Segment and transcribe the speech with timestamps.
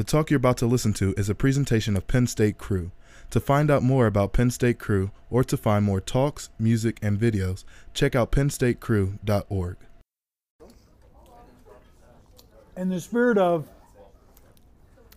[0.00, 2.90] The talk you're about to listen to is a presentation of Penn State Cru.
[3.28, 7.20] To find out more about Penn State Cru or to find more talks, music, and
[7.20, 9.76] videos, check out pennstatecru.org.
[12.78, 13.68] In the spirit of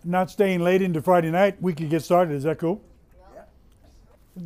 [0.04, 2.34] not staying late into Friday night, we can get started.
[2.34, 2.82] Is that cool?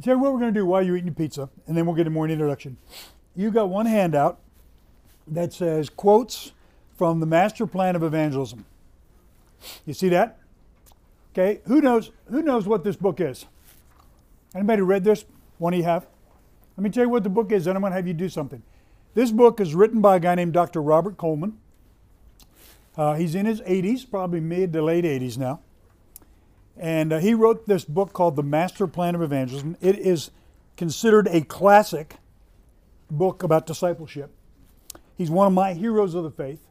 [0.03, 1.95] Tell you what we're going to do while you're eating your pizza, and then we'll
[1.95, 2.77] get a more introduction.
[3.35, 4.37] You got one handout
[5.25, 6.51] that says quotes
[6.95, 8.65] from the Master Plan of Evangelism.
[9.85, 10.39] You see that?
[11.33, 11.61] Okay.
[11.65, 12.11] Who knows?
[12.29, 13.45] Who knows what this book is?
[14.55, 15.25] Anybody read this?
[15.57, 16.07] One of you have?
[16.77, 18.61] Let me tell you what the book is, and I'm to have you do something.
[19.15, 20.81] This book is written by a guy named Dr.
[20.81, 21.57] Robert Coleman.
[22.95, 25.61] Uh, he's in his 80s, probably mid to late 80s now.
[26.75, 29.75] And uh, he wrote this book called The Master Plan of Evangelism.
[29.81, 30.29] It is
[30.75, 32.17] considered a classic
[33.09, 34.31] book about discipleship.
[35.17, 36.67] He's one of my heroes of the faith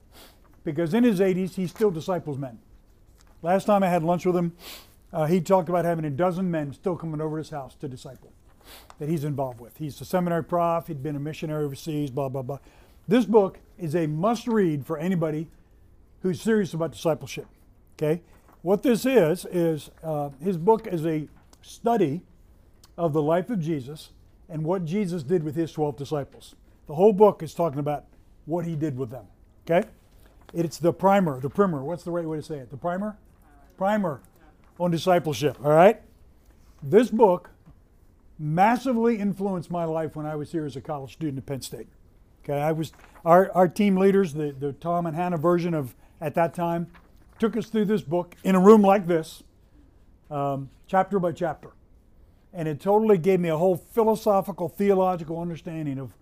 [0.62, 2.58] because in his 80s, he still disciples men.
[3.42, 4.52] Last time I had lunch with him,
[5.12, 8.32] uh, he talked about having a dozen men still coming over his house to disciple
[8.98, 9.76] that he's involved with.
[9.76, 12.58] He's a seminary prof, he'd been a missionary overseas, blah, blah, blah.
[13.06, 15.48] This book is a must read for anybody
[16.22, 17.46] who's serious about discipleship.
[17.96, 18.22] Okay?
[18.62, 21.28] What this is, is uh, his book is a
[21.62, 22.22] study
[22.98, 24.10] of the life of Jesus
[24.48, 26.54] and what Jesus did with his 12 disciples.
[26.86, 28.04] The whole book is talking about
[28.44, 29.26] what he did with them.
[29.68, 29.88] Okay?
[30.52, 31.82] It's the primer, the primer.
[31.82, 32.70] What's the right way to say it?
[32.70, 33.16] The primer?
[33.76, 34.20] Primer
[34.78, 35.58] on discipleship.
[35.64, 36.00] All right?
[36.82, 37.50] This book
[38.38, 41.88] massively influenced my life when I was here as a college student at Penn State.
[42.44, 42.92] Okay, I was
[43.24, 46.86] our, our team leaders, the, the Tom and Hannah version of at that time,
[47.38, 49.42] took us through this book in a room like this,
[50.30, 51.70] um, chapter by chapter.
[52.52, 56.14] And it totally gave me a whole philosophical, theological understanding of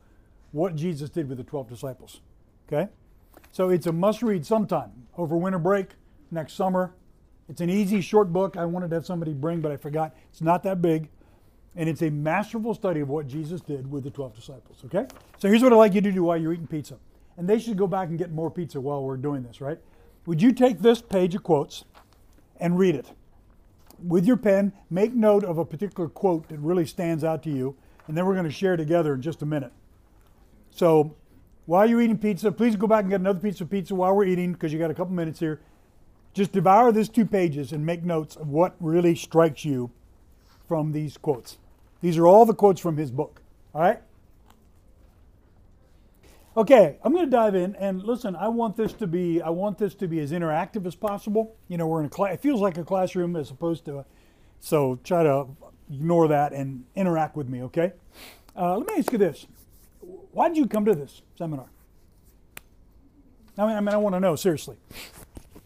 [0.50, 2.20] what Jesus did with the 12 disciples.
[2.66, 2.91] Okay?
[3.52, 5.91] So it's a must read sometime over winter break,
[6.30, 6.94] next summer.
[7.48, 8.56] It's an easy, short book.
[8.56, 10.14] I wanted to have somebody bring, but I forgot.
[10.30, 11.08] It's not that big.
[11.76, 14.78] And it's a masterful study of what Jesus did with the 12 disciples.
[14.86, 15.06] Okay?
[15.38, 16.96] So here's what I'd like you to do while you're eating pizza.
[17.36, 19.78] And they should go back and get more pizza while we're doing this, right?
[20.27, 21.84] Would you take this page of quotes
[22.58, 23.10] and read it?
[24.02, 27.77] With your pen, make note of a particular quote that really stands out to you,
[28.06, 29.72] and then we're going to share together in just a minute.
[30.70, 31.16] So
[31.66, 34.27] while you're eating pizza, please go back and get another piece of pizza while we're
[34.27, 35.60] eating because you got a couple minutes here.
[36.34, 39.90] Just devour these two pages and make notes of what really strikes you
[40.67, 41.58] from these quotes.
[42.00, 43.40] These are all the quotes from his book.
[43.72, 44.00] All right?
[46.56, 48.36] Okay, I'm going to dive in and listen.
[48.36, 51.56] I want this to be I want this to be as interactive as possible.
[51.67, 52.34] You know, we're in a class.
[52.34, 54.05] It feels like a classroom as opposed to, a,
[54.61, 55.46] so try to
[55.90, 57.62] ignore that and interact with me.
[57.62, 57.92] Okay.
[58.56, 59.48] Uh, let me ask you this:
[60.30, 61.66] Why did you come to this seminar?
[63.58, 64.77] I mean, I mean, I want to know seriously.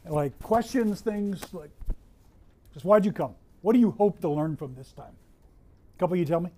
[0.08, 1.70] Like questions, things like,
[2.72, 3.34] just why'd you come?
[3.62, 5.12] What do you hope to learn from this time?
[5.96, 6.50] A couple of you tell me.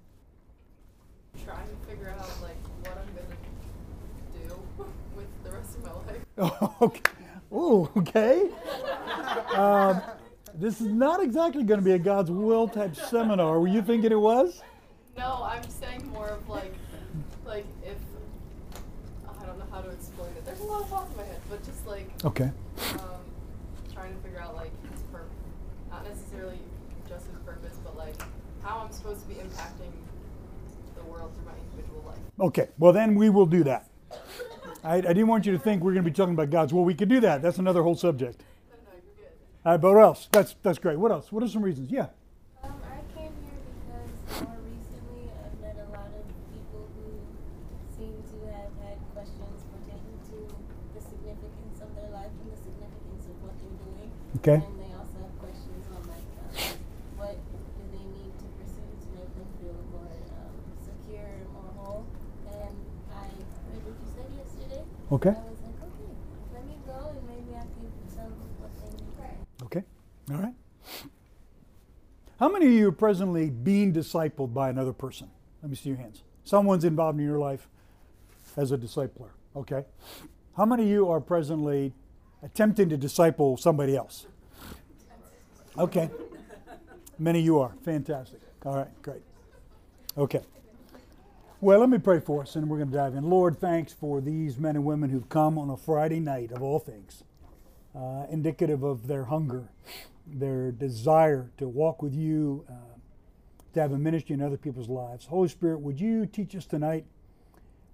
[1.44, 5.92] Trying to figure out like what I'm gonna do with the rest of my
[6.52, 6.72] life.
[6.82, 7.00] okay.
[7.52, 8.48] Ooh, okay.
[9.56, 10.00] Um,
[10.54, 13.58] this is not exactly going to be a God's will type seminar.
[13.58, 14.62] Were you thinking it was?
[15.16, 16.72] No, I'm saying more of like,
[17.44, 17.96] like if
[19.40, 20.44] I don't know how to explain it.
[20.44, 22.50] There's a lot of thoughts in my head, but just like Okay.
[22.94, 23.00] um,
[23.92, 25.28] trying to figure out like his purpose,
[25.90, 26.58] not necessarily
[27.08, 28.14] just his purpose, but like
[28.62, 29.92] how I'm supposed to be impacting
[30.96, 32.18] the world through my individual life.
[32.40, 32.68] Okay.
[32.76, 33.88] Well, then we will do that.
[34.82, 36.84] I, I didn't want you to think we're going to be talking about God's will.
[36.84, 37.40] We could do that.
[37.40, 38.42] That's another whole subject.
[38.68, 39.32] No, no, you're good.
[39.64, 40.28] All right, but what else?
[40.32, 40.98] That's that's great.
[40.98, 41.30] What else?
[41.30, 41.92] What are some reasons?
[41.92, 42.08] Yeah.
[42.64, 47.14] Um, I came here because more recently I've met a lot of people who
[47.94, 50.50] seem to have had questions pertaining to
[50.98, 54.10] the significance of their life and the significance of what they're doing.
[54.42, 54.58] Okay.
[54.66, 56.26] And they also have questions on like
[56.58, 56.74] um,
[57.20, 61.68] what do they need to pursue to make them feel more um, secure and more
[61.76, 62.04] whole.
[62.48, 62.72] And
[63.12, 64.40] I heard what you said yesterday.
[64.40, 64.48] Okay.
[64.48, 64.99] I was like, okay, let me go and maybe I can tell them what they
[65.10, 65.36] need.
[69.64, 69.82] Okay.
[70.30, 70.54] All right.
[72.38, 75.28] How many of you are presently being discipled by another person?
[75.62, 76.22] Let me see your hands.
[76.44, 77.68] Someone's involved in your life
[78.56, 79.28] as a discipler.
[79.54, 79.84] Okay.
[80.56, 81.92] How many of you are presently
[82.42, 84.26] attempting to disciple somebody else?
[85.78, 86.10] Okay.
[87.18, 87.72] Many of you are.
[87.84, 88.40] Fantastic.
[88.64, 89.22] All right, great.
[90.16, 90.40] Okay.
[91.62, 93.28] Well, let me pray for us and we're going to dive in.
[93.28, 96.78] Lord, thanks for these men and women who've come on a Friday night of all
[96.78, 97.22] things,
[97.94, 99.68] uh, indicative of their hunger,
[100.26, 102.96] their desire to walk with you, uh,
[103.74, 105.26] to have a ministry in other people's lives.
[105.26, 107.04] Holy Spirit, would you teach us tonight?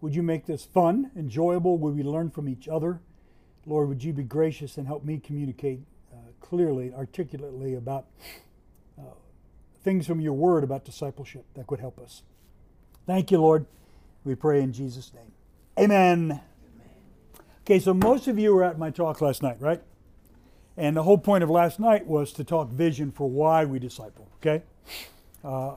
[0.00, 1.76] Would you make this fun, enjoyable?
[1.76, 3.00] Would we learn from each other?
[3.66, 5.80] Lord, would you be gracious and help me communicate
[6.12, 8.06] uh, clearly, articulately about
[8.96, 9.14] uh,
[9.82, 12.22] things from your word about discipleship that could help us.
[13.06, 13.66] Thank you, Lord.
[14.24, 15.32] We pray in Jesus' name.
[15.78, 16.40] Amen.
[17.62, 19.80] Okay, so most of you were at my talk last night, right?
[20.76, 24.28] And the whole point of last night was to talk vision for why we disciple,
[24.40, 24.62] okay?
[25.44, 25.76] Uh,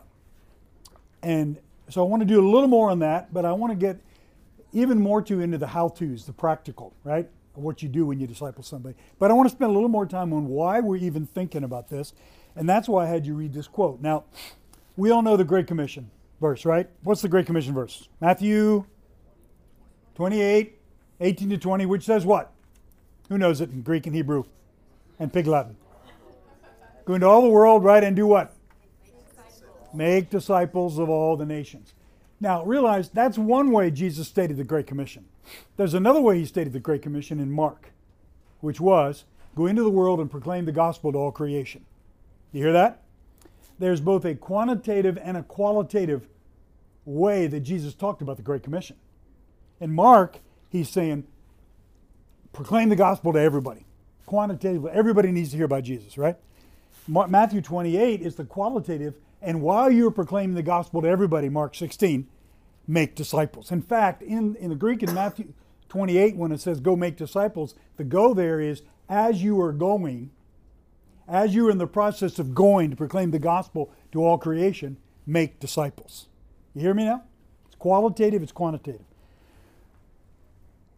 [1.22, 1.60] and
[1.90, 4.00] so I want to do a little more on that, but I want to get
[4.74, 7.30] even more to into the how to's, the practical, right?
[7.54, 8.96] What you do when you disciple somebody.
[9.20, 11.90] But I want to spend a little more time on why we're even thinking about
[11.90, 12.14] this.
[12.56, 14.02] And that's why I had you read this quote.
[14.02, 14.26] Now,
[14.96, 16.10] we all know the Great Commission
[16.40, 16.90] verse, right?
[17.04, 18.08] What's the Great Commission verse?
[18.22, 18.86] Matthew
[20.16, 20.78] 28,
[21.20, 22.52] 18 to 20, which says what?
[23.30, 24.44] Who knows it in Greek and Hebrew
[25.20, 25.76] and Pig Latin?
[27.06, 28.56] Go into all the world, right, and do what?
[29.94, 31.94] Make disciples of all the nations.
[32.40, 35.26] Now, realize that's one way Jesus stated the Great Commission.
[35.78, 37.92] There's another way he stated the Great Commission in Mark,
[38.62, 39.26] which was
[39.56, 41.86] go into the world and proclaim the gospel to all creation.
[42.52, 43.02] You hear that?
[43.80, 46.28] There's both a quantitative and a qualitative
[47.06, 48.98] way that Jesus talked about the Great Commission.
[49.80, 51.26] In Mark, he's saying,
[52.52, 53.86] proclaim the gospel to everybody.
[54.26, 56.36] Quantitatively, everybody needs to hear about Jesus, right?
[57.08, 62.28] Matthew 28 is the qualitative, and while you're proclaiming the gospel to everybody, Mark 16,
[62.88, 63.72] make disciples.
[63.72, 65.54] In fact, in, in the Greek in Matthew
[65.88, 70.30] 28, when it says go make disciples, the go there is as you are going,
[71.30, 75.60] as you're in the process of going to proclaim the gospel to all creation, make
[75.60, 76.28] disciples.
[76.74, 77.24] You hear me now?
[77.68, 79.06] It's qualitative, it's quantitative.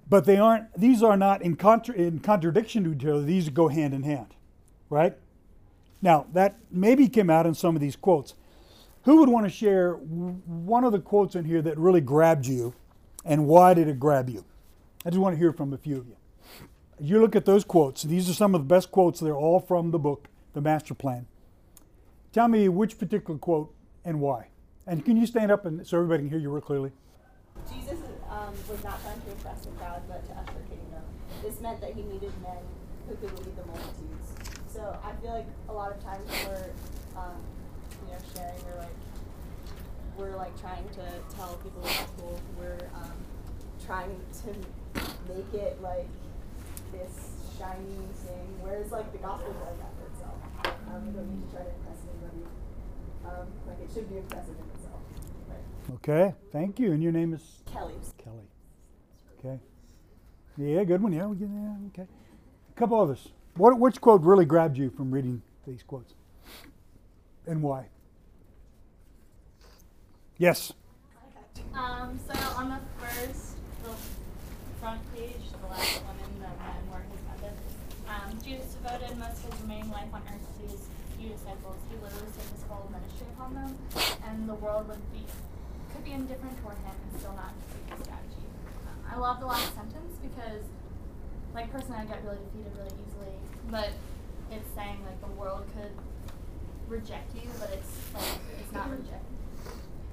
[0.09, 3.67] But they aren't, these are not in, contra, in contradiction to each other, these go
[3.67, 4.35] hand in hand,
[4.89, 5.17] right?
[6.01, 8.33] Now, that maybe came out in some of these quotes.
[9.03, 12.73] Who would want to share one of the quotes in here that really grabbed you,
[13.25, 14.45] and why did it grab you?
[15.05, 16.15] I just want to hear from a few of you.
[17.03, 19.19] You look at those quotes, these are some of the best quotes.
[19.19, 21.25] They're all from the book, The Master Plan.
[22.31, 23.73] Tell me which particular quote
[24.05, 24.49] and why.
[24.85, 26.91] And can you stand up and so everybody can hear you real clearly?
[27.73, 27.97] Jesus
[28.29, 31.01] um, was not trying to impress the crowd, but to usher kingdom.
[31.41, 32.61] This meant that he needed men
[33.09, 34.61] who could lead the multitudes.
[34.71, 36.69] So I feel like a lot of times we're,
[37.19, 37.41] um,
[38.05, 38.95] you know, sharing or like
[40.19, 42.39] we're like trying to tell people the gospel.
[42.59, 43.13] We're um,
[43.87, 45.03] trying to
[45.33, 46.07] make it like
[46.91, 47.13] this
[47.57, 50.37] shiny thing, whereas like the gospel does that for itself.
[50.93, 52.43] Um, you don't need to try to impress anybody.
[53.25, 55.01] Um, like it should be impressive in itself.
[55.47, 55.95] Right.
[55.95, 56.91] Okay, thank you.
[56.91, 57.41] And your name is
[57.71, 57.93] Kelly.
[58.17, 58.47] Kelly.
[59.39, 59.59] Okay.
[60.57, 61.13] Yeah, good one.
[61.13, 62.07] Yeah, yeah okay.
[62.69, 63.29] A couple others.
[63.55, 66.13] What which quote really grabbed you from reading these quotes,
[67.45, 67.87] and why?
[70.37, 70.73] Yes.
[71.73, 73.91] Um, so on the first the
[74.79, 77.57] front page, the last one in the men were his method.
[78.07, 80.81] Um, Jesus devoted most of his remaining life on earth to his
[81.17, 81.77] few disciples.
[81.89, 83.77] He literally set his whole ministry upon them,
[84.25, 85.21] and the world would be
[85.93, 88.47] could be indifferent toward him and still not defeat his strategy.
[88.89, 90.63] Um, I love the last sentence because,
[91.53, 93.35] like personally, I get really defeated really easily,
[93.69, 93.91] but
[94.49, 95.93] it's saying like the world could
[96.87, 99.27] reject you, but it's like it's not reject.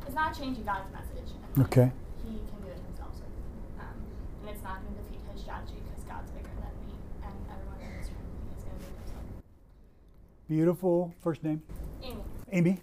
[0.05, 1.31] It's not changing God's message.
[1.57, 1.89] And Okay.
[2.27, 3.81] He can do it himself, sort of.
[3.81, 3.97] Um,
[4.45, 7.79] and it's not going to defeat his strategy because God's bigger than me and everyone
[7.83, 8.25] in this room.
[8.79, 9.45] He's going to do it himself.
[10.49, 11.15] Beautiful.
[11.23, 11.63] First name?
[12.03, 12.23] Amy.
[12.53, 12.79] Amy.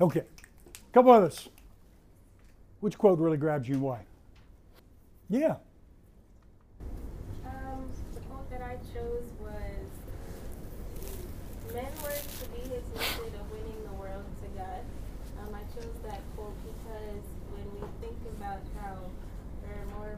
[0.00, 0.22] Okay.
[0.92, 1.48] Couple others.
[2.80, 4.00] Which quote really grabs you and why?
[5.28, 5.56] Yeah.
[7.44, 9.88] Um, the quote that I chose was
[11.68, 14.80] Men were to be his method of winning the world to God.
[15.36, 18.96] Um, I chose that quote because when we think about how
[19.60, 20.16] there are more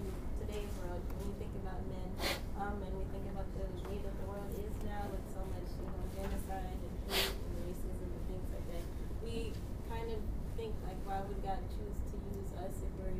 [0.00, 0.04] in
[0.40, 2.10] today's world, when we think about men,
[2.56, 5.68] um, and we think about the way that the world is now with so much,
[5.76, 8.84] you know, genocide and hate and racism and things like that,
[9.20, 9.52] we
[9.92, 10.20] kind of
[10.56, 13.12] think like, why would God choose to use us if we're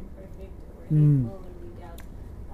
[0.87, 1.23] imperfect or Mm.
[1.27, 2.01] hateful and we doubt?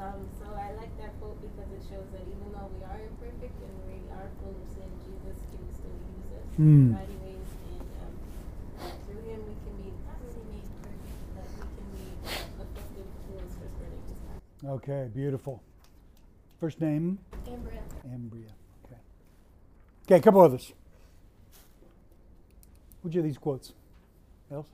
[0.02, 3.56] Um, so I like that quote because it shows that even though we are imperfect
[3.62, 6.90] and we are full of sin, Jesus can still use us Mm.
[6.90, 8.14] in mighty ways, and um,
[9.06, 13.52] through Him we can be not really made perfect, but we can be effective tools
[13.58, 14.70] for spreading His gospel.
[14.80, 15.10] Okay.
[15.14, 15.62] Beautiful.
[16.60, 17.18] First name?
[17.46, 17.82] Ambria.
[18.06, 18.52] Ambria.
[18.86, 19.00] Okay.
[20.06, 20.16] Okay.
[20.16, 20.72] A couple others.
[23.02, 23.72] Which of these quotes?
[24.50, 24.66] Else?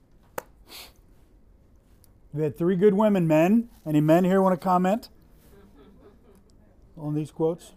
[2.33, 3.27] We had three good women.
[3.27, 3.69] Men.
[3.87, 5.09] Any men here want to comment
[6.97, 7.73] on these quotes?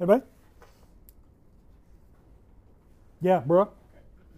[0.00, 0.24] Everybody?
[3.20, 3.70] Yeah, bro.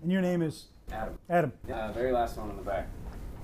[0.03, 1.19] And your name is Adam.
[1.29, 1.53] Adam.
[1.71, 2.87] Uh, very last one on the back.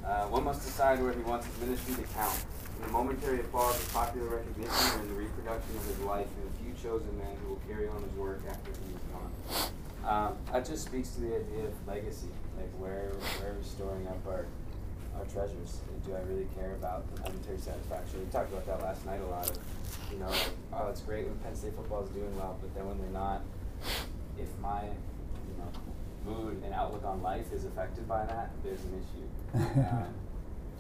[0.05, 2.45] Uh, one must decide where he wants his ministry to count.
[2.77, 6.63] In the momentary applause of popular recognition and the reproduction of his life and a
[6.63, 9.33] few chosen men who will carry on his work after he is gone.
[10.07, 14.07] Um, that just speaks to the idea of legacy, like where where are we storing
[14.07, 14.47] up our
[15.17, 15.81] our treasures?
[15.89, 18.21] And do I really care about the momentary satisfaction?
[18.21, 19.49] We talked about that last night a lot.
[19.49, 19.59] Of,
[20.13, 22.87] you know, like, oh, it's great when Penn State football is doing well, but then
[22.87, 23.43] when they're not,
[24.39, 25.71] if my you know
[26.27, 29.29] mood and outlook on life is affected by that, there's an issue.
[29.85, 30.15] Um,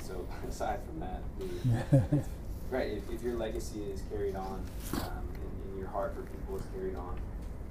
[0.02, 2.24] so aside from that, the,
[2.70, 4.62] right, if, if your legacy is carried on,
[4.94, 5.00] um,
[5.32, 7.16] and, and your heart for people is carried on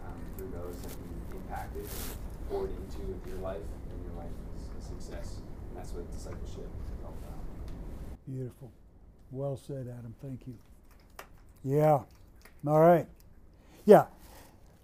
[0.03, 0.75] um, through those
[1.53, 5.37] impacted and poured into your life, then your life is a success.
[5.69, 8.25] And that's what discipleship is all about.
[8.27, 8.71] Beautiful.
[9.31, 10.15] Well said, Adam.
[10.21, 10.55] Thank you.
[11.63, 11.99] Yeah.
[12.67, 13.07] All right.
[13.85, 14.05] Yeah.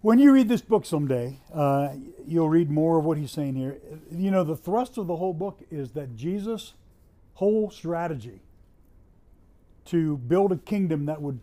[0.01, 1.89] When you read this book someday, uh,
[2.25, 3.77] you'll read more of what he's saying here.
[4.11, 6.73] You know, the thrust of the whole book is that Jesus'
[7.33, 8.39] whole strategy
[9.85, 11.39] to build a kingdom that would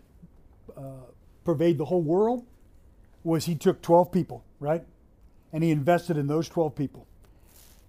[0.75, 0.81] uh,
[1.43, 2.45] pervade the whole world
[3.23, 4.83] was he took 12 people, right?
[5.57, 7.07] And he invested in those 12 people.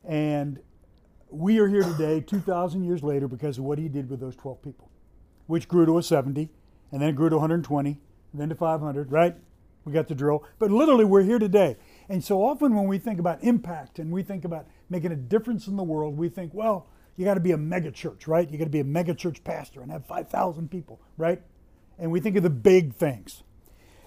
[0.03, 0.59] And
[1.29, 4.63] we are here today, 2,000 years later, because of what he did with those 12
[4.63, 4.91] people,
[5.49, 6.49] which grew to a 70,
[6.91, 9.37] and then it grew to 120, and then to 500, right?
[9.85, 10.45] We got the drill.
[10.59, 11.77] But literally, we're here today.
[12.09, 15.67] And so often when we think about impact and we think about making a difference
[15.67, 18.51] in the world, we think, well, you got to be a mega church, right?
[18.51, 21.43] You got to be a mega church pastor and have 5,000 people, right?
[21.99, 23.43] And we think of the big things.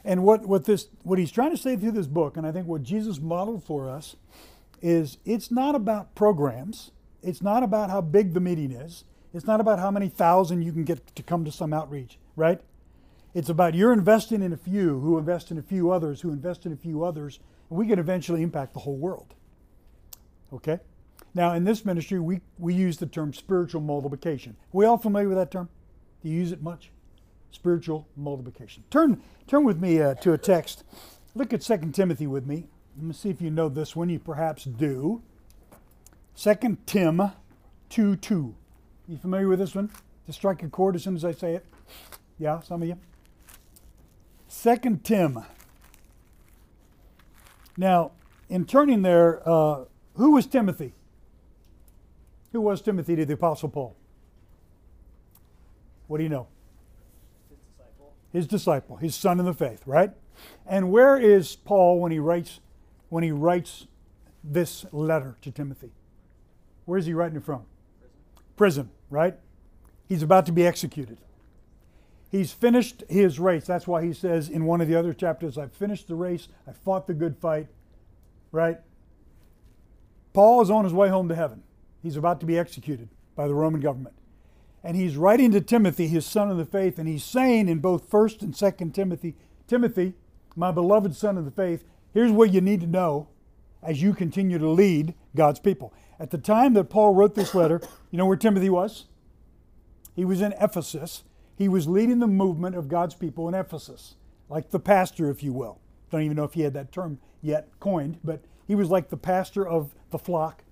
[0.04, 2.68] And what, what this what he's trying to say through this book, and I think
[2.68, 4.16] what Jesus modeled for us,
[4.82, 6.92] is it's not about programs.
[7.22, 9.04] It's not about how big the meeting is.
[9.34, 12.60] It's not about how many thousand you can get to come to some outreach, right?
[13.34, 16.66] It's about you're investing in a few who invest in a few others who invest
[16.66, 17.40] in a few others,
[17.70, 19.34] and we can eventually impact the whole world.
[20.52, 20.80] Okay?
[21.34, 24.58] Now, in this ministry, we, we use the term spiritual multiplication.
[24.60, 25.70] Are we all familiar with that term?
[26.22, 26.92] Do you use it much?
[27.52, 28.84] Spiritual multiplication.
[28.90, 30.84] Turn, turn with me uh, to a text.
[31.36, 32.68] Look at 2 Timothy with me.
[32.98, 34.10] Let me see if you know this one.
[34.10, 35.22] You perhaps do.
[36.36, 37.32] 2 Tim
[37.90, 38.56] 2 2.
[39.08, 39.90] You familiar with this one?
[40.26, 41.66] To strike a chord as soon as I say it?
[42.40, 42.98] Yeah, some of you.
[44.50, 45.40] 2 Tim.
[47.78, 48.12] Now,
[48.50, 50.94] in turning there, uh, who was Timothy?
[52.52, 53.96] Who was Timothy to the Apostle Paul?
[56.08, 56.48] What do you know?
[58.32, 58.98] His disciple.
[58.98, 60.12] His son in the faith, right?
[60.66, 62.60] And where is Paul when he writes
[63.10, 63.88] when he writes
[64.44, 65.92] this letter to Timothy?
[66.86, 67.66] Where is he writing it from?
[68.56, 69.36] Prison, right?
[70.08, 71.18] He's about to be executed.
[72.32, 73.66] He's finished his race.
[73.66, 76.72] That's why he says in one of the other chapters, I've finished the race, I
[76.72, 77.68] fought the good fight,
[78.54, 78.80] right?
[80.32, 81.64] Paul is on his way home to heaven.
[82.02, 84.16] He's about to be executed by the Roman government.
[84.84, 88.10] And he's writing to Timothy, his son of the faith, and he's saying in both
[88.10, 89.36] 1st and 2nd Timothy,
[89.68, 90.14] Timothy,
[90.56, 91.84] my beloved son of the faith,
[92.14, 93.28] here's what you need to know
[93.84, 95.94] as you continue to lead God's people.
[96.20, 99.06] At the time that Paul wrote this letter, you know where Timothy was?
[100.16, 101.24] He was in Ephesus.
[101.56, 104.16] He was leading the movement of God's people in Ephesus,
[104.50, 105.80] like the pastor, if you will.
[106.12, 109.18] Don't even know if he had that term yet coined, but he was like the
[109.18, 110.64] pastor of the flock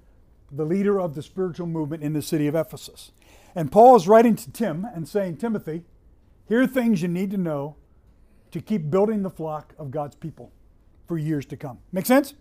[0.51, 3.11] the leader of the spiritual movement in the city of Ephesus.
[3.55, 5.83] And Paul is writing to Tim and saying, Timothy,
[6.47, 7.75] here are things you need to know
[8.51, 10.51] to keep building the flock of God's people
[11.07, 11.79] for years to come.
[11.91, 12.33] Make sense?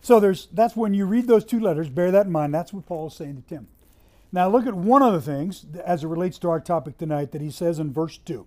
[0.00, 2.54] So there's that's when you read those two letters, bear that in mind.
[2.54, 3.68] That's what Paul is saying to Tim.
[4.32, 7.40] Now look at one of the things as it relates to our topic tonight that
[7.40, 8.46] he says in verse 2.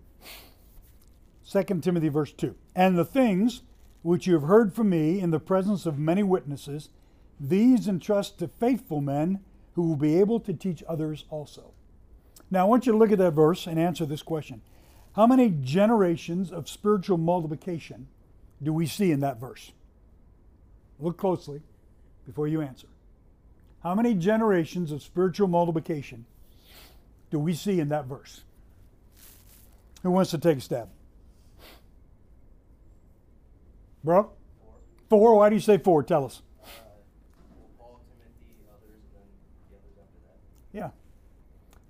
[1.50, 2.56] 2 Timothy verse 2.
[2.76, 3.62] And the things
[4.04, 6.90] which you have heard from me in the presence of many witnesses,
[7.40, 9.40] these entrust to faithful men
[9.74, 11.74] who will be able to teach others also.
[12.50, 14.62] Now, I want you to look at that verse and answer this question
[15.16, 18.08] How many generations of spiritual multiplication
[18.62, 19.72] do we see in that verse?
[21.00, 21.62] Look closely
[22.26, 22.88] before you answer.
[23.84, 26.26] How many generations of spiritual multiplication
[27.30, 28.42] do we see in that verse?
[30.04, 30.90] Who wants to take a stab?
[34.04, 34.32] Bro?
[34.60, 34.74] Four.
[35.10, 35.36] Four?
[35.38, 36.02] Why do you say four?
[36.04, 36.42] Tell us.
[40.74, 40.90] Yeah.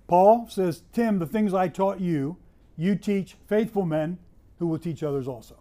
[0.08, 2.38] Paul says, Tim, the things I taught you,
[2.76, 4.18] you teach faithful men
[4.58, 5.56] who will teach others also.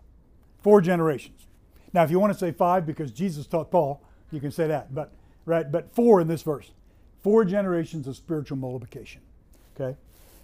[0.64, 1.46] Four generations.
[1.94, 4.02] Now, if you want to say five because Jesus taught Paul,
[4.32, 4.96] you can say that.
[4.96, 5.12] But
[5.46, 6.72] right, but four in this verse.
[7.22, 9.22] Four generations of spiritual multiplication.
[9.76, 9.98] Okay?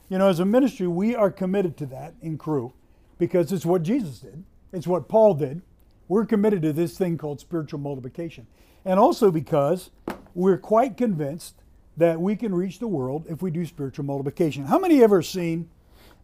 [0.09, 2.73] You know, as a ministry, we are committed to that in Cru
[3.17, 4.43] because it's what Jesus did.
[4.73, 5.61] It's what Paul did.
[6.07, 8.47] We're committed to this thing called spiritual multiplication.
[8.83, 9.91] And also because
[10.35, 11.62] we're quite convinced
[11.97, 14.65] that we can reach the world if we do spiritual multiplication.
[14.65, 15.69] How many ever seen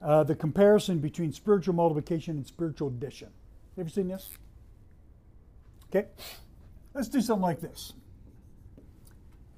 [0.02, 3.30] uh, the comparison between spiritual multiplication and spiritual addition?
[3.78, 4.30] Ever seen this?
[5.90, 6.08] Okay,
[6.94, 7.94] let's do something like this.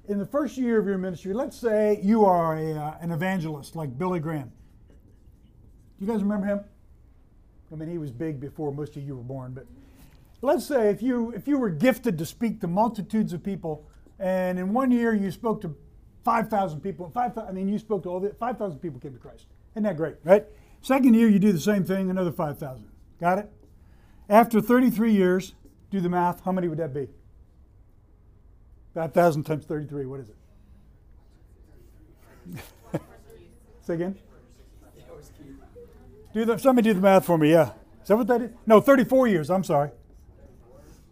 [0.08, 3.76] In the first year of your ministry, let's say you are a, uh, an evangelist
[3.76, 4.50] like Billy Graham.
[5.98, 6.60] Do you guys remember him?
[7.72, 9.66] I mean, he was big before most of you were born, but
[10.42, 13.86] let's say if you if you were gifted to speak to multitudes of people,
[14.18, 15.74] and in one year you spoke to
[16.24, 19.12] five thousand people, five I mean you spoke to all the five thousand people came
[19.12, 19.46] to Christ.
[19.74, 20.44] Isn't that great, right?
[20.80, 22.88] Second year you do the same thing, another five thousand.
[23.20, 23.52] Got it?
[24.28, 25.54] After 33 years,
[25.90, 26.42] do the math.
[26.44, 27.08] How many would that be?
[28.94, 30.06] 5,000 times 33.
[30.06, 30.28] What is
[32.54, 32.60] it?
[33.82, 34.18] Say again.
[36.34, 37.52] Do the, somebody do the math for me.
[37.52, 37.72] Yeah.
[38.02, 38.50] Is that what that is?
[38.66, 39.50] No, 34 years.
[39.50, 39.90] I'm sorry.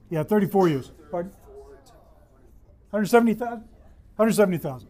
[0.09, 0.91] Yeah, 34 years.
[1.11, 1.33] Pardon?
[2.91, 3.59] 170,000?
[4.17, 4.89] 170,000.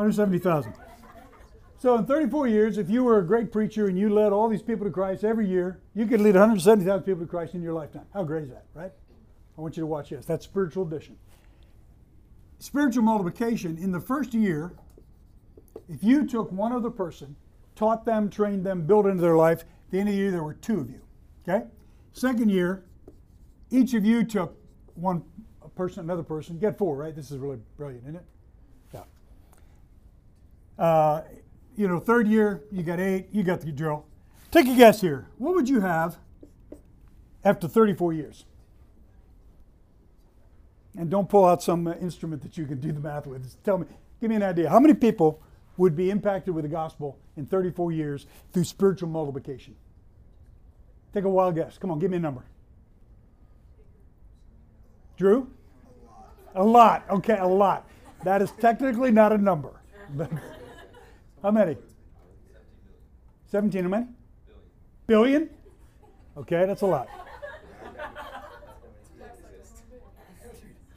[0.00, 0.72] 170,000.
[1.78, 4.62] So in 34 years, if you were a great preacher and you led all these
[4.62, 8.06] people to Christ every year, you could lead 170,000 people to Christ in your lifetime.
[8.14, 8.92] How great is that, right?
[9.58, 10.24] I want you to watch this.
[10.24, 11.18] That's spiritual addition.
[12.60, 14.72] Spiritual multiplication, in the first year,
[15.86, 17.36] if you took one other person,
[17.76, 20.42] taught them, trained them, built into their life, at the end of the year there
[20.42, 21.00] were two of you.
[21.46, 21.66] Okay?
[22.14, 22.84] Second year,
[23.70, 24.56] each of you took
[24.94, 25.22] one
[25.76, 27.14] person, another person, get four, right?
[27.14, 28.24] This is really brilliant, isn't it?
[31.80, 34.04] You know, third year, you got eight, you got the drill.
[34.50, 35.28] Take a guess here.
[35.38, 36.18] What would you have
[37.44, 38.44] after 34 years?
[40.98, 43.44] And don't pull out some uh, instrument that you can do the math with.
[43.44, 43.86] Just tell me,
[44.20, 44.68] give me an idea.
[44.68, 45.40] How many people
[45.78, 49.74] would be impacted with the gospel in 34 years through spiritual multiplication?
[51.14, 51.78] Take a wild guess.
[51.78, 52.44] Come on, give me a number.
[55.16, 55.48] Drew?
[56.54, 57.04] A lot.
[57.08, 57.88] Okay, a lot.
[58.24, 59.80] That is technically not a number.
[61.42, 61.76] how many?
[63.46, 64.06] 17 how many?
[65.06, 65.50] Billion?
[66.36, 67.08] Okay, that's a lot.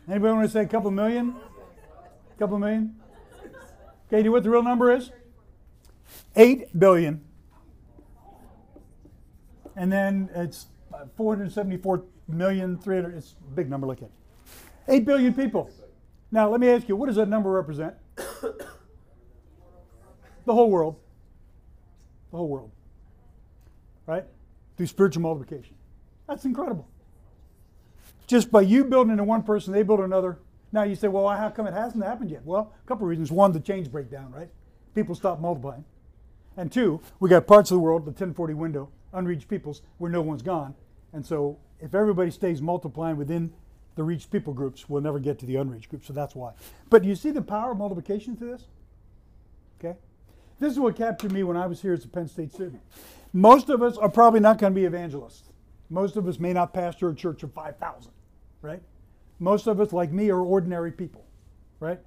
[0.08, 1.34] Anybody want to say a couple million?
[2.36, 2.96] A couple million?
[4.08, 5.12] Okay, do you know what the real number is?
[6.36, 7.22] 8 billion.
[9.76, 10.68] And then it's
[11.16, 14.12] 474 million, 300, it's a big number, look at it.
[14.88, 15.70] 8 billion people.
[16.32, 17.96] Now, let me ask you, what does that number represent?
[20.46, 20.96] The whole world.
[22.32, 22.72] The whole world.
[24.06, 24.26] Right?
[24.78, 25.76] Through spiritual multiplication.
[26.28, 26.88] That's incredible.
[28.28, 30.40] Just by you building into one person, they build another.
[30.72, 32.42] Now you say, well, how come it hasn't happened yet?
[32.46, 33.32] Well, a couple of reasons.
[33.32, 34.50] One, the chains break down, right?
[34.96, 35.86] People stop multiplying.
[36.58, 40.22] And two, we got parts of the world, the 1040 window, unreached peoples, where no
[40.22, 40.76] one's gone.
[41.12, 43.52] And so if everybody stays multiplying within
[43.96, 46.08] the reached people groups, we'll never get to the unreached groups.
[46.08, 46.54] So that's why.
[46.90, 48.64] But you see the power of multiplication to this?
[49.80, 49.98] Okay?
[50.64, 52.82] This is what captured me when I was here as a Penn State student.
[53.34, 55.50] Most of us are probably not going to be evangelists.
[55.90, 58.10] Most of us may not pastor a church of 5,000,
[58.62, 58.82] right?
[59.40, 61.26] Most of us, like me, are ordinary people,
[61.82, 62.00] right?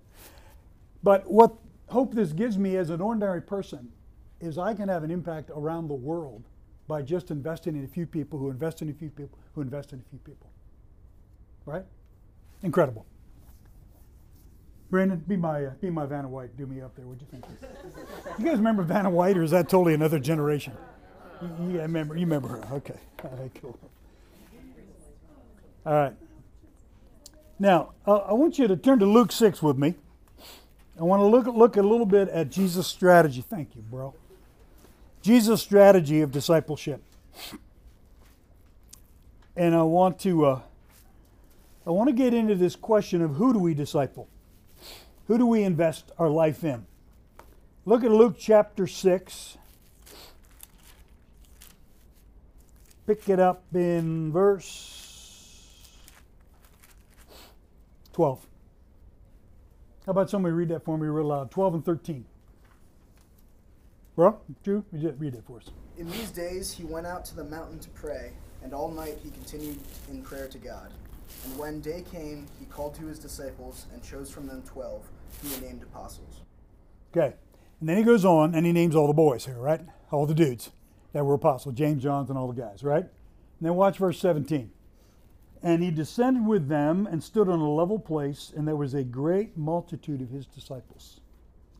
[1.02, 1.52] But what
[1.88, 3.92] hope this gives me as an ordinary person
[4.40, 6.42] is I can have an impact around the world
[6.88, 9.92] by just investing in a few people who invest in a few people who invest
[9.92, 10.50] in a few people.
[11.66, 11.84] Right?
[12.62, 13.04] Incredible.
[14.90, 16.56] Brandon, be my uh, be my Vanna White.
[16.56, 17.06] Do me up there.
[17.06, 17.44] What'd you think?
[18.38, 20.74] you guys remember Vanna White, or is that totally another generation?
[21.42, 22.14] You, remember.
[22.14, 22.74] You remember her?
[22.74, 22.98] Okay.
[23.24, 23.50] All right.
[23.60, 23.78] Cool.
[25.84, 26.14] All right.
[27.58, 29.94] Now uh, I want you to turn to Luke six with me.
[30.98, 33.42] I want to look look a little bit at Jesus' strategy.
[33.42, 34.14] Thank you, bro.
[35.20, 37.02] Jesus' strategy of discipleship.
[39.56, 40.60] And I want to uh,
[41.86, 44.28] I want to get into this question of who do we disciple?
[45.26, 46.86] Who do we invest our life in?
[47.84, 49.58] Look at Luke chapter 6.
[53.06, 54.96] Pick it up in verse
[58.12, 58.46] 12.
[60.04, 61.50] How about somebody read that for me real loud?
[61.50, 62.24] 12 and 13.
[64.14, 65.70] Bro, Drew, read it for us.
[65.98, 69.30] In these days he went out to the mountain to pray, and all night he
[69.30, 69.78] continued
[70.10, 70.90] in prayer to God.
[71.44, 75.02] And when day came, he called to his disciples and chose from them twelve,
[75.42, 76.42] he named apostles.
[77.14, 77.34] Okay.
[77.80, 79.80] And then he goes on and he names all the boys here, right?
[80.10, 80.70] All the dudes
[81.12, 83.04] that were apostles, James, John, and all the guys, right?
[83.04, 83.10] And
[83.60, 84.70] then watch verse 17.
[85.62, 89.02] And he descended with them and stood on a level place, and there was a
[89.02, 91.20] great multitude of his disciples.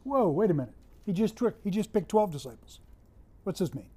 [0.02, 0.74] Whoa, wait a minute.
[1.04, 2.80] He just tricked, he just picked 12 disciples.
[3.44, 3.90] What's this mean?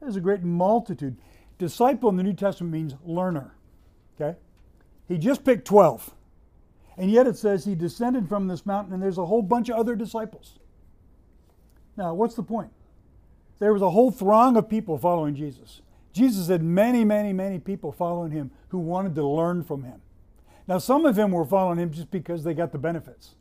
[0.00, 1.16] There's a great multitude.
[1.58, 3.54] Disciple in the New Testament means learner.
[4.20, 4.38] Okay?
[5.08, 6.14] He just picked 12.
[7.00, 9.76] And yet it says he descended from this mountain and there's a whole bunch of
[9.76, 10.58] other disciples.
[11.96, 12.70] Now, what's the point?
[13.58, 15.80] There was a whole throng of people following Jesus.
[16.12, 20.02] Jesus had many, many, many people following him who wanted to learn from him.
[20.68, 23.34] Now, some of them were following him just because they got the benefits.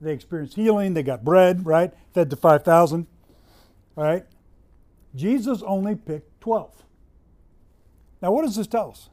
[0.00, 1.92] They experienced healing, they got bread, right?
[2.14, 3.06] Fed to 5,000,
[3.94, 4.24] right?
[5.14, 6.82] Jesus only picked 12.
[8.22, 9.10] Now, what does this tell us?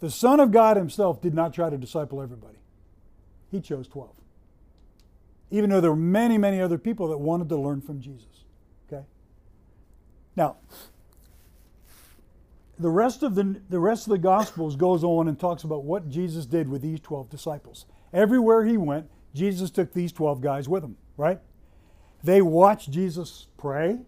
[0.00, 2.56] The Son of God himself did not try to disciple everybody,
[3.50, 4.10] he chose 12.
[5.50, 8.44] Even though there were many, many other people that wanted to learn from Jesus.
[8.86, 9.04] Okay?
[10.36, 10.56] Now,
[12.78, 16.08] the rest of the the rest of the gospels goes on and talks about what
[16.08, 17.86] Jesus did with these 12 disciples.
[18.12, 21.40] Everywhere he went, Jesus took these 12 guys with him, right?
[22.22, 23.98] They watched Jesus pray.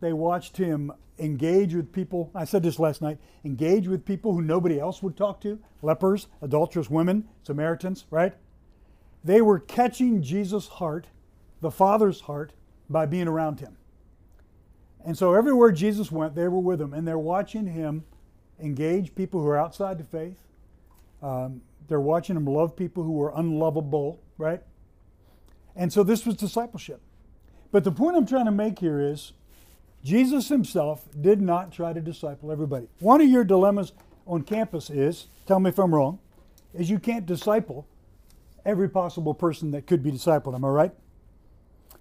[0.00, 2.30] They watched him engage with people.
[2.34, 6.28] I said this last night engage with people who nobody else would talk to lepers,
[6.42, 8.34] adulterous women, Samaritans, right?
[9.22, 11.06] They were catching Jesus' heart,
[11.60, 12.52] the Father's heart,
[12.88, 13.76] by being around him.
[15.04, 18.04] And so everywhere Jesus went, they were with him, and they're watching him
[18.60, 20.38] engage people who are outside the faith.
[21.22, 24.62] Um, they're watching him love people who are unlovable, right?
[25.74, 27.00] And so this was discipleship.
[27.72, 29.32] But the point I'm trying to make here is
[30.02, 32.88] Jesus himself did not try to disciple everybody.
[33.00, 33.92] One of your dilemmas
[34.26, 36.18] on campus is, tell me if I'm wrong,
[36.74, 37.86] is you can't disciple
[38.64, 40.54] every possible person that could be discipled.
[40.54, 40.92] Am I right?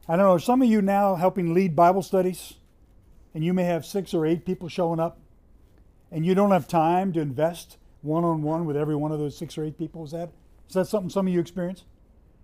[0.08, 2.56] I don't know, some of you now helping lead Bible studies,
[3.34, 5.20] and you may have six or eight people showing up,
[6.12, 9.38] and you don't have time to invest one on one with every one of those
[9.38, 10.04] six or eight people.
[10.04, 10.32] Is that
[10.68, 11.84] is that something some of you experience?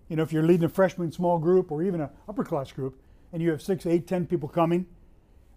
[0.09, 2.99] You know, if you're leading a freshman small group or even an upper class group,
[3.33, 4.85] and you have six, eight, ten people coming,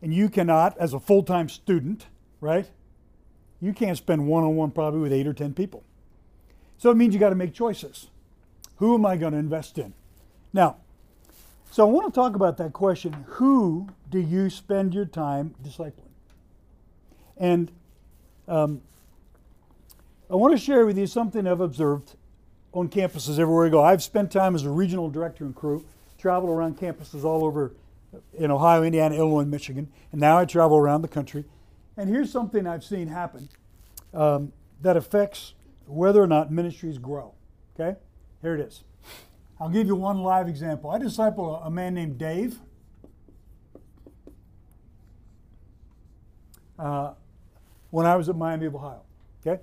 [0.00, 2.06] and you cannot, as a full time student,
[2.40, 2.70] right?
[3.60, 5.84] You can't spend one on one probably with eight or ten people.
[6.78, 8.08] So it means you got to make choices.
[8.78, 9.92] Who am I going to invest in?
[10.52, 10.76] Now,
[11.70, 16.10] so I want to talk about that question who do you spend your time discipling?
[17.36, 17.70] And
[18.46, 18.80] um,
[20.30, 22.14] I want to share with you something I've observed
[22.72, 23.82] on campuses everywhere I go.
[23.82, 25.84] I've spent time as a regional director and Cru,
[26.18, 27.72] traveled around campuses all over
[28.34, 31.44] in Ohio, Indiana, Illinois, Michigan, and now I travel around the country.
[31.96, 33.48] And here's something I've seen happen
[34.14, 35.54] um, that affects
[35.86, 37.34] whether or not ministries grow.
[37.78, 37.98] Okay?
[38.42, 38.82] Here it is.
[39.60, 40.90] I'll give you one live example.
[40.90, 42.58] I disciple a, man named Dave.
[46.78, 47.12] Uh,
[47.90, 49.02] when I was at Miami of Ohio.
[49.44, 49.60] Okay?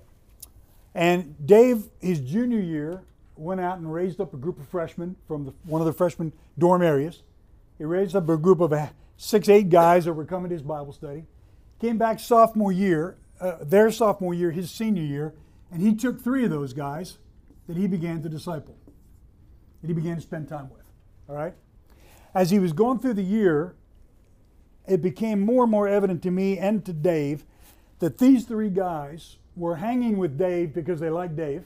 [0.94, 3.02] And Dave, his junior year,
[3.36, 6.32] went out and raised up a group of freshmen from the, one of the freshman
[6.58, 7.22] dorm areas.
[7.78, 10.62] He raised up a group of uh, six, eight guys that were coming to his
[10.62, 11.24] Bible study.
[11.80, 15.34] Came back sophomore year, uh, their sophomore year, his senior year,
[15.70, 17.18] and he took three of those guys
[17.66, 18.76] that he began to disciple,
[19.80, 20.84] that he began to spend time with.
[21.28, 21.54] All right?
[22.34, 23.74] As he was going through the year,
[24.86, 27.44] it became more and more evident to me and to Dave
[27.98, 31.64] that these three guys were hanging with Dave because they liked Dave.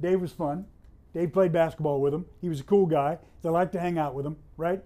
[0.00, 0.66] Dave was fun.
[1.14, 2.26] Dave played basketball with him.
[2.40, 3.18] He was a cool guy.
[3.42, 4.82] They liked to hang out with him, right?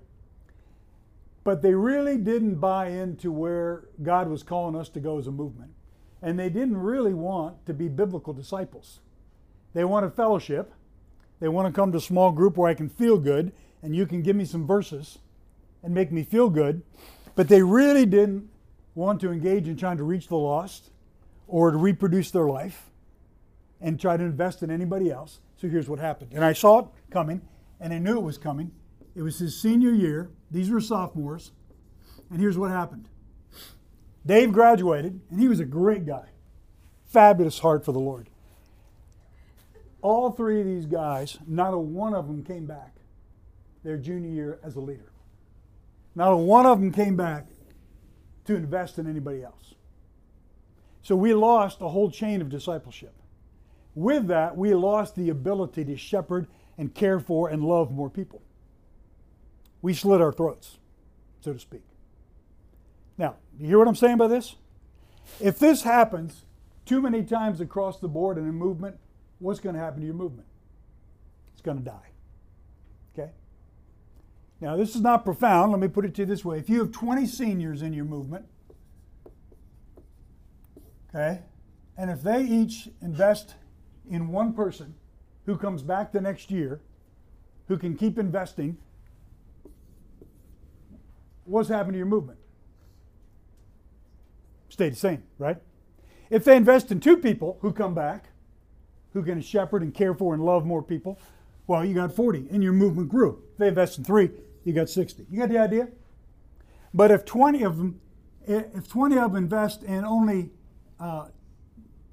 [1.42, 5.32] But they really didn't buy into where God was calling us to go as a
[5.32, 5.72] movement.
[6.22, 9.00] And they didn't really want to be biblical disciples.
[9.74, 10.72] They wanted fellowship.
[11.40, 13.52] They want to come to a small group where I can feel good
[13.82, 15.18] and you can give me some verses
[15.82, 16.82] and make me feel good.
[17.34, 18.48] But they really didn't
[18.94, 20.90] want to engage in trying to reach the lost
[21.46, 22.90] or to reproduce their life
[23.80, 25.40] and try to invest in anybody else.
[25.56, 26.32] So here's what happened.
[26.34, 27.40] And I saw it coming
[27.80, 28.72] and I knew it was coming.
[29.14, 30.30] It was his senior year.
[30.50, 31.52] These were sophomores.
[32.30, 33.08] And here's what happened
[34.24, 36.28] Dave graduated, and he was a great guy.
[37.04, 38.29] Fabulous heart for the Lord.
[40.02, 42.94] All three of these guys, not a one of them came back
[43.82, 45.12] their junior year as a leader.
[46.14, 47.46] Not a one of them came back
[48.46, 49.74] to invest in anybody else.
[51.02, 53.14] So we lost a whole chain of discipleship.
[53.94, 56.46] With that, we lost the ability to shepherd
[56.78, 58.42] and care for and love more people.
[59.82, 60.78] We slit our throats,
[61.40, 61.82] so to speak.
[63.16, 64.56] Now, you hear what I'm saying by this?
[65.40, 66.44] If this happens
[66.84, 68.98] too many times across the board in a movement,
[69.40, 70.46] what's going to happen to your movement?
[71.52, 72.10] It's going to die.
[73.12, 73.32] Okay?
[74.60, 75.72] Now, this is not profound.
[75.72, 76.58] Let me put it to you this way.
[76.58, 78.46] If you have 20 seniors in your movement,
[81.08, 81.40] okay,
[81.96, 83.54] and if they each invest
[84.08, 84.94] in one person
[85.46, 86.80] who comes back the next year,
[87.68, 88.76] who can keep investing,
[91.44, 92.38] what's happened to your movement?
[94.68, 95.58] Stay the same, right?
[96.30, 98.30] If they invest in two people who come back,
[99.12, 101.18] who can shepherd and care for and love more people,
[101.66, 103.42] Well, you got 40 and your movement grew.
[103.52, 104.30] If they invest in three,
[104.64, 105.26] you got 60.
[105.30, 105.88] You got the idea?
[106.92, 108.00] But if 20 of them,
[108.46, 110.50] if 20 of them invest and only
[110.98, 111.28] uh,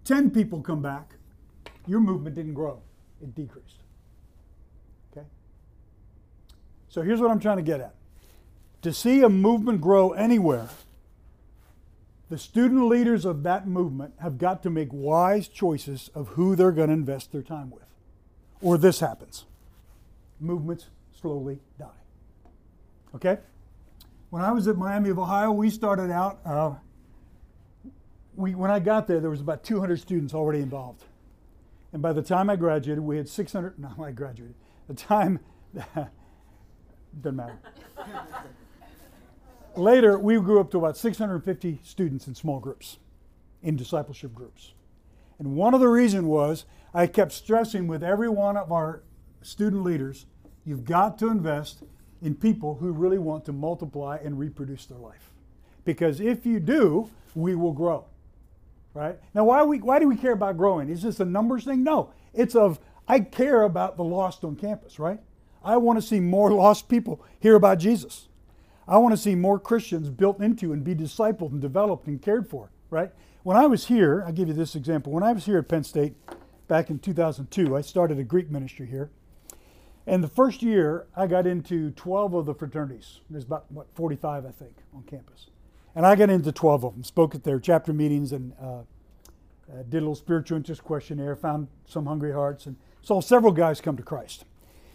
[0.05, 1.15] 10 people come back,
[1.87, 2.81] your movement didn't grow,
[3.21, 3.79] it decreased.
[5.11, 5.25] Okay?
[6.89, 7.95] So here's what I'm trying to get at.
[8.83, 10.69] To see a movement grow anywhere,
[12.29, 16.71] the student leaders of that movement have got to make wise choices of who they're
[16.71, 17.83] going to invest their time with.
[18.61, 19.45] Or this happens.
[20.39, 20.87] Movements
[21.19, 21.85] slowly die.
[23.15, 23.37] Okay?
[24.29, 26.73] When I was at Miami of Ohio, we started out, uh,
[28.35, 31.05] we, when I got there, there was about 200 students already involved.
[31.93, 34.55] And by the time I graduated, we had 600, no, I graduated.
[34.87, 35.39] The time,
[37.21, 37.57] doesn't matter.
[39.77, 42.97] Later, we grew up to about 650 students in small groups,
[43.61, 44.73] in discipleship groups.
[45.37, 49.03] And one of the reasons was I kept stressing with every one of our
[49.43, 50.25] student leaders
[50.65, 51.83] you've got to invest
[52.23, 55.31] in people who really want to multiply and reproduce their life.
[55.85, 58.05] Because if you do, we will grow.
[58.95, 59.19] Right?
[59.35, 60.89] Now, why, we, why do we care about growing?
[60.89, 61.83] Is this a numbers thing?
[61.83, 62.09] No.
[62.33, 65.19] It's of, I care about the lost on campus, right?
[65.63, 68.27] I want to see more lost people hear about Jesus.
[68.87, 72.49] I want to see more Christians built into and be discipled and developed and cared
[72.49, 73.11] for, right?
[73.43, 75.11] When I was here, I'll give you this example.
[75.11, 76.15] When I was here at Penn State
[76.67, 79.09] back in 2002, I started a Greek ministry here.
[80.05, 83.19] And the first year, I got into 12 of the fraternities.
[83.29, 85.47] There's about, what, 45, I think, on campus.
[85.93, 88.65] And I got into 12 of them, spoke at their chapter meetings, and uh,
[89.69, 93.81] uh, did a little spiritual interest questionnaire, found some hungry hearts, and saw several guys
[93.81, 94.45] come to Christ.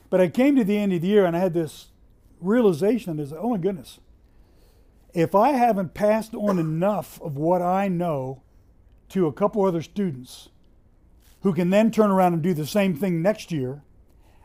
[0.09, 1.88] But I came to the end of the year and I had this
[2.42, 3.98] realization is, oh my goodness,
[5.14, 8.42] if I haven't passed on enough of what I know
[9.11, 10.48] to a couple other students
[11.42, 13.83] who can then turn around and do the same thing next year,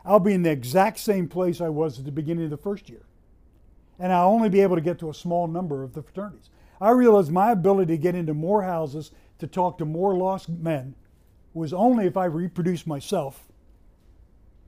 [0.04, 2.88] I'll be in the exact same place I was at the beginning of the first
[2.88, 3.06] year.
[3.98, 6.50] And I'll only be able to get to a small number of the fraternities.
[6.80, 10.94] I realized my ability to get into more houses to talk to more lost men
[11.54, 13.48] was only if I reproduced myself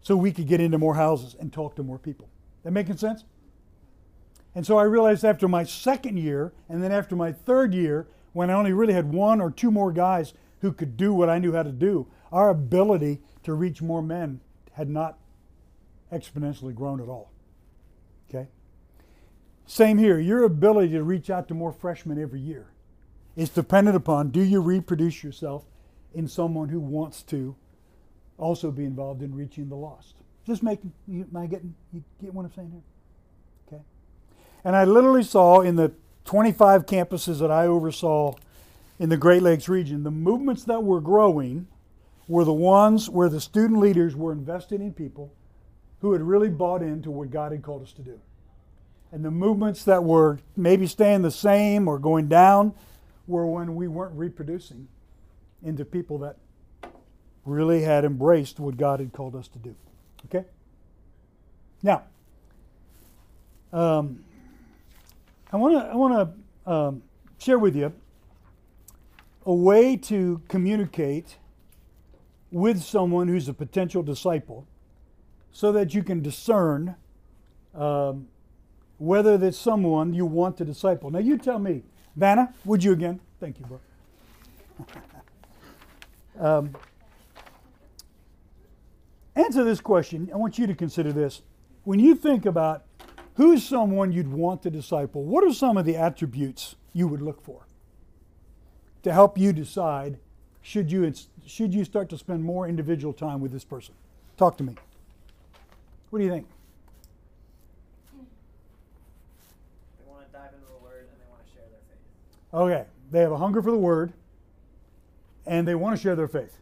[0.03, 2.30] so we could get into more houses and talk to more people.
[2.63, 3.25] That making sense?
[4.55, 8.51] And so I realized after my second year, and then after my third year, when
[8.51, 11.53] I only really had one or two more guys who could do what I knew
[11.53, 14.41] how to do, our ability to reach more men
[14.73, 15.19] had not
[16.13, 17.31] exponentially grown at all.
[18.29, 18.49] Okay?
[19.67, 20.19] Same here.
[20.19, 22.73] Your ability to reach out to more freshmen every year
[23.37, 25.65] is dependent upon do you reproduce yourself
[26.13, 27.55] in someone who wants to
[28.41, 30.17] also be involved in reaching the lost.
[30.47, 33.79] Just making, you, am I getting, you get what I'm saying here?
[33.79, 33.83] Okay.
[34.65, 35.93] And I literally saw in the
[36.25, 38.35] 25 campuses that I oversaw
[38.99, 41.67] in the Great Lakes region, the movements that were growing
[42.29, 45.33] were the ones where the student leaders were investing in people
[46.01, 48.21] who had really bought into what God had called us to do.
[49.13, 52.75] And the movements that were maybe staying the same or going down
[53.27, 54.87] were when we weren't reproducing
[55.63, 56.37] into people that
[57.45, 59.75] really had embraced what God had called us to do.
[60.27, 60.45] Okay?
[61.83, 62.03] Now,
[63.73, 64.25] um,
[65.53, 66.35] I want to I want
[66.67, 67.03] to um,
[67.39, 67.93] share with you
[69.47, 71.37] a way to communicate
[72.51, 74.67] with someone who's a potential disciple,
[75.53, 76.97] so that you can discern
[77.75, 78.29] um,
[78.99, 81.11] whether that's someone you want to disciple.
[81.11, 81.83] Now, you tell me,
[82.17, 83.21] Vanna, would you again?
[83.41, 83.67] Thank you,
[86.39, 86.71] bro.
[89.41, 90.31] answer this question.
[90.33, 91.43] I want you to consider this.
[91.85, 92.85] When you think about
[93.35, 97.43] who's someone you'd want to disciple, what are some of the attributes you would look
[97.43, 97.67] for
[99.03, 100.19] to help you decide
[100.63, 101.13] should you,
[101.47, 103.95] should you start to spend more individual time with this person?
[104.37, 104.77] Talk to me.
[106.11, 106.47] What do you think?
[109.99, 111.99] They want to dive into the Word and they want to share their faith.
[112.53, 114.13] Okay, they have a hunger for the Word
[115.47, 116.59] and they want to share their faith.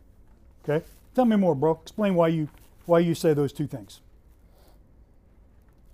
[0.62, 0.84] Okay?
[1.14, 1.80] Tell me more, bro.
[1.82, 2.48] Explain why you
[2.88, 4.00] why you say those two things.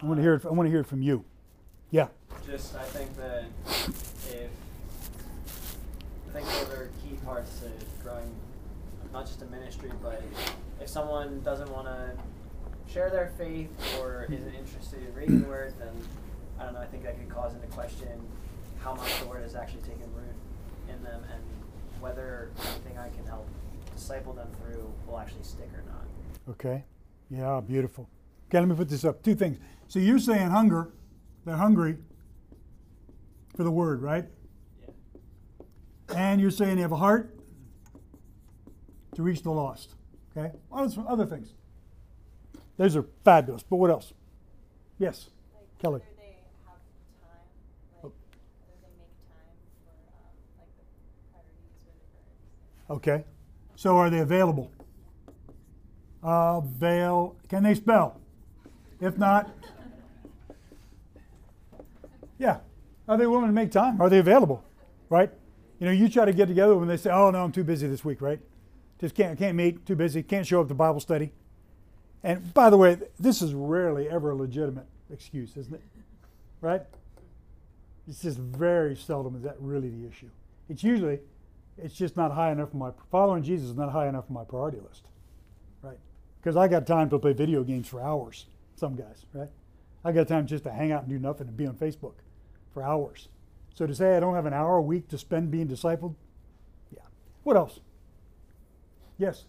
[0.00, 0.46] I want to hear it.
[0.46, 1.24] I want to hear it from you.
[1.90, 2.06] Yeah.
[2.46, 4.50] Just, I think that if
[6.28, 7.70] I think those are key parts to
[8.02, 8.30] growing,
[9.12, 10.22] not just a ministry, but
[10.80, 12.12] if someone doesn't want to
[12.92, 15.90] share their faith or isn't interested in reading the word, then
[16.60, 16.80] I don't know.
[16.80, 18.20] I think that could cause into question
[18.80, 21.42] how much the word has actually taken root in them and
[22.00, 23.48] whether anything I can help
[23.96, 26.03] disciple them through will actually stick or not.
[26.48, 26.84] Okay.
[27.30, 28.08] Yeah, beautiful.
[28.48, 29.22] Okay, let me put this up.
[29.22, 29.58] Two things.
[29.88, 30.90] So you're saying hunger,
[31.44, 31.96] they're hungry
[33.56, 34.26] for the word, right?
[34.80, 36.16] Yeah.
[36.16, 37.34] And you're saying they have a heart
[39.14, 39.94] to reach the lost.
[40.36, 40.52] Okay?
[40.70, 41.54] Are other things?
[42.76, 43.62] Those are fabulous.
[43.62, 44.12] But what else?
[44.98, 46.00] Yes, Like Kelly.
[46.00, 46.80] whether they have time,
[48.02, 48.12] like Oh.
[48.66, 49.54] whether they make time
[49.84, 50.84] for um, like the
[51.32, 53.08] priorities or the verbs.
[53.08, 53.24] Okay.
[53.76, 54.70] So are they available?
[56.24, 57.36] Avail.
[57.48, 58.20] Can they spell?
[59.00, 59.50] If not,
[62.38, 62.58] yeah.
[63.06, 64.00] Are they willing to make time?
[64.00, 64.64] Are they available?
[65.10, 65.30] Right?
[65.78, 67.86] You know, you try to get together when they say, "Oh no, I'm too busy
[67.86, 68.40] this week." Right?
[68.98, 69.84] Just can't can't meet.
[69.84, 70.22] Too busy.
[70.22, 71.32] Can't show up to Bible study.
[72.22, 75.82] And by the way, this is rarely ever a legitimate excuse, isn't it?
[76.62, 76.82] Right?
[78.08, 80.30] It's just very seldom is that really the issue.
[80.70, 81.20] It's usually
[81.76, 84.44] it's just not high enough on my following Jesus is not high enough on my
[84.44, 85.04] priority list,
[85.82, 85.98] right?
[86.44, 88.44] Because I got time to play video games for hours.
[88.76, 89.48] Some guys, right?
[90.04, 92.16] I got time just to hang out and do nothing and be on Facebook
[92.74, 93.28] for hours.
[93.72, 96.16] So to say I don't have an hour a week to spend being discipled,
[96.94, 97.04] yeah.
[97.44, 97.80] What else?
[99.16, 99.44] Yes.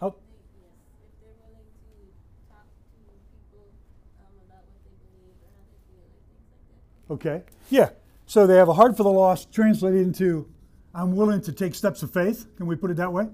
[0.00, 0.14] Oh.
[7.10, 7.42] Okay.
[7.70, 7.88] Yeah.
[8.26, 10.48] So they have a heart for the lost, translated into
[10.94, 12.46] I'm willing to take steps of faith.
[12.56, 13.26] Can we put it that way?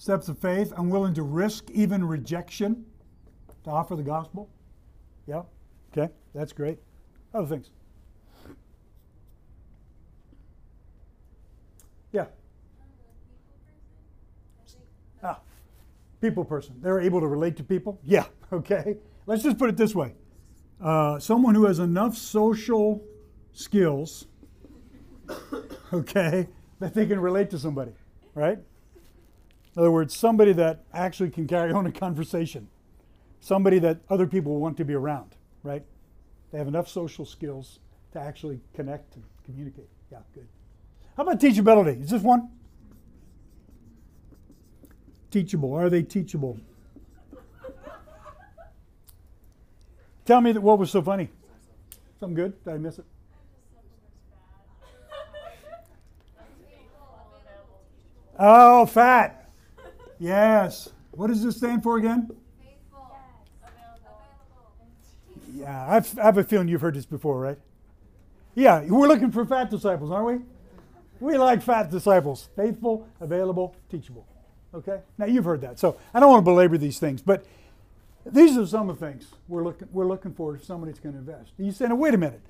[0.00, 0.72] Steps of faith.
[0.78, 2.86] I'm willing to risk even rejection
[3.64, 4.48] to offer the gospel.
[5.26, 5.42] Yeah.
[5.92, 6.10] Okay.
[6.34, 6.78] That's great.
[7.34, 7.68] Other things.
[12.12, 12.28] Yeah.
[15.22, 15.38] Ah,
[16.22, 16.76] people person.
[16.80, 18.00] They're able to relate to people?
[18.02, 18.96] Yeah, okay.
[19.26, 20.14] Let's just put it this way
[20.80, 23.04] uh, someone who has enough social
[23.52, 24.28] skills,
[25.92, 27.92] okay, that they can relate to somebody,
[28.34, 28.60] right?
[29.80, 32.68] In other words, somebody that actually can carry on a conversation,
[33.40, 35.82] somebody that other people want to be around, right?
[36.52, 37.78] They have enough social skills
[38.12, 39.88] to actually connect and communicate.
[40.12, 40.46] Yeah, good.
[41.16, 42.02] How about teachability?
[42.02, 42.50] Is this one?
[45.30, 45.72] teachable?
[45.72, 46.60] Are they teachable?
[50.26, 51.30] Tell me that what was so funny.
[52.18, 52.64] Something good?
[52.64, 53.06] Did I miss it?
[58.38, 59.39] Oh, fat.
[60.20, 60.90] Yes.
[61.12, 62.30] What does this stand for again?
[62.62, 63.16] Faithful.
[63.62, 63.72] Yes.
[63.98, 65.56] Available.
[65.56, 67.58] Yeah, I've, I have a feeling you've heard this before, right?
[68.54, 70.44] Yeah, we're looking for fat disciples, aren't we?
[71.20, 74.26] We like fat disciples faithful, available, teachable.
[74.74, 75.00] Okay?
[75.18, 75.78] Now you've heard that.
[75.78, 77.44] So I don't want to belabor these things, but
[78.26, 81.18] these are some of the things we're looking, we're looking for somebody that's going to
[81.18, 81.52] invest.
[81.58, 82.40] You say, now, wait a minute.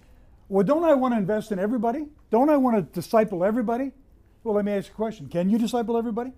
[0.49, 2.07] Well, don't I want to invest in everybody?
[2.31, 3.93] Don't I want to disciple everybody?
[4.43, 5.29] Well, let me ask you a question.
[5.29, 6.33] Can you disciple everybody?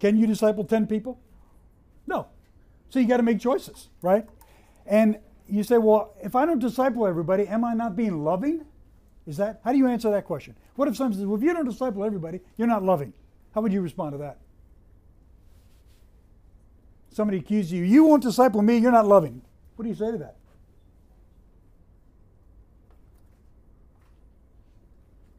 [0.00, 1.18] Can you disciple 10 people?
[2.06, 2.28] No.
[2.90, 4.26] So you got to make choices, right?
[4.86, 8.64] And you say, well, if I don't disciple everybody, am I not being loving?
[9.26, 10.56] Is that, how do you answer that question?
[10.76, 13.12] What if someone says, well, if you don't disciple everybody, you're not loving?
[13.54, 14.38] How would you respond to that?
[17.10, 19.42] Somebody accuses you, you won't disciple me, you're not loving.
[19.76, 20.36] What do you say to that?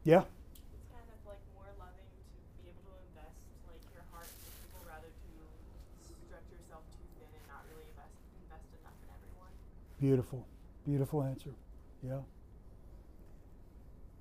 [0.04, 0.24] Yeah?
[0.24, 2.20] It's kind of like more loving to
[2.64, 3.36] be able to invest
[3.68, 5.30] like your heart in people rather to
[6.24, 9.52] stretch yourself too thin and not really invest invest enough in everyone.
[10.00, 10.46] Beautiful.
[10.86, 11.50] Beautiful answer.
[12.02, 12.20] Yeah.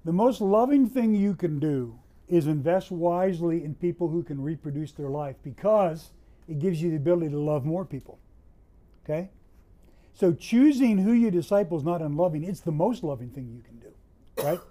[0.05, 4.91] The most loving thing you can do is invest wisely in people who can reproduce
[4.91, 6.11] their life because
[6.47, 8.19] it gives you the ability to love more people.
[9.03, 9.29] Okay?
[10.13, 13.79] So choosing who you disciple is not unloving, it's the most loving thing you can
[13.79, 14.43] do.
[14.43, 14.59] Right?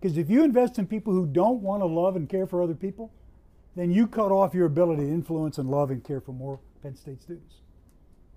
[0.00, 2.76] Because if you invest in people who don't want to love and care for other
[2.76, 3.12] people,
[3.74, 6.94] then you cut off your ability to influence and love and care for more Penn
[6.94, 7.56] State students.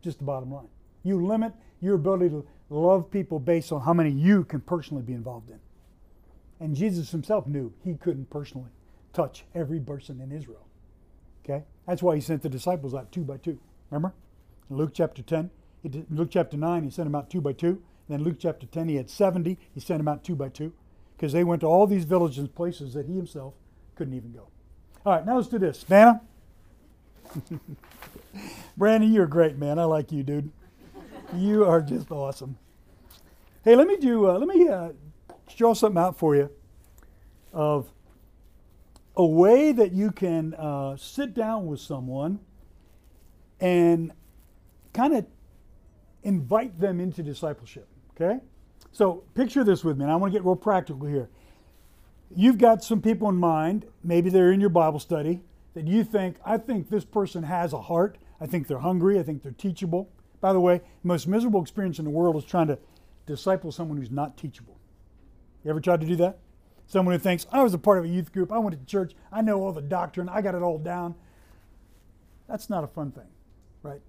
[0.01, 0.69] Just the bottom line.
[1.03, 5.13] You limit your ability to love people based on how many you can personally be
[5.13, 5.59] involved in.
[6.59, 8.69] And Jesus himself knew he couldn't personally
[9.13, 10.65] touch every person in Israel.
[11.43, 11.63] Okay?
[11.87, 13.59] That's why he sent the disciples out two by two.
[13.89, 14.13] Remember?
[14.69, 15.49] In Luke chapter 10,
[15.81, 17.81] he did, Luke chapter 9, he sent them out two by two.
[18.07, 20.73] Then Luke chapter 10, he had 70, he sent them out two by two.
[21.17, 23.53] Because they went to all these villages and places that he himself
[23.95, 24.47] couldn't even go.
[25.05, 25.83] All right, now let's do this.
[25.83, 26.21] Vanna?
[28.77, 29.79] Brandon, you're a great, man.
[29.79, 30.51] I like you, dude.
[31.35, 32.57] You are just awesome.
[33.63, 34.29] Hey, let me do.
[34.29, 34.89] Uh, let me uh,
[35.55, 36.49] draw something out for you
[37.53, 37.89] of
[39.15, 42.39] a way that you can uh, sit down with someone
[43.61, 44.11] and
[44.93, 45.25] kind of
[46.23, 47.87] invite them into discipleship.
[48.15, 48.39] Okay,
[48.91, 50.03] so picture this with me.
[50.03, 51.29] And I want to get real practical here.
[52.35, 53.85] You've got some people in mind.
[54.03, 55.43] Maybe they're in your Bible study
[55.75, 58.17] that you think, I think this person has a heart.
[58.41, 59.17] I think they're hungry.
[59.19, 60.09] I think they're teachable.
[60.41, 62.79] By the way, the most miserable experience in the world is trying to
[63.27, 64.77] disciple someone who's not teachable.
[65.63, 66.39] You ever tried to do that?
[66.87, 69.13] Someone who thinks, I was a part of a youth group, I went to church,
[69.31, 71.15] I know all the doctrine, I got it all down.
[72.49, 73.29] That's not a fun thing,
[73.81, 74.01] right?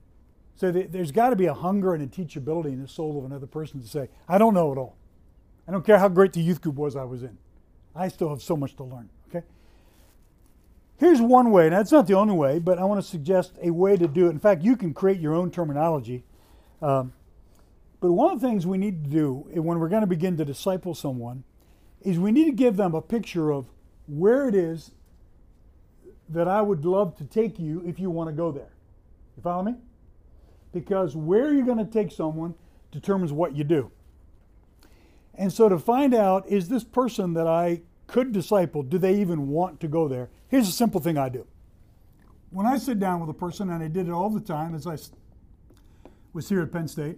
[0.57, 3.25] So th- there's got to be a hunger and a teachability in the soul of
[3.25, 4.97] another person to say, I don't know it all.
[5.69, 7.39] I don't care how great the youth group was I was in.
[7.95, 9.09] I still have so much to learn.
[10.99, 13.71] Here's one way, and that's not the only way, but I want to suggest a
[13.71, 14.31] way to do it.
[14.31, 16.25] In fact, you can create your own terminology.
[16.81, 17.13] Um,
[18.01, 20.45] but one of the things we need to do when we're going to begin to
[20.45, 21.45] disciple someone
[22.03, 23.67] is we need to give them a picture of
[24.07, 24.93] where it is
[26.29, 28.73] that I would love to take you if you want to go there.
[29.37, 29.75] You follow me?
[30.73, 32.55] Because where you're going to take someone
[32.91, 33.91] determines what you do.
[35.35, 39.49] And so to find out, is this person that I could disciple, do they even
[39.49, 40.29] want to go there?
[40.53, 41.47] Here's a simple thing I do.
[42.51, 44.87] When I sit down with a person, and I did it all the time as
[44.87, 44.99] I
[46.35, 47.17] was here at Penn State,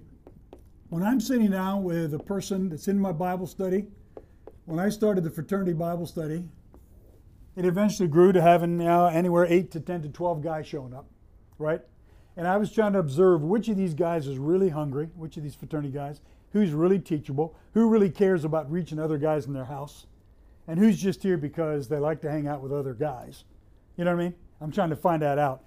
[0.88, 3.88] when I'm sitting down with a person that's in my Bible study,
[4.66, 6.44] when I started the fraternity Bible study,
[7.56, 11.06] it eventually grew to having now anywhere 8 to 10 to 12 guys showing up,
[11.58, 11.80] right?
[12.36, 15.42] And I was trying to observe which of these guys is really hungry, which of
[15.42, 16.20] these fraternity guys,
[16.52, 20.06] who's really teachable, who really cares about reaching other guys in their house,
[20.66, 23.44] and who's just here because they like to hang out with other guys.
[23.96, 24.34] You know what I mean?
[24.60, 25.62] I'm trying to find that out.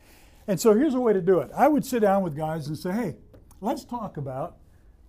[0.47, 1.51] And so here's a way to do it.
[1.55, 3.15] I would sit down with guys and say, hey,
[3.61, 4.57] let's talk about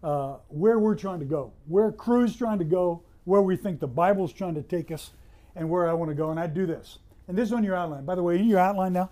[0.03, 3.87] uh, where we're trying to go, where Cru's trying to go, where we think the
[3.87, 5.13] Bible's trying to take us,
[5.55, 6.31] and where I want to go.
[6.31, 6.99] And I do this.
[7.27, 8.05] And this is on your outline.
[8.05, 9.11] By the way, your outline now,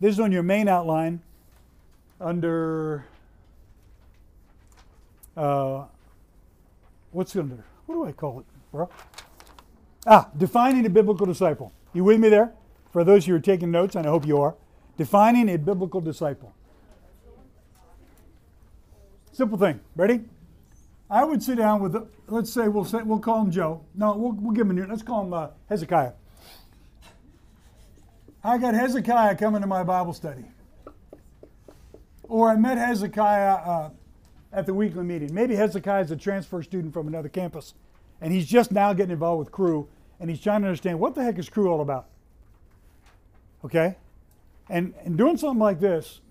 [0.00, 1.22] this is on your main outline
[2.20, 3.06] under
[5.36, 5.84] uh,
[7.10, 7.64] what's under?
[7.86, 8.88] What do I call it, bro?
[10.06, 11.72] Ah, defining a biblical disciple.
[11.92, 12.52] You with me there?
[12.92, 14.54] For those who are taking notes, and I hope you are.
[14.96, 16.54] Defining a biblical disciple.
[19.32, 19.80] Simple thing.
[19.96, 20.20] Ready?
[21.10, 21.96] I would sit down with,
[22.28, 23.82] let's say we'll say we'll call him Joe.
[23.94, 24.86] No, we'll, we'll give him a new.
[24.86, 26.12] Let's call him uh, Hezekiah.
[28.42, 30.44] I got Hezekiah coming to my Bible study,
[32.24, 33.90] or I met Hezekiah uh,
[34.52, 35.32] at the weekly meeting.
[35.32, 37.74] Maybe Hezekiah is a transfer student from another campus,
[38.24, 39.86] and he's just now getting involved with Cru
[40.18, 42.06] and he's trying to understand what the heck is Cru all about.
[43.66, 43.96] Okay,
[44.70, 46.22] and and doing something like this,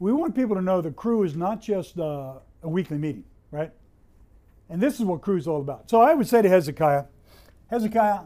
[0.00, 3.22] we want people to know that Cru is not just uh, a weekly meeting,
[3.52, 3.70] right?
[4.68, 5.88] And this is what Cru is all about.
[5.88, 7.04] So I would say to Hezekiah,
[7.70, 8.22] Hezekiah,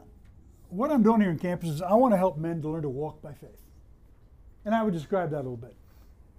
[0.70, 2.88] what I'm doing here in campus is I want to help men to learn to
[2.88, 3.60] walk by faith.
[4.64, 5.76] And I would describe that a little bit.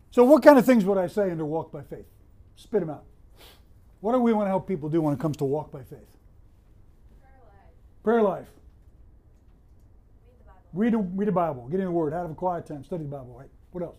[0.09, 2.07] So, what kind of things would I say under walk by faith?
[2.55, 3.03] Spit them out.
[4.01, 6.12] What do we want to help people do when it comes to walk by faith?
[8.03, 8.47] Prayer life.
[10.73, 11.11] Read the Bible.
[11.15, 11.67] Read, the Bible.
[11.69, 12.13] Get in the Word.
[12.13, 12.83] Have a quiet time.
[12.83, 13.35] Study the Bible.
[13.37, 13.49] Right?
[13.71, 13.97] What else?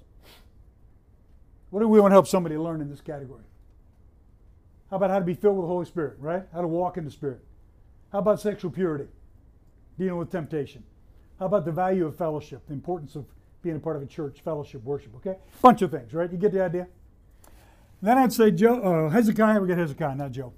[1.71, 3.43] What do we want to help somebody learn in this category?
[4.91, 6.45] How about how to be filled with the Holy Spirit, right?
[6.53, 7.41] How to walk in the Spirit.
[8.13, 9.09] How about sexual purity?
[9.99, 10.85] Dealing with temptation.
[11.41, 13.25] How about the value of fellowship, the importance of
[13.63, 15.37] being a part of a church, fellowship, worship, okay?
[15.63, 16.31] Bunch of things, right?
[16.31, 16.87] You get the idea?
[18.01, 20.53] Then I'd say, Joe, uh, Hezekiah, we got Hezekiah, not Joe.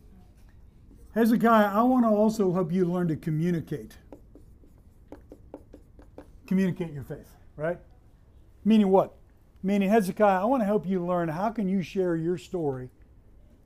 [1.17, 3.97] Hezekiah, I want to also help you learn to communicate.
[6.47, 7.79] Communicate your faith, right?
[8.67, 9.15] Meaning what?
[9.63, 12.91] Meaning, Hezekiah, I want to help you learn how can you share your story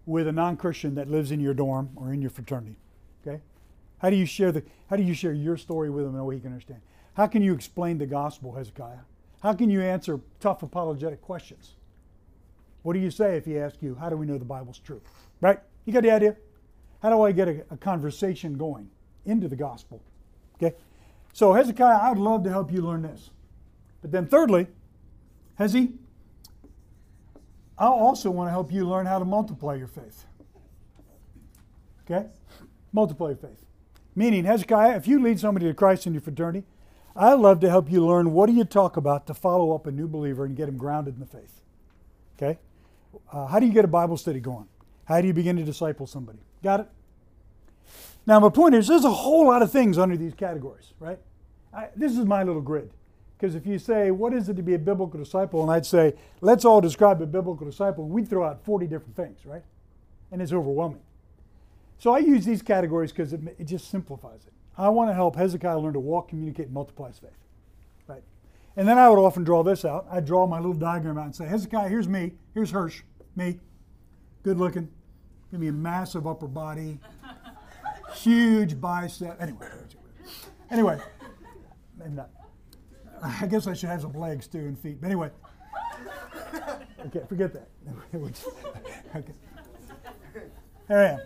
[0.06, 2.76] with a non-Christian that lives in your dorm or in your fraternity.
[3.26, 3.42] Okay?
[3.98, 6.24] How do you share the how do you share your story with him in a
[6.24, 6.80] way he can understand?
[7.14, 9.00] How can you explain the gospel, Hezekiah?
[9.42, 11.74] How can you answer tough apologetic questions?
[12.82, 15.02] What do you say if he asks you, how do we know the Bible's true?
[15.40, 15.58] Right?
[15.84, 16.36] You got the idea?
[17.02, 18.90] How do I get a, a conversation going
[19.24, 20.02] into the gospel?
[20.56, 20.76] Okay?
[21.32, 23.30] So Hezekiah, I'd love to help you learn this.
[24.02, 24.66] But then thirdly,
[25.58, 25.94] Hezi,
[27.78, 30.26] I also want to help you learn how to multiply your faith.
[32.04, 32.26] Okay?
[32.92, 33.64] Multiply your faith.
[34.14, 36.66] Meaning, Hezekiah, if you lead somebody to Christ in your fraternity,
[37.16, 39.90] I love to help you learn what do you talk about to follow up a
[39.90, 41.62] new believer and get him grounded in the faith.
[42.36, 42.58] Okay?
[43.32, 44.66] Uh, how do you get a Bible study going?
[45.04, 46.38] How do you begin to disciple somebody?
[46.62, 46.88] Got it?
[48.26, 51.18] Now, my point is, there's a whole lot of things under these categories, right?
[51.72, 52.90] I, this is my little grid.
[53.36, 55.62] Because if you say, what is it to be a biblical disciple?
[55.62, 59.46] And I'd say, let's all describe a biblical disciple, we'd throw out 40 different things,
[59.46, 59.62] right?
[60.30, 61.00] And it's overwhelming.
[61.98, 64.52] So I use these categories because it, it, just simplifies it.
[64.76, 67.30] I want to help Hezekiah learn to walk, communicate, and multiply his faith.
[68.06, 68.22] Right?
[68.76, 70.06] And then I would often draw this out.
[70.10, 72.32] I'd draw my little diagram out and say, Hezekiah, here's me.
[72.52, 73.02] Here's Hirsch,
[73.36, 73.58] me.
[74.42, 74.88] Good looking.
[75.50, 76.98] Give me a massive upper body,
[78.14, 79.36] huge bicep.
[79.40, 79.66] Anyway.
[80.70, 81.00] Anyway.
[81.98, 82.30] Maybe not.
[83.22, 85.00] I guess I should have some legs too and feet.
[85.00, 85.30] But anyway,
[87.06, 87.68] okay, forget that.
[89.16, 89.32] okay.
[90.88, 91.20] There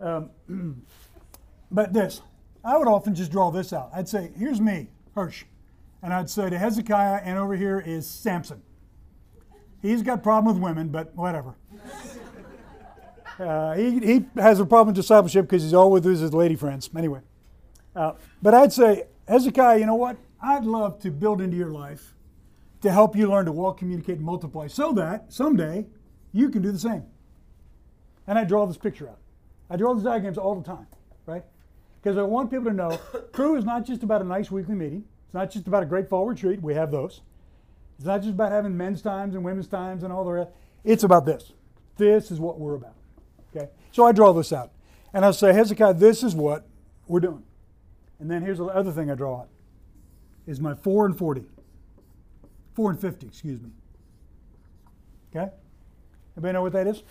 [0.00, 0.30] I am.
[0.48, 0.82] Um,
[1.70, 2.22] but this,
[2.64, 3.90] I would often just draw this out.
[3.92, 5.44] I'd say, here's me, Hirsch.
[6.02, 8.62] And I'd say to Hezekiah, and over here is Samson.
[9.82, 11.56] He's got problem with women, but whatever.
[13.38, 16.90] Uh, he, he has a problem with discipleship because he's always with his lady friends.
[16.96, 17.20] Anyway,
[17.94, 18.12] uh,
[18.42, 20.16] but I'd say, Hezekiah, you know what?
[20.40, 22.14] I'd love to build into your life
[22.80, 25.86] to help you learn to walk, communicate, and multiply so that someday
[26.32, 27.04] you can do the same.
[28.26, 29.18] And I draw this picture out.
[29.70, 30.86] I draw these diagrams all the time,
[31.26, 31.44] right?
[32.00, 32.98] Because I want people to know
[33.32, 35.04] Cru is not just about a nice weekly meeting.
[35.26, 36.62] It's not just about a great fall retreat.
[36.62, 37.20] We have those.
[37.98, 40.50] It's not just about having men's times and women's times and all the rest.
[40.84, 41.52] It's about this.
[41.96, 42.97] This is what we're about.
[43.54, 43.68] Okay?
[43.92, 44.70] So I draw this out.
[45.12, 46.66] And I say, Hezekiah, this is what
[47.06, 47.42] we're doing.
[48.20, 49.48] And then here's the other thing I draw out
[50.46, 51.44] is my 4 and 40.
[52.74, 53.70] 4 and 50, excuse me.
[55.34, 55.50] Okay?
[56.36, 57.02] Anybody know what that is?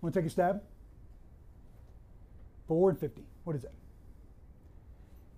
[0.00, 0.62] Want to take a stab?
[2.68, 3.22] 4 and 50.
[3.44, 3.72] What is that?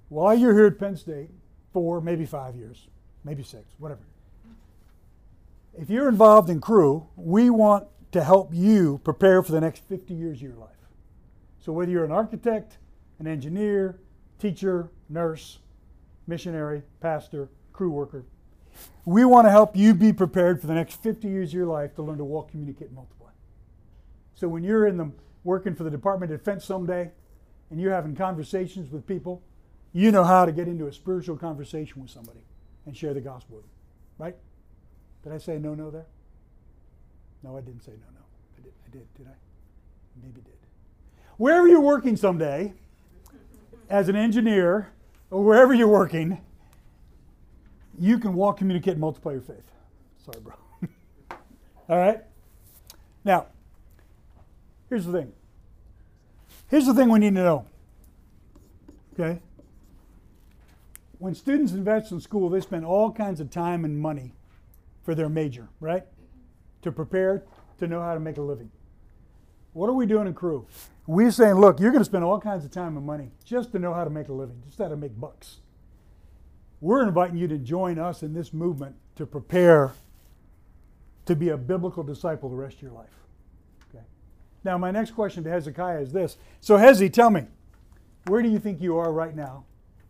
[0.08, 1.30] While you're here at Penn State,
[1.72, 2.86] four, maybe five years,
[3.24, 4.00] maybe six, whatever.
[5.76, 10.14] If you're involved in Cru, we want to help you prepare for the next 50
[10.14, 10.70] years of your life.
[11.58, 12.78] So whether you're an architect,
[13.18, 13.98] an engineer,
[14.38, 15.58] teacher, nurse,
[16.28, 18.24] missionary, pastor, Cru worker,
[19.04, 21.96] we want to help you be prepared for the next 50 years of your life
[21.96, 23.30] to learn to walk, communicate, and multiply.
[24.36, 25.10] So when you're in the
[25.42, 27.10] working for the Department of Defense someday
[27.70, 29.42] and you're having conversations with people,
[29.92, 32.44] you know how to get into a spiritual conversation with somebody
[32.86, 33.72] and share the gospel with them.
[34.18, 34.36] Right?
[35.24, 36.06] Did I say no no there?
[37.44, 38.24] No, I didn't say no no.
[38.58, 39.34] I did I did, did I?
[40.22, 40.54] Maybe did.
[41.36, 42.72] Wherever you're working someday,
[43.90, 44.88] as an engineer,
[45.30, 46.40] or wherever you're working,
[47.98, 49.70] you can walk, communicate, and multiply your faith.
[50.24, 50.54] Sorry, bro.
[51.88, 52.22] All right?
[53.24, 53.46] Now,
[54.88, 55.32] here's the thing.
[56.70, 57.66] Here's the thing we need to know.
[59.12, 59.40] Okay?
[61.18, 64.32] When students invest in school, they spend all kinds of time and money
[65.04, 66.04] for their major, right?
[66.84, 67.42] To prepare
[67.78, 68.70] to know how to make a living.
[69.72, 70.66] What are we doing in Cru?
[71.06, 73.78] We're saying, look, you're going to spend all kinds of time and money just to
[73.78, 75.60] know how to make a living, just how to make bucks.
[76.82, 79.92] We're inviting you to join us in this movement to prepare
[81.24, 83.14] to be a biblical disciple the rest of your life.
[83.88, 84.04] Okay.
[84.62, 86.36] Now, my next question to Hezekiah is this.
[86.60, 87.46] So, Hezi, tell me,
[88.26, 89.64] where do you think you are right now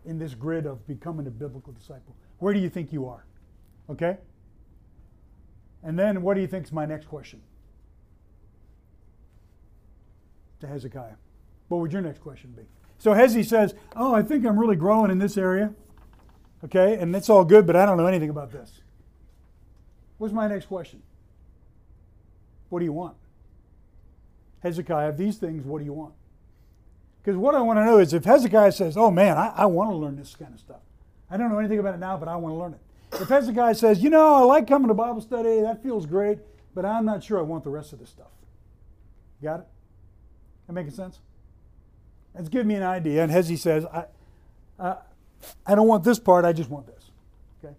[0.04, 2.16] in this grid of becoming a biblical disciple?
[2.40, 3.24] Where do you think you are?
[3.88, 4.18] Okay?
[5.85, 7.43] And then what do you think is my next question?
[10.61, 11.16] To Hezekiah.
[11.68, 12.62] What would your next question be?
[12.99, 15.74] So Hezi says, Oh, I think I'm really growing in this area.
[16.64, 18.80] Okay, and it's all good, but I don't know anything about this.
[20.16, 21.03] What's my next question?
[22.70, 23.16] What do you want?
[24.62, 26.14] Hezekiah, these things, what do you want?
[27.22, 29.91] Because what I want to know is if Hezekiah says, Oh man, I, I want
[29.91, 30.80] to learn this kind of stuff.
[31.30, 32.80] I don't know anything about it now, but I want to learn it.
[33.12, 36.38] If Hezekiah says, You know, I like coming to Bible study, that feels great,
[36.74, 38.30] but I'm not sure I want the rest of this stuff.
[39.42, 39.66] Got it?
[40.66, 41.20] That making sense?
[42.34, 43.22] Let's give me an idea.
[43.22, 44.07] And Hezi says, I,
[44.78, 44.96] uh,
[45.66, 47.11] I don't want this part, I just want this.
[47.62, 47.74] Okay?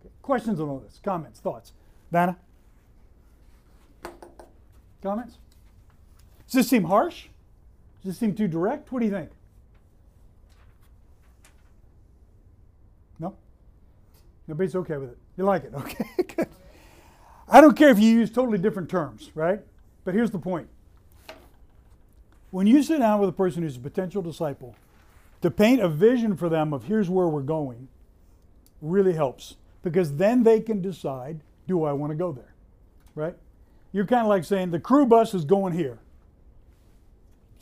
[0.00, 0.12] okay.
[0.20, 1.00] Questions on all this?
[1.02, 1.72] Comments, thoughts?
[2.10, 2.36] Vanna?
[5.02, 5.38] Comments?
[6.46, 7.26] Does this seem harsh?
[8.02, 8.90] Does this seem too direct?
[8.92, 9.30] What do you think?
[13.18, 13.36] No?
[14.46, 15.18] Nobody's okay with it.
[15.36, 15.72] You like it?
[15.76, 16.04] Okay,
[16.36, 16.48] good.
[17.48, 19.60] I don't care if you use totally different terms, right?
[20.04, 20.68] But here's the point.
[22.50, 24.76] When you sit down with a person who's a potential disciple,
[25.42, 27.88] to paint a vision for them of here's where we're going
[28.80, 32.52] really helps because then they can decide do I want to go there?
[33.14, 33.36] Right?
[33.92, 35.98] You're kind of like saying the Cru bus is going here.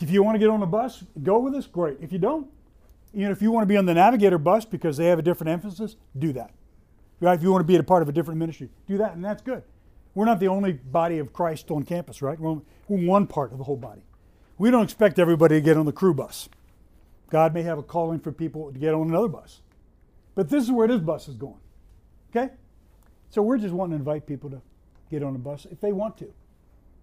[0.00, 1.98] If you want to get on the bus, go with us, great.
[2.00, 2.48] If you don't,
[3.12, 5.22] you know, if you want to be on the navigator bus because they have a
[5.22, 6.52] different emphasis, do that.
[7.20, 7.34] Right?
[7.34, 9.42] If you want to be a part of a different ministry, do that, and that's
[9.42, 9.62] good.
[10.14, 12.38] We're not the only body of Christ on campus, right?
[12.38, 14.02] We're one part of the whole body.
[14.56, 16.48] We don't expect everybody to get on the Cru bus.
[17.30, 19.60] God may have a calling for people to get on another bus.
[20.34, 21.60] But this is where this bus is going.
[22.30, 22.52] Okay?
[23.30, 24.62] So we're just wanting to invite people to
[25.10, 26.32] get on a bus if they want to.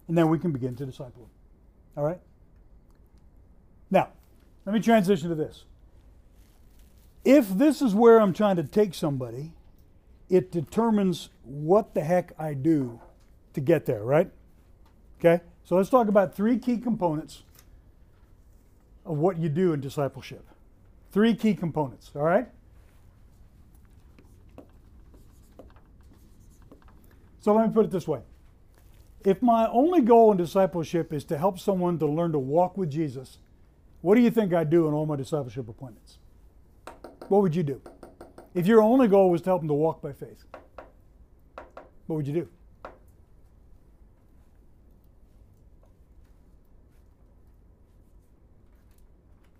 [0.08, 1.30] And then we can begin to disciple them.
[1.96, 2.20] All right?
[3.90, 4.08] Now,
[4.64, 5.64] let me transition to this.
[7.24, 9.52] If this is where I'm trying to take somebody,
[10.28, 13.00] it determines what the heck I do
[13.54, 14.30] to get there, right?
[15.18, 15.42] Okay?
[15.64, 17.42] So let's talk about three key components
[19.04, 20.44] of what you do in discipleship.
[21.12, 22.48] Three key components, all right?
[27.40, 28.20] So let me put it this way.
[29.24, 32.90] If my only goal in discipleship is to help someone to learn to walk with
[32.90, 33.38] Jesus,
[34.02, 36.18] what do you think I do in all my discipleship appointments?
[37.28, 37.80] What would you do?
[38.56, 40.42] If your only goal was to help them to walk by faith,
[42.06, 42.48] what would you do?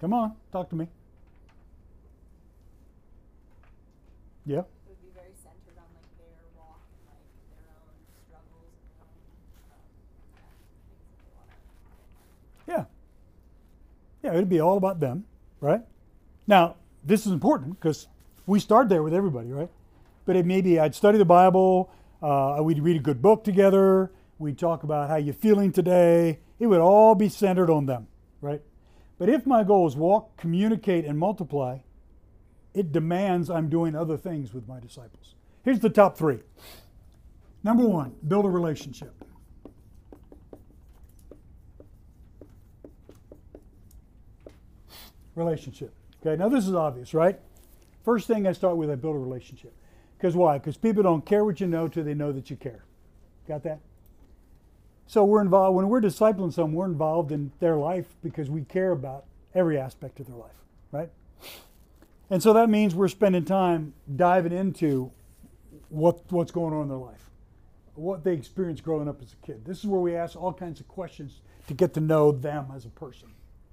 [0.00, 0.88] Come on, talk to me.
[4.46, 4.60] Yeah.
[4.60, 7.20] It would be very centered on like their walk and like
[7.52, 7.92] their own
[8.26, 9.84] struggles and um,
[10.38, 10.46] yeah,
[10.88, 11.50] things that they want
[12.66, 12.86] to.
[14.26, 15.26] Yeah, it'd be all about them,
[15.60, 15.82] right?
[16.46, 18.08] Now, this is important because
[18.46, 19.70] we start there with everybody, right?
[20.24, 21.90] But it maybe I'd study the Bible,
[22.22, 26.40] uh, we'd read a good book together, we'd talk about how you're feeling today.
[26.58, 28.06] It would all be centered on them,
[28.40, 28.62] right?
[29.18, 31.78] But if my goal is walk, communicate, and multiply,
[32.74, 35.34] it demands I'm doing other things with my disciples.
[35.64, 36.40] Here's the top three.
[37.64, 39.12] Number one, build a relationship.
[45.34, 45.94] Relationship.
[46.20, 47.40] Okay, now this is obvious, right?
[48.06, 49.74] First thing I start with, I build a relationship.
[50.16, 50.58] Because why?
[50.58, 52.84] Because people don't care what you know till they know that you care.
[53.48, 53.80] Got that?
[55.08, 58.92] So we're involved when we're discipling someone, we're involved in their life because we care
[58.92, 59.24] about
[59.56, 60.54] every aspect of their life,
[60.92, 61.10] right?
[62.30, 65.10] And so that means we're spending time diving into
[65.88, 67.28] what what's going on in their life,
[67.96, 69.64] what they experienced growing up as a kid.
[69.64, 72.84] This is where we ask all kinds of questions to get to know them as
[72.84, 73.30] a person,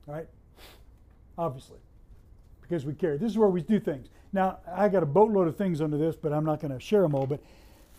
[0.07, 0.27] right?
[1.37, 1.79] Obviously,
[2.61, 3.19] because we care.
[3.19, 4.09] This is where we do things.
[4.33, 7.03] Now, I got a boatload of things under this, but I'm not going to share
[7.03, 7.27] them all.
[7.27, 7.39] But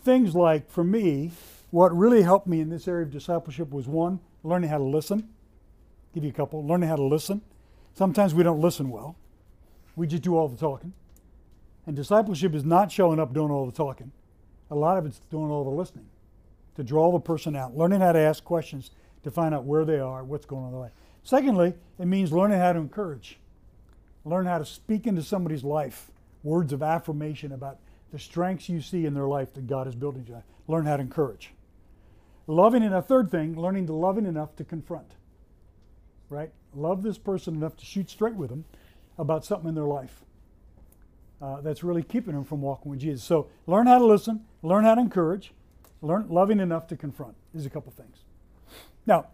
[0.03, 1.31] things like, for me,
[1.71, 5.29] what really helped me in this area of discipleship was one, learning how to listen.
[6.13, 6.65] Give you a couple.
[6.65, 7.41] Learning how to listen.
[7.93, 9.15] Sometimes we don't listen well.
[9.95, 10.91] We just do all the talking.
[11.87, 14.11] And discipleship is not showing up doing all the talking.
[14.69, 16.07] A lot of it's doing all the listening
[16.75, 18.91] to draw the person out, learning how to ask questions
[19.23, 20.91] to find out where they are, what's going on in their life.
[21.23, 23.39] Secondly, it means learning how to encourage,
[24.25, 26.11] learn how to speak into somebody's life
[26.45, 27.79] words of affirmation about
[28.11, 30.41] the strengths you see in their life that God is building you.
[30.67, 31.51] Learn how to encourage.
[32.47, 35.11] Loving, a third thing, learning to loving enough to confront.
[36.29, 36.51] Right?
[36.73, 38.65] Love this person enough to shoot straight with them
[39.17, 40.21] about something in their life
[41.41, 43.23] uh, that's really keeping them from walking with Jesus.
[43.23, 45.51] So learn how to listen, learn how to encourage,
[46.01, 47.35] learn loving enough to confront.
[47.55, 48.17] Are a couple things.
[49.05, 49.27] Now,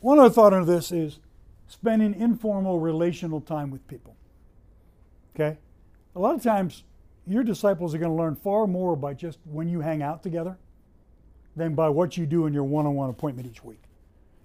[0.00, 1.18] one other thought on this is
[1.66, 4.16] spending informal relational time with people.
[5.34, 5.58] Okay?
[6.16, 6.84] A lot of times,
[7.26, 10.56] your disciples are going to learn far more by just when you hang out together
[11.56, 13.82] than by what you do in your one on one appointment each week.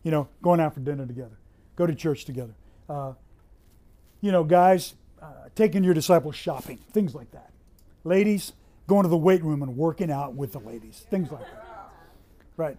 [0.04, 1.38] You know, going out for dinner together,
[1.76, 2.54] go to church together.
[2.88, 3.14] Uh,
[4.22, 7.52] you know, guys, uh, taking your disciples shopping, things like that.
[8.04, 8.54] Ladies,
[8.88, 11.92] going to the weight room and working out with the ladies, things like that.
[12.58, 12.78] Right.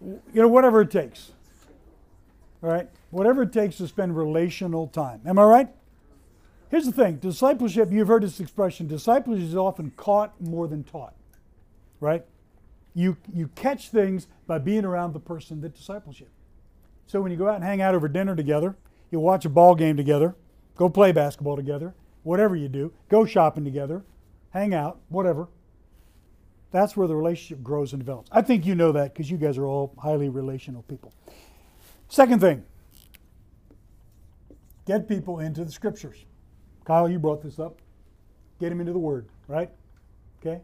[0.00, 1.32] You know, whatever it takes.
[2.62, 2.88] All right?
[3.10, 5.20] Whatever it takes to spend relational time.
[5.24, 5.68] Am I right?
[6.70, 11.14] Here's the thing discipleship, you've heard this expression discipleship is often caught more than taught,
[12.00, 12.24] right?
[12.94, 16.30] You, you catch things by being around the person that discipleship.
[17.06, 18.76] So when you go out and hang out over dinner together,
[19.10, 20.34] you watch a ball game together,
[20.76, 24.04] go play basketball together, whatever you do, go shopping together,
[24.50, 25.48] hang out, whatever.
[26.70, 28.28] That's where the relationship grows and develops.
[28.30, 31.14] I think you know that because you guys are all highly relational people.
[32.08, 32.64] Second thing,
[34.86, 36.24] get people into the scriptures.
[36.88, 37.76] Kyle, you brought this up.
[38.58, 39.70] Get him into the Word, right?
[40.40, 40.62] Okay?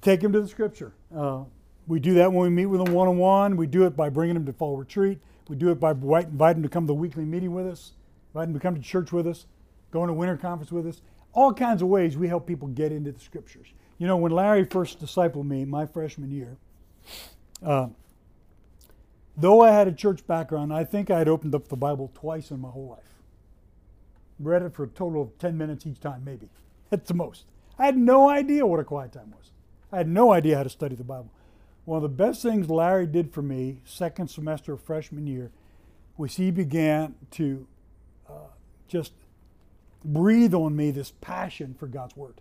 [0.00, 0.92] Take him to the Scripture.
[1.14, 1.42] Uh,
[1.88, 3.56] we do that when we meet with them one on one.
[3.56, 5.18] We do it by bringing them to fall retreat.
[5.48, 7.94] We do it by inviting them to come to the weekly meeting with us,
[8.32, 9.46] inviting them to come to church with us,
[9.90, 11.02] going to winter conference with us.
[11.32, 13.66] All kinds of ways we help people get into the Scriptures.
[13.98, 16.58] You know, when Larry first discipled me my freshman year,
[17.60, 17.88] uh,
[19.36, 22.52] though I had a church background, I think I had opened up the Bible twice
[22.52, 23.13] in my whole life
[24.38, 26.48] read it for a total of 10 minutes each time, maybe,
[26.90, 27.44] at the most.
[27.78, 29.50] I had no idea what a quiet time was.
[29.92, 31.30] I had no idea how to study the Bible.
[31.84, 35.50] One of the best things Larry did for me, second semester of freshman year,
[36.16, 37.66] was he began to
[38.28, 38.48] uh,
[38.88, 39.12] just
[40.04, 42.40] breathe on me this passion for God's Word.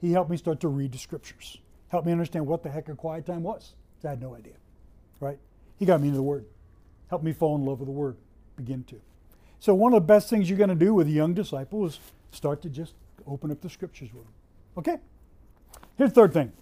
[0.00, 1.58] He helped me start to read the Scriptures,
[1.88, 3.74] helped me understand what the heck a quiet time was.
[4.04, 4.54] I had no idea,
[5.20, 5.38] right?
[5.78, 6.46] He got me into the Word,
[7.08, 8.16] helped me fall in love with the Word,
[8.56, 9.00] begin to.
[9.60, 12.00] So one of the best things you're going to do with a young disciple is
[12.32, 12.94] start to just
[13.26, 14.32] open up the scriptures with them.
[14.78, 14.96] Okay?
[15.98, 16.52] Here's the third thing.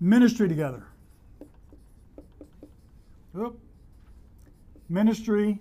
[0.00, 0.84] Ministry together.
[3.36, 3.58] Oop.
[4.88, 5.58] Ministry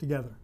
[0.00, 0.34] together.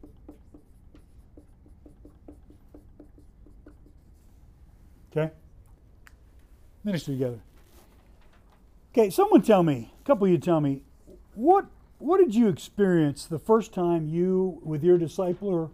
[5.10, 5.32] Okay?
[6.84, 7.40] Ministry together.
[8.92, 10.82] Okay, someone tell me, a couple of you tell me,
[11.34, 11.66] what
[11.98, 15.70] what did you experience the first time you, with your discipler,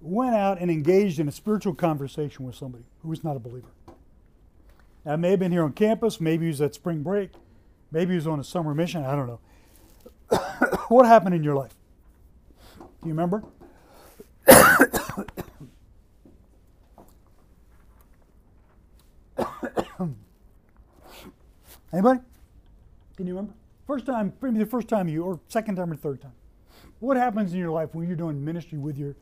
[0.00, 3.68] went out and engaged in a spiritual conversation with somebody who was not a believer.
[5.04, 7.30] That may have been here on campus, maybe he was at spring break,
[7.90, 9.40] maybe he was on a summer mission, I don't know.
[10.88, 11.74] what happened in your life?
[12.78, 13.42] Do you remember?
[21.92, 22.20] Anybody?
[23.16, 23.54] Can you remember?
[23.86, 26.32] First time, maybe the first time you, or second time or third time.
[26.98, 29.14] What happens in your life when you're doing ministry with your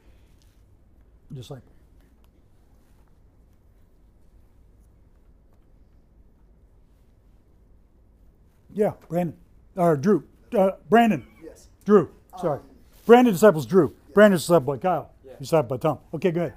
[1.33, 1.71] disciple?
[8.73, 9.37] Yeah, Brandon.
[9.77, 10.25] Or Drew.
[10.57, 11.27] Uh, Brandon.
[11.45, 11.69] Yes.
[11.85, 12.11] Drew.
[12.41, 12.59] Sorry.
[12.59, 12.65] Um,
[13.07, 13.95] Brandon disciples Drew.
[14.15, 15.11] Brandon discipled by Kyle.
[15.25, 15.33] Yeah.
[15.41, 15.99] Discipled by Tom.
[16.15, 16.55] Okay, go ahead.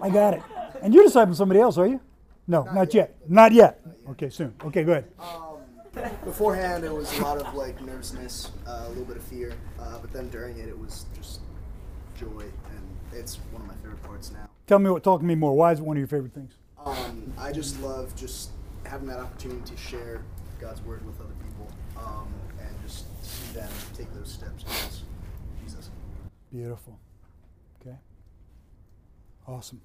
[0.00, 0.42] I got it.
[0.82, 2.00] And you're discipling somebody else, are you?
[2.46, 3.16] No, not, Not yet.
[3.20, 3.30] yet.
[3.30, 3.80] Not yet.
[4.10, 4.54] Okay, soon.
[4.64, 5.10] Okay, go ahead.
[5.18, 5.26] Um,
[6.24, 9.98] beforehand, it was a lot of like nervousness, uh, a little bit of fear, uh,
[9.98, 11.40] but then during it, it was just
[12.18, 12.26] joy,
[12.70, 14.48] and it's one of my favorite parts now.
[14.66, 15.02] Tell me what.
[15.02, 15.54] Talk to me more.
[15.54, 16.54] Why is it one of your favorite things?
[16.84, 18.50] Um, I just love just
[18.84, 20.22] having that opportunity to share
[20.60, 22.28] God's word with other people, um,
[22.60, 25.02] and just see them take those steps towards
[25.62, 25.90] Jesus.
[26.52, 26.98] Beautiful.
[27.80, 27.96] Okay.
[29.46, 29.80] Awesome.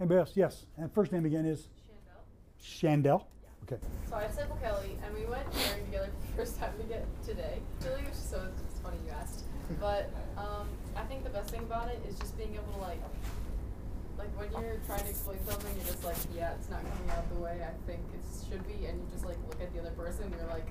[0.00, 0.32] Anybody else?
[0.34, 0.66] Yes.
[0.76, 1.68] And first name again is
[2.60, 3.20] Chandel.
[3.20, 3.24] Shandell.
[3.64, 3.80] Okay.
[4.08, 7.06] So I disciple Kelly, and we went sharing together for the first time to get
[7.24, 7.60] today.
[7.80, 9.44] Which is so it's funny you asked.
[9.80, 13.00] But um, I think the best thing about it is just being able to like,
[14.18, 17.28] like when you're trying to explain something, you're just like, yeah, it's not coming out
[17.32, 19.92] the way I think it should be, and you just like look at the other
[19.92, 20.66] person, and you're like,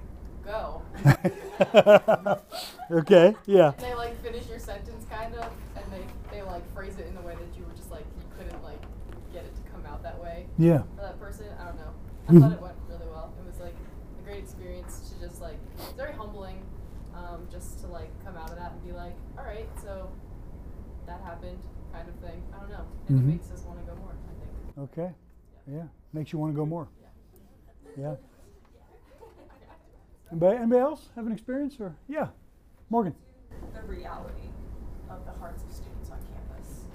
[0.45, 0.81] go.
[2.91, 3.33] okay.
[3.47, 3.71] Yeah.
[3.71, 6.03] And they like finish your sentence kind of, and they
[6.35, 8.81] they like phrase it in a way that you were just like you couldn't like
[9.33, 10.83] get it to come out that way Yeah.
[10.95, 11.45] for that person.
[11.59, 11.93] I don't know.
[12.27, 12.41] I Mhm.
[12.41, 13.33] thought it went really well.
[13.39, 13.73] It was like
[14.19, 16.61] a great experience to just like it's very humbling,
[17.15, 20.07] um, just to like come out of that and be like, all right, so
[21.07, 21.59] that happened,
[21.93, 22.41] kind of thing.
[22.55, 23.23] I don't know, and Mhm.
[23.23, 24.11] it makes us want to go more.
[24.11, 24.91] I think.
[24.91, 25.13] Okay.
[25.67, 25.87] Yeah.
[26.13, 26.87] Makes you want to go more.
[27.97, 28.15] Yeah.
[30.31, 32.29] Anybody, anybody else have an experience or yeah,
[32.89, 33.13] Morgan,
[33.73, 34.49] The reality
[35.09, 36.85] of the hearts of students on campus.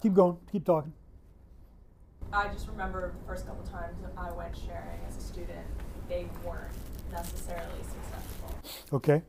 [0.00, 0.92] keep going, keep talking.
[2.32, 5.66] I just remember the first couple times that I went sharing as a student,
[6.08, 6.70] they weren't
[7.10, 8.50] necessarily successful.
[8.92, 9.14] Okay.
[9.14, 9.22] Um,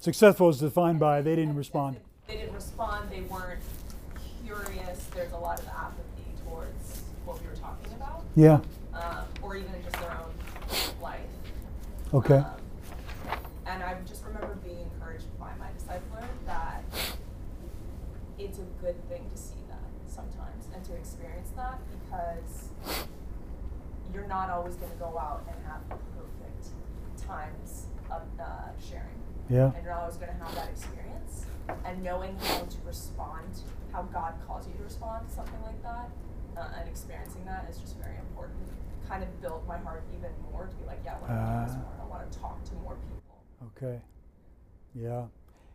[0.00, 1.96] Successful is defined by they didn't respond.
[2.26, 3.10] They didn't respond.
[3.10, 3.60] They weren't
[4.64, 5.04] curious.
[5.14, 8.60] There's a lot of apathy towards what we were talking about, Yeah.
[8.94, 10.32] um, or even just their own
[11.02, 11.20] life.
[12.12, 12.36] Okay.
[12.38, 12.46] Um,
[13.66, 16.82] and I just remember being encouraged by my discipler that
[18.38, 22.70] it's a good thing to see that sometimes and to experience that because
[24.12, 26.68] you're not always going to go out and have perfect
[27.28, 28.44] times of uh,
[28.80, 29.06] sharing.
[29.48, 29.66] Yeah.
[29.66, 31.46] And you're not always going to have that experience.
[31.84, 33.46] And knowing how to respond,
[33.92, 36.10] how God calls you to respond to something like that,
[36.56, 38.58] uh, and experiencing that is just very important.
[39.08, 41.66] Kind of built my heart even more to be like, yeah, I want to do
[41.66, 41.82] this Ah.
[41.82, 42.06] more.
[42.06, 43.66] I want to talk to more people.
[43.76, 44.00] Okay.
[44.94, 45.26] Yeah.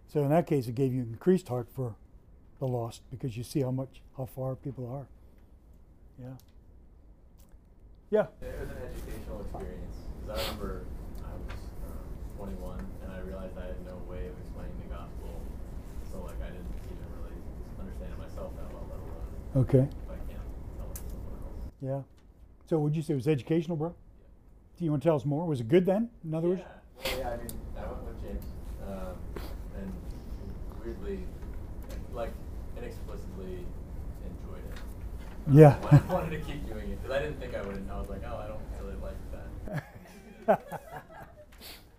[0.07, 1.95] So in that case, it gave you increased heart for
[2.59, 5.07] the lost because you see how much, how far people are.
[6.20, 6.36] Yeah.
[8.11, 8.28] Yeah.
[8.41, 9.97] It was an educational experience.
[10.26, 10.86] 'cause I remember
[11.20, 11.59] I was
[11.91, 12.05] um,
[12.38, 15.30] 21 and I realized I had no way of explaining the gospel.
[16.11, 17.36] So like I didn't even really
[17.80, 19.78] understand it myself that well, let alone Okay.
[19.78, 20.41] if I can't
[20.78, 21.71] tell it to someone else.
[21.82, 22.01] Yeah.
[22.69, 23.95] So would you say it was educational, bro?
[24.78, 25.45] Do you want to tell us more?
[25.45, 26.09] Was it good then?
[26.23, 26.61] In other words?
[27.05, 27.30] Yeah, yeah.
[27.30, 27.47] I mean,
[27.78, 28.45] I went with James,
[28.88, 29.15] um,
[29.78, 29.91] and
[30.84, 31.19] weirdly,
[32.13, 32.32] like
[32.78, 33.65] inexplicably
[34.26, 34.80] enjoyed it.
[35.47, 35.78] Um, Yeah.
[36.09, 37.88] I wanted to keep doing it because I didn't think I would.
[37.91, 39.17] I was like, oh, I don't really like
[40.45, 40.82] that.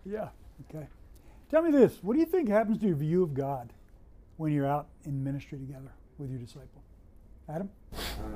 [0.09, 0.29] Yeah.
[0.71, 0.87] Okay.
[1.51, 1.99] Tell me this.
[2.01, 3.73] What do you think happens to your view of God
[4.37, 6.83] when you're out in ministry together with your disciple?
[7.49, 7.69] Adam?
[7.93, 8.35] Um,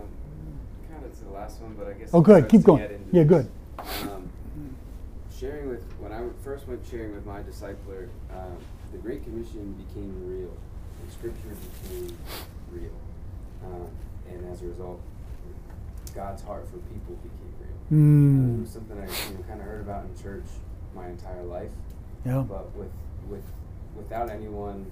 [0.91, 2.11] kind of to the last one, but I guess.
[2.12, 2.49] Oh, good.
[2.49, 2.81] Keep going.
[3.12, 3.28] Yeah, this.
[3.28, 3.51] good.
[4.03, 4.28] Um,
[5.37, 8.57] sharing with when I first went sharing with my discipler, um,
[8.93, 10.53] the Great Commission became real,
[11.03, 12.16] and Scripture became
[12.72, 12.93] real,
[13.64, 13.89] um,
[14.28, 15.01] and as a result,
[16.14, 17.70] God's heart for people became real.
[17.70, 18.61] Uh, it Mm.
[18.61, 20.45] was something I you know, kind of heard about in church
[20.95, 21.70] my entire life,
[22.24, 22.45] Yeah.
[22.49, 22.91] but with
[23.28, 23.45] with
[23.97, 24.91] without anyone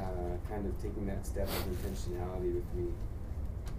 [0.00, 2.92] uh, kind of taking that step of intentionality with me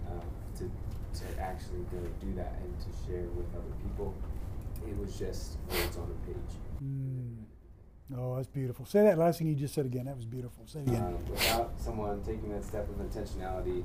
[0.06, 0.70] uh, to
[1.18, 4.14] to actually go do that and to share with other people,
[4.88, 6.56] it was just words on a page.
[6.82, 7.36] Mm.
[8.16, 8.84] Oh, that's beautiful.
[8.86, 10.06] Say that last thing you just said again.
[10.06, 10.66] That was beautiful.
[10.66, 11.02] Say it again.
[11.02, 13.84] Um, without someone taking that step of intentionality,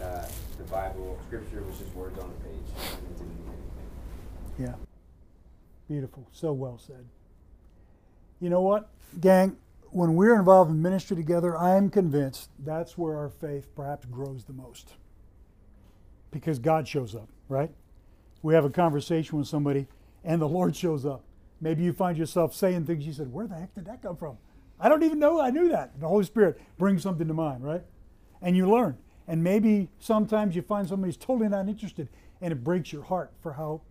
[0.00, 0.26] uh,
[0.58, 3.54] the Bible, Scripture was just words on a page, and it didn't mean
[4.58, 4.66] anything.
[4.66, 4.74] Yeah.
[5.88, 6.26] Beautiful.
[6.32, 7.06] So well said.
[8.40, 8.88] You know what,
[9.20, 9.56] gang?
[9.92, 14.44] When we're involved in ministry together, I am convinced that's where our faith perhaps grows
[14.44, 14.94] the most.
[16.30, 17.70] Because God shows up, right?
[18.40, 19.86] We have a conversation with somebody
[20.24, 21.24] and the Lord shows up.
[21.60, 24.38] Maybe you find yourself saying things you said, Where the heck did that come from?
[24.80, 26.00] I don't even know I knew that.
[26.00, 27.82] The Holy Spirit brings something to mind, right?
[28.40, 28.96] And you learn.
[29.28, 32.08] And maybe sometimes you find somebody's totally not interested
[32.40, 33.82] and it breaks your heart for how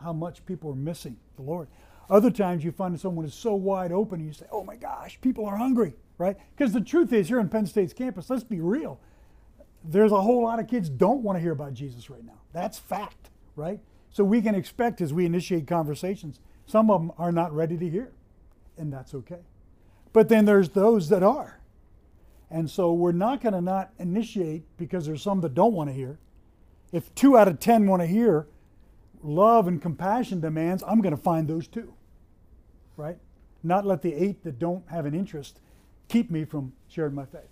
[0.00, 1.68] how much people are missing the Lord.
[2.10, 5.20] Other times you find someone is so wide open and you say, oh my gosh,
[5.20, 6.36] people are hungry, right?
[6.56, 8.98] Because the truth is, here on Penn State's campus, let's be real,
[9.84, 12.40] there's a whole lot of kids don't want to hear about Jesus right now.
[12.52, 13.80] That's fact, right?
[14.10, 17.88] So we can expect as we initiate conversations, some of them are not ready to
[17.88, 18.12] hear,
[18.78, 19.40] and that's okay.
[20.12, 21.60] But then there's those that are.
[22.50, 25.94] And so we're not going to not initiate because there's some that don't want to
[25.94, 26.18] hear.
[26.90, 28.46] If two out of 10 want to hear,
[29.22, 31.92] love and compassion demands, I'm going to find those two
[32.98, 33.16] right?
[33.62, 35.60] Not let the eight that don't have an interest
[36.08, 37.48] keep me from sharing my faith.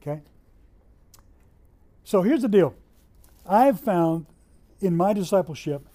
[0.00, 0.22] Okay?
[2.02, 2.74] So here's the deal
[3.46, 4.26] I have found
[4.80, 5.86] in my discipleship,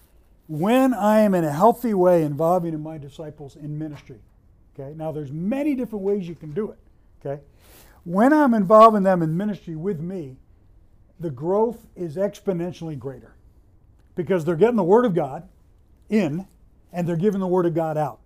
[0.48, 4.20] when I am in a healthy way involving in my disciples in ministry,
[4.74, 4.94] okay?
[4.96, 6.78] Now there's many different ways you can do it,
[7.20, 7.42] okay?
[8.06, 10.38] When I'm involving them in ministry with me,
[11.20, 13.36] the growth is exponentially greater
[14.16, 15.50] because they're getting the Word of God
[16.10, 16.48] in
[16.94, 18.20] and they're giving the Word of God out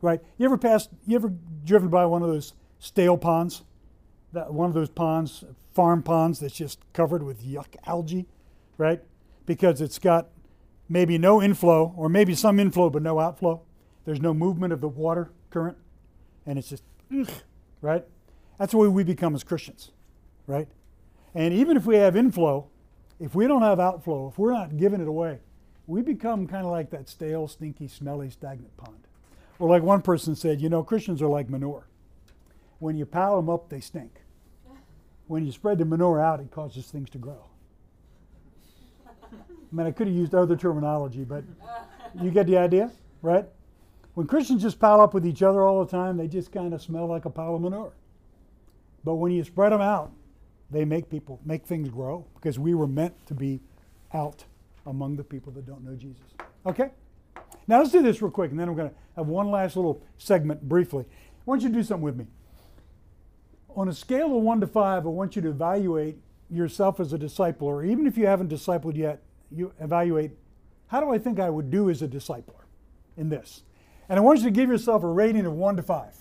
[0.00, 0.20] right?
[0.36, 0.90] You ever passed?
[1.06, 1.32] You ever
[1.64, 3.62] driven by one of those stale ponds?
[4.32, 8.26] That one of those ponds, farm ponds that's just covered with yuck algae,
[8.76, 9.02] right?
[9.46, 10.28] Because it's got
[10.88, 13.62] maybe no inflow or maybe some inflow but no outflow.
[14.04, 15.76] There's no movement of the water current,
[16.46, 16.82] and it's just
[17.14, 17.30] ugh,
[17.80, 18.04] right.
[18.58, 19.92] That's the way we become as Christians,
[20.46, 20.68] right?
[21.34, 22.68] And even if we have inflow,
[23.20, 25.40] if we don't have outflow, if we're not giving it away,
[25.86, 29.07] we become kind of like that stale, stinky, smelly, stagnant pond.
[29.58, 31.86] Or like one person said, you know, Christians are like manure.
[32.78, 34.20] When you pile them up, they stink.
[35.26, 37.44] When you spread the manure out, it causes things to grow.
[39.32, 41.44] I mean, I could have used other terminology, but
[42.20, 42.90] you get the idea,
[43.20, 43.44] right?
[44.14, 46.80] When Christians just pile up with each other all the time, they just kind of
[46.80, 47.92] smell like a pile of manure.
[49.04, 50.12] But when you spread them out,
[50.70, 53.60] they make people make things grow because we were meant to be
[54.12, 54.44] out
[54.86, 56.24] among the people that don't know Jesus.
[56.66, 56.90] Okay?
[57.68, 60.02] Now let's do this real quick, and then I'm going to have one last little
[60.16, 61.04] segment briefly.
[61.08, 62.26] I want you to do something with me.
[63.76, 66.16] On a scale of one to five, I want you to evaluate
[66.50, 70.32] yourself as a discipler, or even if you haven't discipled yet, you evaluate
[70.86, 72.64] how do I think I would do as a discipler
[73.18, 73.62] in this?
[74.08, 76.14] And I want you to give yourself a rating of one to five.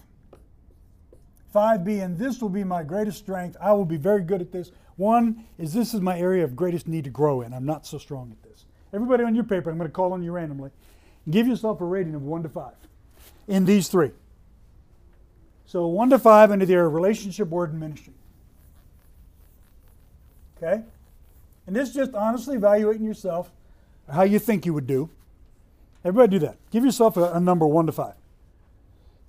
[1.54, 3.56] Five being this will be my greatest strength.
[3.62, 4.74] I will be very good at this.
[4.98, 7.54] One is this is my area of greatest need to grow in.
[7.54, 8.66] I'm not so strong at this.
[8.94, 10.72] Everybody on your paper, I'm going to call on you randomly.
[11.30, 12.74] Give yourself a rating of 1 to 5
[13.48, 14.12] in these three.
[15.66, 18.14] So 1 to 5 into their relationship, word, and ministry.
[20.58, 20.84] Okay?
[21.66, 23.52] And this is just honestly evaluating yourself,
[24.10, 25.10] how you think you would do.
[26.06, 26.58] Everybody do that.
[26.72, 28.06] Give yourself a, a number 1 to 5.
[28.08, 28.16] And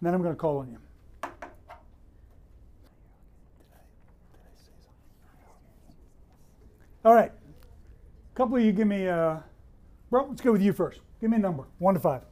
[0.00, 0.78] then I'm going to call on you.
[7.04, 7.32] All right.
[7.32, 9.38] A couple of you give me, uh,
[10.10, 11.00] bro, let's go with you first.
[11.20, 12.22] Give me a number, one to five.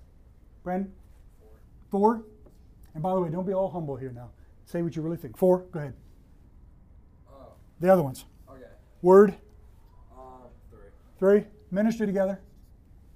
[0.63, 0.93] Brandon?
[1.91, 2.17] Four.
[2.17, 2.25] Four?
[2.95, 4.31] And by the way, don't be all humble here now.
[4.65, 5.37] Say what you really think.
[5.37, 5.95] Four, go ahead.
[7.29, 7.47] Uh,
[7.81, 8.25] the other ones.
[8.49, 8.63] Okay.
[9.03, 9.35] Word?
[10.13, 10.21] Uh,
[10.71, 10.89] three.
[11.19, 11.45] Three.
[11.71, 12.41] Ministry together?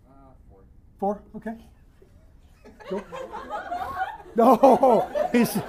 [0.09, 0.13] Uh,
[0.49, 0.61] four.
[0.99, 1.57] Four, okay.
[4.37, 5.57] No, he's.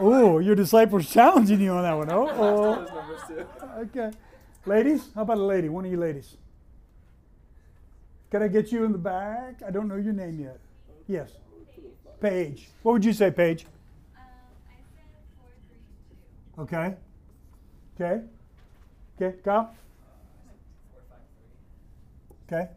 [0.00, 2.10] oh, your disciples challenging you on that one.
[2.10, 3.80] Oh, oh.
[3.82, 4.10] Okay.
[4.66, 5.68] Ladies, how about a lady?
[5.68, 6.36] One of you ladies.
[8.30, 9.60] Can I get you in the back?
[9.66, 10.60] I don't know your name yet.
[11.08, 11.32] Yes.
[12.20, 12.68] Paige.
[12.82, 13.64] What would you say, Paige?
[14.16, 14.22] Um,
[14.68, 15.04] I said
[15.36, 15.78] four, three,
[16.54, 16.62] two.
[16.62, 16.94] Okay.
[18.00, 18.22] Okay.
[19.20, 19.74] Okay, Kyle?
[22.46, 22.68] Okay.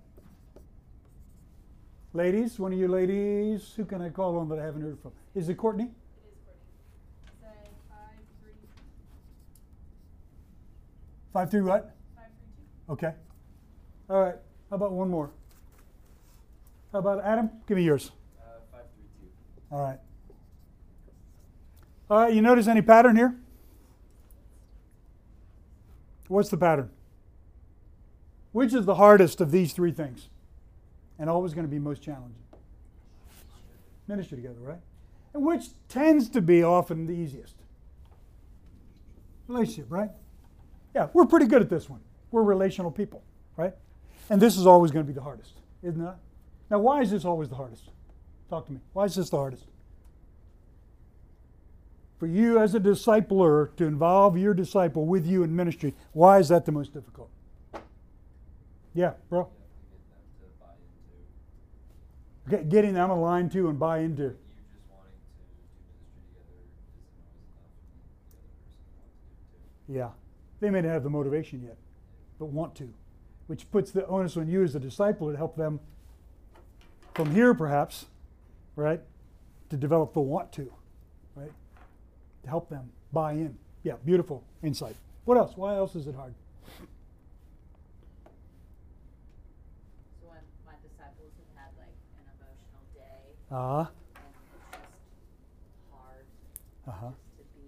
[2.14, 5.12] Ladies, one of you ladies, who can I call on that I haven't heard from?
[5.36, 5.86] Is it Courtney?
[5.86, 6.62] It is Courtney.
[7.41, 8.54] Said five, three,
[11.32, 11.95] Five three what?
[12.16, 12.93] five, three, two.
[12.93, 13.14] Okay.
[14.10, 14.36] All right.
[14.70, 15.32] How about one more?
[16.94, 17.50] How about Adam?
[17.68, 18.12] Give me yours.
[18.39, 19.76] Uh, five, three, two.
[19.76, 20.00] All right.
[22.10, 23.36] All right, you notice any pattern here?
[26.28, 26.91] What's the pattern?
[28.52, 30.30] Which is the hardest of these three things?
[31.18, 32.36] And always going to be most challenging?
[34.08, 34.80] Ministry together, right?
[35.34, 37.56] And which tends to be often the easiest?
[39.48, 40.12] Relationship, right?
[40.94, 42.02] Yeah, we're pretty good at this one.
[42.30, 43.24] We're relational people,
[43.58, 43.74] right?
[44.30, 46.14] And this is always going to be the hardest, isn't it?
[46.70, 47.89] Now, why is this always the hardest?
[48.49, 48.80] Talk to me.
[48.93, 49.66] Why is this the hardest?
[52.20, 56.49] For you as a discipler to involve your disciple with you in ministry, why is
[56.49, 57.30] that the most difficult?
[58.93, 59.49] Yeah, bro.
[62.47, 64.36] Okay, getting them aligned to and buy into.
[69.88, 70.09] Yeah.
[70.59, 71.78] They may not have the motivation yet,
[72.39, 72.93] but want to,
[73.47, 75.80] which puts the onus on you as a disciple to help them
[77.14, 78.05] from here, perhaps,
[78.76, 79.01] right,
[79.70, 80.72] to develop the want to,
[81.36, 81.51] right,
[82.43, 83.57] to help them buy in.
[83.84, 84.95] Yeah, beautiful insight.
[85.26, 85.55] What else?
[85.55, 86.34] Why else is it hard?
[90.22, 93.91] So when my disciples have had like an emotional day, Ah.
[94.16, 96.26] and it's just hard
[96.88, 97.11] Uh-huh.
[97.38, 97.68] just to be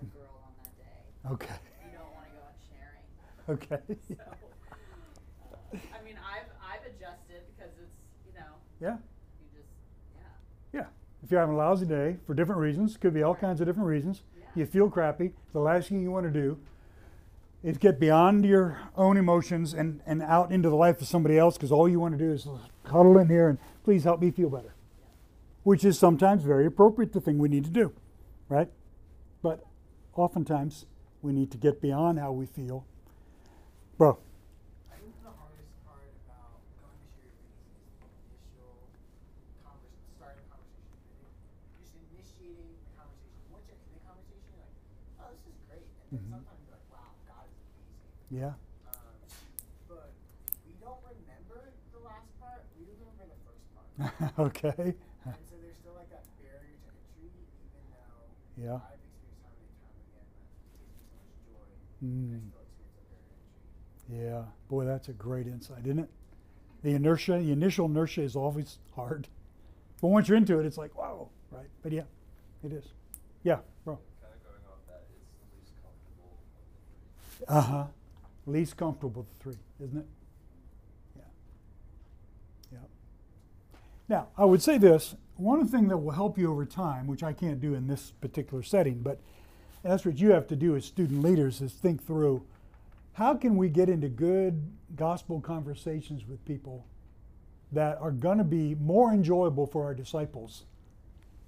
[0.00, 1.00] the girl on that day.
[1.32, 1.56] Okay.
[1.86, 3.04] You don't want to go out sharing.
[3.54, 3.80] Okay.
[4.10, 7.94] So, uh, I mean, I've I've adjusted because it's
[8.26, 8.58] you know.
[8.80, 8.92] Yeah.
[8.92, 8.96] You
[9.54, 9.68] just
[10.72, 10.80] yeah.
[10.80, 10.86] Yeah.
[11.22, 13.88] If you're having a lousy day for different reasons, could be all kinds of different
[13.88, 14.22] reasons.
[14.54, 15.32] You feel crappy.
[15.52, 16.58] The last thing you want to do
[17.62, 21.56] is get beyond your own emotions and, and out into the life of somebody else
[21.56, 22.48] because all you want to do is
[22.84, 24.74] cuddle in here and please help me feel better.
[25.62, 27.92] Which is sometimes very appropriate, the thing we need to do,
[28.48, 28.70] right?
[29.42, 29.62] But
[30.16, 30.86] oftentimes
[31.22, 32.86] we need to get beyond how we feel.
[33.98, 34.18] Bro.
[34.90, 38.72] I think the hardest part about going to share your faith is the initial
[39.68, 40.96] conversation, starting the conversation.
[40.96, 41.28] I think
[41.76, 43.44] just initiating the conversation.
[43.52, 44.76] Once you're in the conversation, you're like,
[45.20, 45.84] oh, this is great.
[45.84, 46.32] And then Mhm.
[46.40, 48.19] sometimes you're like, wow, God is amazing.
[48.30, 48.54] Yeah.
[48.86, 49.26] Um,
[49.88, 50.12] but
[50.66, 52.64] we don't remember the last part.
[52.78, 54.38] We remember the first part.
[54.38, 54.94] okay.
[55.26, 57.30] and so there's still like that barrier to entry,
[57.66, 58.78] even though Yeah.
[58.78, 61.66] I've experienced time and time again that it gives me so much joy.
[62.04, 62.50] Mm.
[62.54, 64.24] I still experience that barrier to entry.
[64.26, 66.10] Yeah, boy, that's a great insight, isn't it?
[66.82, 69.28] The inertia, the initial inertia is always hard.
[70.00, 71.68] But once you're into it, it's like, wow, right?
[71.82, 72.04] But yeah,
[72.64, 72.84] it is.
[73.44, 73.98] Yeah, bro.
[74.20, 77.46] Kind of going off that, it's the least comfortable of the three.
[77.48, 77.86] Uh huh.
[78.50, 80.06] Least comfortable the three, isn't it?
[81.16, 81.22] Yeah.
[82.72, 82.78] Yeah.
[84.08, 87.32] Now, I would say this one thing that will help you over time, which I
[87.32, 89.20] can't do in this particular setting, but
[89.82, 92.44] that's what you have to do as student leaders is think through
[93.14, 96.86] how can we get into good gospel conversations with people
[97.72, 100.64] that are going to be more enjoyable for our disciples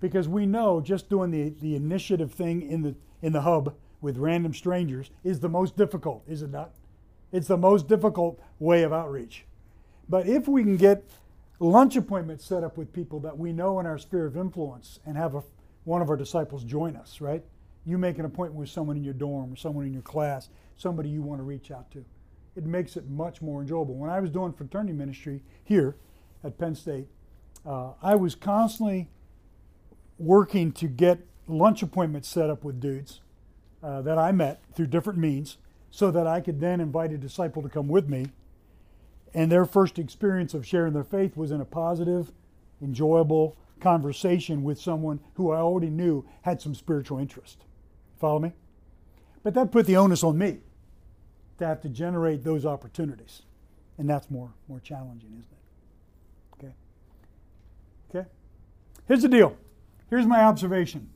[0.01, 4.17] because we know just doing the, the initiative thing in the in the hub with
[4.17, 6.73] random strangers is the most difficult is it not
[7.33, 9.45] it's the most difficult way of outreach.
[10.09, 11.05] But if we can get
[11.59, 15.17] lunch appointments set up with people that we know in our sphere of influence and
[15.17, 15.43] have a,
[15.85, 17.43] one of our disciples join us right?
[17.85, 21.09] You make an appointment with someone in your dorm or someone in your class somebody
[21.09, 22.05] you want to reach out to.
[22.57, 23.95] It makes it much more enjoyable.
[23.95, 25.97] When i was doing fraternity ministry here
[26.45, 27.07] at penn state
[27.65, 29.09] uh, i was constantly
[30.19, 33.21] working to get lunch appointments set up with dudes
[33.83, 35.59] uh, that I met through different means
[35.93, 38.27] so that I could then invite a disciple to come with me.
[39.35, 42.33] And their first experience of sharing their faith was in a positive,
[42.83, 47.65] enjoyable conversation with someone who I already knew had some spiritual interest.
[48.19, 48.53] Follow me?
[49.43, 50.61] But that put the onus on me
[51.59, 53.43] to have to generate those opportunities.
[53.99, 56.65] And that's more, more challenging, isn't it?
[56.65, 58.19] Okay.
[58.19, 58.29] Okay.
[59.07, 59.57] Here's the deal.
[60.09, 61.11] Here's my observation.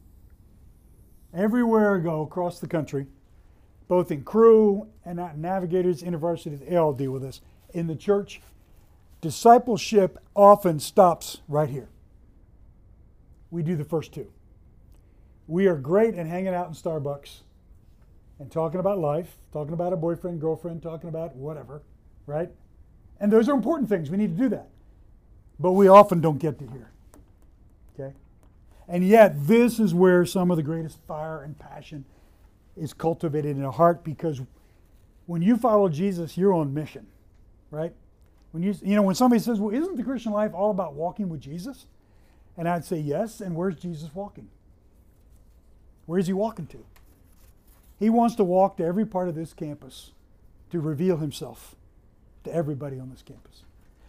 [1.33, 3.07] Everywhere I go across the country,
[3.89, 7.41] both in Cru and at navigators, universities, they all deal with this.
[7.73, 8.41] In the church,
[9.21, 11.89] discipleship often stops right here.
[13.51, 14.31] We do the first two.
[15.47, 17.41] We are great at hanging out in Starbucks
[18.39, 21.83] and talking about life, talking about a boyfriend, girlfriend, talking about whatever,
[22.27, 22.51] right?
[23.21, 24.11] And those are important things.
[24.11, 24.69] We need to do that.
[25.59, 26.91] But we often don't get to here.
[27.95, 28.15] Okay?
[28.89, 32.05] And yet, this is where some of the greatest fire and passion
[32.77, 34.41] is cultivated in a heart because
[35.27, 37.07] when you follow Jesus, you're on mission,
[37.71, 37.93] right?
[38.53, 41.29] When you, you know, when somebody says, well, isn't the Christian life all about walking
[41.29, 41.87] with Jesus?
[42.57, 43.41] And I'd say, yes.
[43.41, 44.49] And where's Jesus walking?
[46.07, 46.85] Where is he walking to?
[47.99, 50.13] He wants to walk to every part of this campus
[50.71, 51.75] to reveal himself
[52.45, 53.65] to everybody on this campus.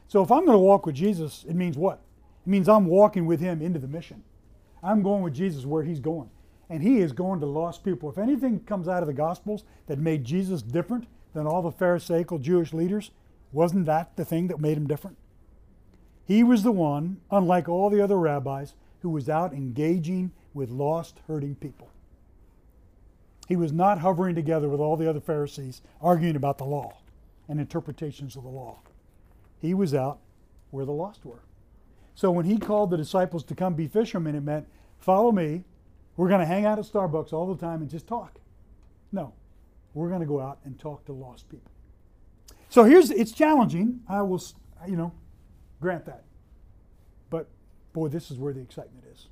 [0.08, 2.00] So if I'm going to walk with Jesus, it means what?
[2.46, 4.24] It means I'm walking with him into the mission.
[4.82, 6.30] I'm going with Jesus where he's going.
[6.70, 8.10] And he is going to lost people.
[8.10, 12.40] If anything comes out of the Gospels that made Jesus different than all the Pharisaical
[12.40, 13.12] Jewish leaders,
[13.52, 15.18] wasn't that the thing that made him different?
[16.26, 21.22] He was the one, unlike all the other rabbis, who was out engaging with lost,
[21.28, 21.90] hurting people.
[23.48, 26.98] He was not hovering together with all the other Pharisees arguing about the law
[27.48, 28.80] and interpretations of the law.
[29.62, 30.20] He was out
[30.72, 31.44] where the lost were.
[32.14, 34.68] So when he called the disciples to come be fishermen, it meant
[35.00, 35.64] follow me,
[36.18, 38.40] we're going to hang out at Starbucks all the time and just talk.
[39.12, 39.34] No,
[39.94, 41.72] we're going to go out and talk to lost people.
[42.70, 44.02] So here's it's challenging.
[44.10, 44.42] I will,
[44.88, 45.14] you know,
[45.80, 46.24] grant that.
[47.30, 47.48] But
[47.94, 49.28] boy, this is where the excitement is.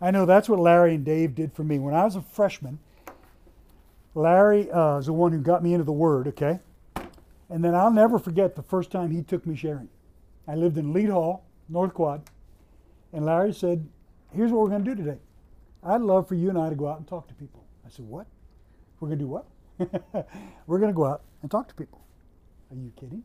[0.00, 2.78] I know that's what Larry and Dave did for me when I was a freshman.
[4.14, 6.28] Larry uh, is the one who got me into the Word.
[6.28, 6.60] Okay,
[7.48, 9.88] and then I'll never forget the first time he took me sharing.
[10.46, 12.22] I lived in Leete Hall, North Quad,
[13.12, 13.88] and Larry said,
[14.32, 15.18] "Here's what we're going to do today.
[15.88, 18.06] I'd love for you and I to go out and talk to people." I said,
[18.06, 18.26] "What?
[19.00, 19.46] We're going to do what?
[20.66, 22.04] we're going to go out and talk to people."
[22.70, 23.24] Are you kidding?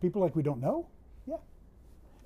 [0.00, 0.86] People like we don't know?
[1.26, 1.38] Yeah.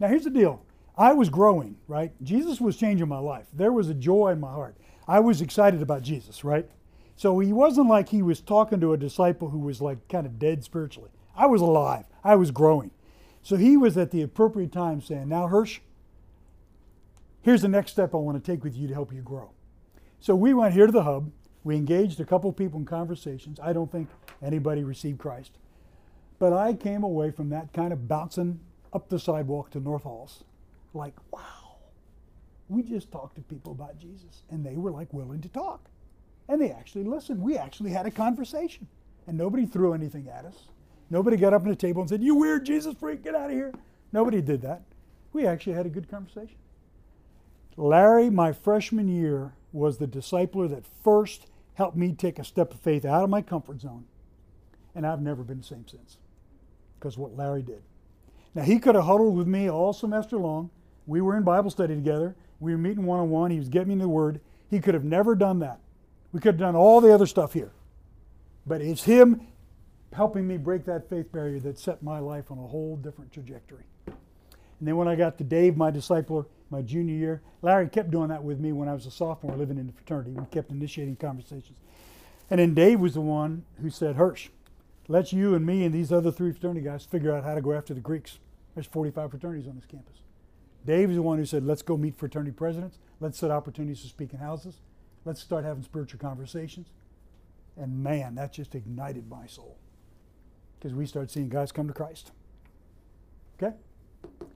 [0.00, 0.62] Now here's the deal.
[0.96, 2.12] I was growing, right?
[2.22, 3.46] Jesus was changing my life.
[3.52, 4.76] There was a joy in my heart.
[5.06, 6.68] I was excited about Jesus, right?
[7.16, 10.38] So he wasn't like he was talking to a disciple who was like kind of
[10.38, 11.10] dead spiritually.
[11.36, 12.04] I was alive.
[12.24, 12.90] I was growing.
[13.42, 15.80] So he was at the appropriate time saying, Now, Hirsch,
[17.42, 19.50] here's the next step I want to take with you to help you grow.
[20.20, 21.30] So we went here to the hub.
[21.64, 23.60] We engaged a couple people in conversations.
[23.62, 24.08] I don't think
[24.42, 25.58] anybody received Christ.
[26.38, 28.60] But I came away from that kind of bouncing
[28.92, 30.44] up the sidewalk to North Halls
[30.94, 31.76] like, wow,
[32.68, 35.88] we just talked to people about Jesus and they were like willing to talk.
[36.48, 37.42] And they actually listened.
[37.42, 38.86] We actually had a conversation
[39.26, 40.68] and nobody threw anything at us.
[41.10, 43.56] Nobody got up on the table and said, You weird Jesus freak, get out of
[43.56, 43.72] here.
[44.12, 44.82] Nobody did that.
[45.32, 46.56] We actually had a good conversation.
[47.78, 52.80] Larry, my freshman year, was the discipler that first helped me take a step of
[52.80, 54.04] faith out of my comfort zone.
[54.96, 56.18] And I've never been the same since
[56.98, 57.82] because what Larry did.
[58.54, 60.70] Now, he could have huddled with me all semester long.
[61.06, 62.34] We were in Bible study together.
[62.58, 63.52] We were meeting one on one.
[63.52, 64.40] He was getting me the word.
[64.68, 65.78] He could have never done that.
[66.32, 67.70] We could have done all the other stuff here.
[68.66, 69.46] But it's him
[70.12, 73.84] helping me break that faith barrier that set my life on a whole different trajectory.
[74.78, 78.28] And then when I got to Dave, my discipler, my junior year, Larry kept doing
[78.28, 80.30] that with me when I was a sophomore living in the fraternity.
[80.30, 81.78] We kept initiating conversations.
[82.50, 84.48] And then Dave was the one who said, Hirsch,
[85.08, 87.72] let's you and me and these other three fraternity guys figure out how to go
[87.72, 88.38] after the Greeks.
[88.74, 90.22] There's 45 fraternities on this campus.
[90.86, 92.98] Dave is the one who said, let's go meet fraternity presidents.
[93.20, 94.76] Let's set opportunities to speak in houses.
[95.24, 96.88] Let's start having spiritual conversations.
[97.76, 99.76] And man, that just ignited my soul
[100.78, 102.30] because we started seeing guys come to Christ.
[103.60, 103.74] Okay?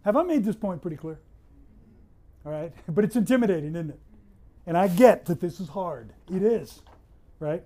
[0.04, 1.18] Have I made this point pretty clear?
[2.44, 2.72] All right?
[2.88, 4.00] But it's intimidating, isn't it?
[4.66, 6.12] And I get that this is hard.
[6.32, 6.80] It is,
[7.40, 7.62] right?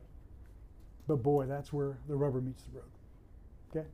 [1.07, 2.91] But boy, that's where the rubber meets the road.
[3.71, 3.89] Okay?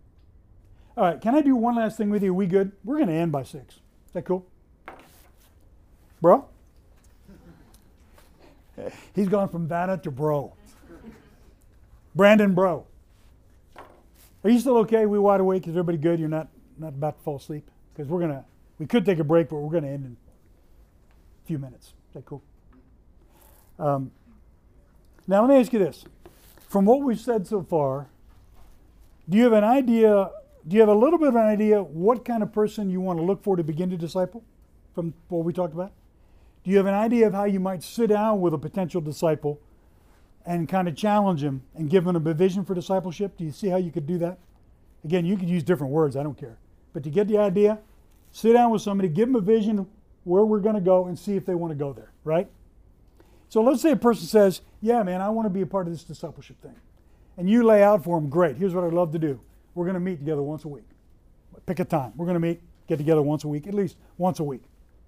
[0.96, 2.30] All right, can I do one last thing with you?
[2.30, 2.72] Are we good?
[2.84, 3.74] We're going to end by six.
[3.74, 4.46] Is that cool?
[6.20, 6.46] Bro?
[9.14, 10.54] He's gone from Vanna to bro.
[12.14, 12.86] Brandon, bro.
[14.44, 15.06] Are you still okay?
[15.06, 15.66] We wide awake?
[15.66, 16.20] Is everybody good?
[16.20, 16.48] You're not
[16.78, 17.70] not about to fall asleep?
[17.92, 18.44] Because we're gonna
[18.78, 21.88] we could take a break, but we're gonna end in a few minutes.
[21.88, 22.42] Is that cool?
[23.78, 24.10] Um,
[25.26, 26.04] now let me ask you this:
[26.68, 28.08] From what we've said so far,
[29.28, 30.30] do you have an idea?
[30.66, 33.18] Do you have a little bit of an idea what kind of person you want
[33.18, 34.44] to look for to begin to disciple?
[34.94, 35.92] From what we talked about,
[36.62, 39.58] do you have an idea of how you might sit down with a potential disciple?
[40.44, 43.36] and kind of challenge him and give him a vision for discipleship.
[43.36, 44.38] Do you see how you could do that?
[45.04, 46.58] Again, you could use different words, I don't care.
[46.92, 47.78] But to get the idea,
[48.30, 49.86] sit down with somebody, give them a vision
[50.24, 52.48] where we're going to go and see if they want to go there, right?
[53.48, 55.92] So let's say a person says, Yeah, man, I want to be a part of
[55.92, 56.76] this discipleship thing.
[57.36, 59.40] And you lay out for them, Great, here's what I'd love to do.
[59.74, 60.84] We're going to meet together once a week.
[61.66, 62.12] Pick a time.
[62.16, 64.62] We're going to meet, get together once a week, at least once a week,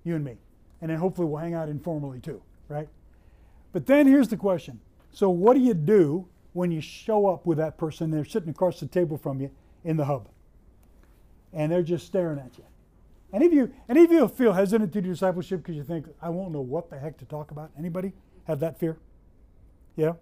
[0.05, 0.36] you and me.
[0.81, 2.89] And then hopefully we'll hang out informally too, right?
[3.73, 4.81] But then here's the question
[5.15, 8.11] so, what do you do when you show up with that person?
[8.11, 9.51] They're sitting across the table from you
[9.85, 10.28] in the hub,
[11.55, 12.64] and they're just staring at you.
[13.32, 16.28] Any of you, any of you feel hesitant to do discipleship because you think I
[16.28, 17.70] won't know what the heck to talk about?
[17.78, 18.12] Anybody
[18.44, 18.97] have that fear?
[19.97, 20.12] Yeah,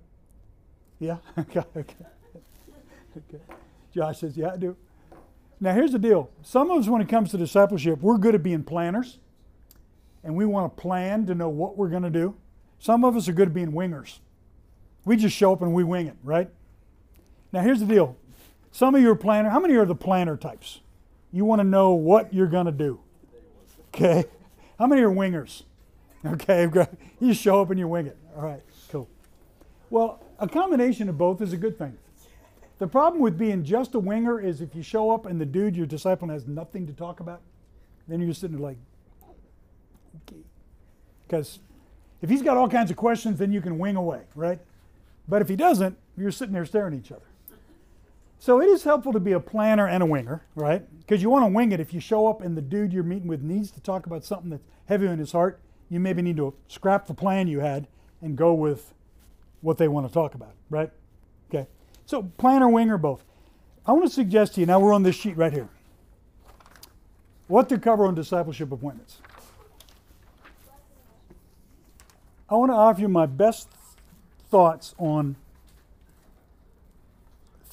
[0.98, 1.18] yeah.
[1.38, 1.94] okay, okay.
[3.16, 3.42] okay.
[3.94, 4.76] Josh says, "Yeah, I do."
[5.60, 6.30] Now, here's the deal.
[6.42, 9.18] Some of us, when it comes to discipleship, we're good at being planners,
[10.24, 12.34] and we want to plan to know what we're going to do.
[12.78, 14.18] Some of us are good at being wingers.
[15.04, 16.48] We just show up and we wing it, right?
[17.52, 18.16] Now, here's the deal.
[18.72, 19.50] Some of you are planner.
[19.50, 20.80] How many are the planner types?
[21.32, 23.00] You want to know what you're going to do.
[23.88, 24.24] Okay.
[24.78, 25.62] How many are wingers?
[26.24, 26.68] Okay.
[27.20, 28.16] You show up and you wing it.
[28.36, 28.62] All right.
[28.90, 29.08] Cool.
[29.90, 31.96] Well, a combination of both is a good thing.
[32.80, 35.76] The problem with being just a winger is if you show up and the dude
[35.76, 37.42] you're discipling has nothing to talk about,
[38.08, 38.78] then you're sitting there like,
[40.28, 40.42] okay.
[41.28, 41.60] Because
[42.22, 44.58] if he's got all kinds of questions, then you can wing away, right?
[45.28, 47.22] But if he doesn't, you're sitting there staring at each other.
[48.42, 50.82] So it is helpful to be a planner and a winger, right?
[50.98, 51.78] Because you want to wing it.
[51.78, 54.50] If you show up and the dude you're meeting with needs to talk about something
[54.50, 57.86] that's heavy on his heart, you maybe need to scrap the plan you had
[58.20, 58.94] and go with
[59.60, 60.90] what they want to talk about, right?
[61.48, 61.68] Okay.
[62.04, 63.22] So planner, or wing or both.
[63.86, 65.68] I want to suggest to you, now we're on this sheet right here,
[67.46, 69.18] what to cover on discipleship appointments.
[72.50, 73.68] I want to offer you my best
[74.50, 75.36] thoughts on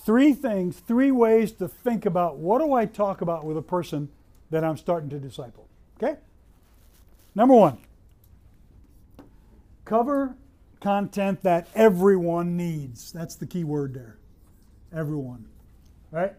[0.10, 4.10] three things, three ways to think about what do I talk about with a person
[4.50, 5.68] that I'm starting to disciple.
[5.98, 6.18] Okay?
[7.36, 7.78] Number one,
[9.86, 10.34] cover
[10.82, 13.12] content that everyone needs.
[13.12, 14.18] That's the key word there.
[14.92, 15.46] Everyone.
[16.10, 16.34] Right?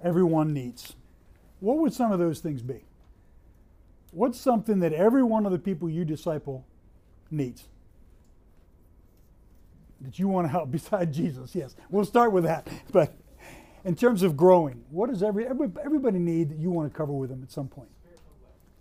[0.00, 0.94] Everyone needs.
[1.58, 2.84] What would some of those things be?
[4.12, 6.64] What's something that every one of the people you disciple
[7.28, 7.64] needs?
[10.00, 11.54] That you want to help beside Jesus?
[11.54, 11.76] Yes.
[11.90, 12.66] We'll start with that.
[12.92, 13.14] But
[13.84, 17.12] in terms of growing, what does every, every everybody need that you want to cover
[17.12, 17.90] with them at some point?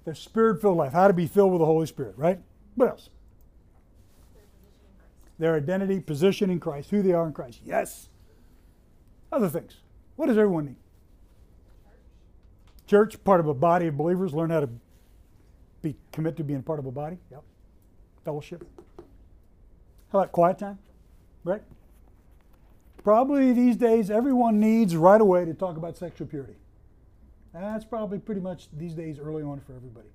[0.05, 2.39] Their spirit filled life, how to be filled with the Holy Spirit, right?
[2.75, 3.09] What else?
[5.37, 7.61] Their identity, position in Christ, who they are in Christ.
[7.63, 8.09] Yes.
[9.31, 9.77] Other things.
[10.15, 10.75] What does everyone need?
[12.87, 14.69] Church, part of a body of believers, learn how to
[15.81, 17.17] be commit to being part of a body.
[17.31, 17.43] Yep.
[18.25, 18.67] Fellowship.
[20.11, 20.79] How about quiet time?
[21.43, 21.61] Right?
[23.03, 26.55] Probably these days everyone needs right away to talk about sexual purity.
[27.53, 30.09] That's probably pretty much these days early on for everybody.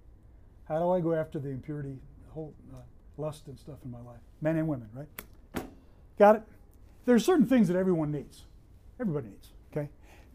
[0.68, 2.78] How do I go after the impurity, the whole uh,
[3.16, 4.20] lust and stuff in my life?
[4.40, 5.66] Men and women, right?
[6.18, 6.42] Got it?
[7.06, 8.44] There's certain things that everyone needs.
[9.01, 9.88] Everybody needs, okay?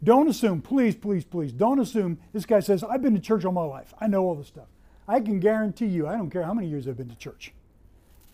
[0.04, 3.52] Don't assume, please, please, please, don't assume this guy says, I've been to church all
[3.52, 3.92] my life.
[3.98, 4.68] I know all this stuff.
[5.08, 7.52] I can guarantee you, I don't care how many years I've been to church.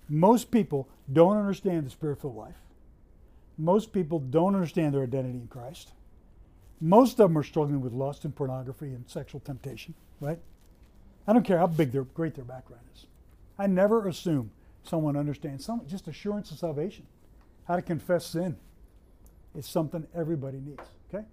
[0.08, 2.56] Most people don't understand the spirit filled life.
[3.58, 5.92] Most people don't understand their identity in Christ.
[6.80, 10.38] Most of them are struggling with lust and pornography and sexual temptation, right?
[11.26, 13.06] I don't care how big their great their background is.
[13.58, 14.50] I never assume
[14.82, 17.06] someone understands some just assurance of salvation,
[17.66, 18.56] how to confess sin.
[19.56, 20.82] It's something everybody needs.
[21.08, 21.24] Okay.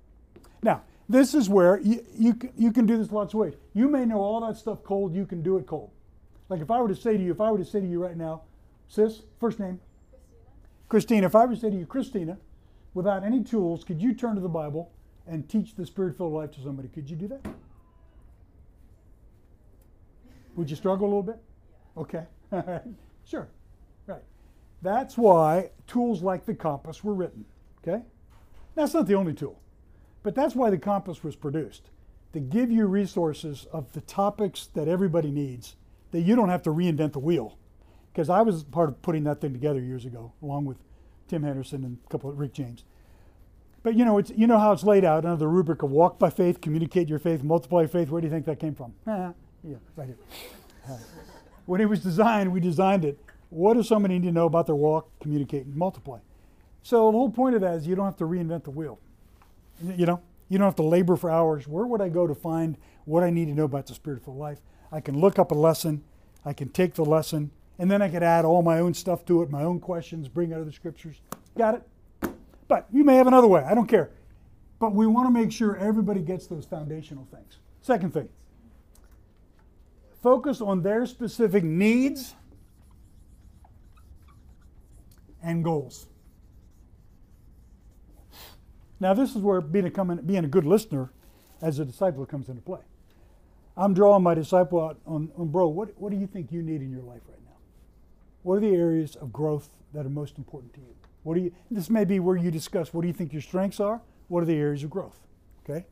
[0.62, 3.54] Now this is where you, you you can do this lots of ways.
[3.74, 5.14] You may know all that stuff cold.
[5.14, 5.92] You can do it cold.
[6.48, 8.02] Like if I were to say to you, if I were to say to you
[8.02, 8.44] right now,
[8.88, 9.80] sis, first name,
[10.90, 11.26] Christina.
[11.26, 12.38] Christina, If I were to say to you, Christina,
[12.94, 14.92] without any tools, could you turn to the Bible
[15.28, 16.90] and teach the spirit-filled life to somebody?
[16.90, 17.46] Could you do that?
[20.56, 21.40] Would you struggle a little bit?
[21.98, 22.26] Okay.
[23.26, 23.48] Sure.
[24.06, 24.22] Right.
[24.82, 27.46] That's why tools like the compass were written.
[27.82, 28.04] Okay?
[28.76, 29.62] That's not the only tool.
[30.24, 31.90] But that's why the compass was produced.
[32.34, 35.76] To give you resources of the topics that everybody needs,
[36.12, 37.58] that you don't have to reinvent the wheel.
[38.14, 40.78] Because I was part of putting that thing together years ago, along with
[41.28, 42.84] Tim Henderson and a couple of Rick James.
[43.82, 46.20] But you know, it's you know how it's laid out under the rubric of walk
[46.20, 48.10] by faith, communicate your faith, multiply your faith.
[48.10, 48.94] Where do you think that came from?
[49.08, 49.34] Ah,
[49.64, 50.98] yeah, right here.
[51.66, 53.18] When it was designed, we designed it.
[53.50, 56.20] What does somebody need to know about their walk, communicate, and multiply?
[56.82, 59.00] So the whole point of that is you don't have to reinvent the wheel.
[59.82, 61.66] You know, you don't have to labor for hours.
[61.66, 64.60] Where would I go to find what I need to know about the spiritual life?
[64.92, 66.04] I can look up a lesson,
[66.44, 67.52] I can take the lesson,
[67.84, 70.54] and then I could add all my own stuff to it, my own questions, bring
[70.54, 71.20] out of the scriptures.
[71.58, 72.32] Got it?
[72.70, 73.62] But you may have another way.
[73.62, 74.10] I don't care.
[74.80, 77.58] But we want to make sure everybody gets those foundational things.
[77.82, 78.30] Second thing
[80.22, 82.36] focus on their specific needs
[85.44, 86.08] and goals.
[89.02, 91.12] Now, this is where being a, being a good listener
[91.62, 92.80] as a disciple comes into play.
[93.76, 96.82] I'm drawing my disciple out on, on bro, what, what do you think you need
[96.82, 97.43] in your life right now?
[98.44, 100.96] What are the areas of growth that are most important to you?
[101.24, 103.80] What do you, this may be where you discuss what do you think your strengths
[103.80, 104.02] are?
[104.28, 105.20] What are the areas of growth?
[105.64, 105.86] Okay?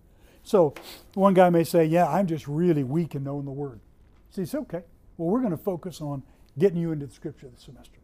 [0.44, 0.74] So
[1.14, 3.80] one guy may say, Yeah, I'm just really weak in knowing the word.
[4.30, 4.84] He says, Okay,
[5.18, 6.24] well, we're going to focus on
[6.58, 7.98] getting you into the scripture this semester.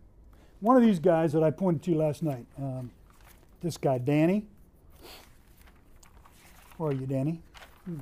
[0.59, 2.91] One of these guys that I pointed to last night, um,
[3.61, 4.45] this guy, Danny.
[6.77, 7.41] Where are you, Danny?
[7.85, 7.99] Hmm.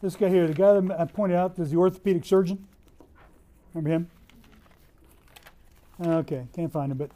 [0.00, 2.67] This guy here, the guy that I pointed out is the orthopedic surgeon.
[3.74, 4.10] Remember him?
[6.00, 6.98] Okay, can't find him.
[6.98, 7.10] But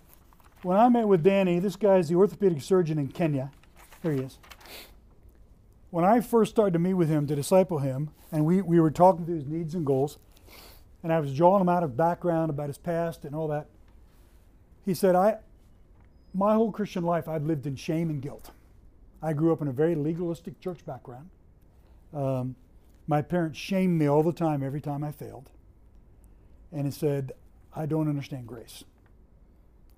[0.63, 3.51] when I met with Danny, this guy is the orthopedic surgeon in Kenya.
[4.03, 4.39] Here he is.
[5.91, 8.91] When I first started to meet with him to disciple him, and we, we were
[8.91, 10.19] talking through his needs and goals,
[11.03, 13.67] and I was drawing him out of background about his past and all that,
[14.85, 15.37] he said, I,
[16.35, 18.51] my whole Christian life, I've lived in shame and guilt.
[19.23, 21.31] I grew up in a very legalistic church background.
[22.15, 22.57] Um,
[23.07, 25.51] my parents shamed me all the time, every time I failed.
[26.73, 27.33] And he said,
[27.75, 28.85] I don't understand grace.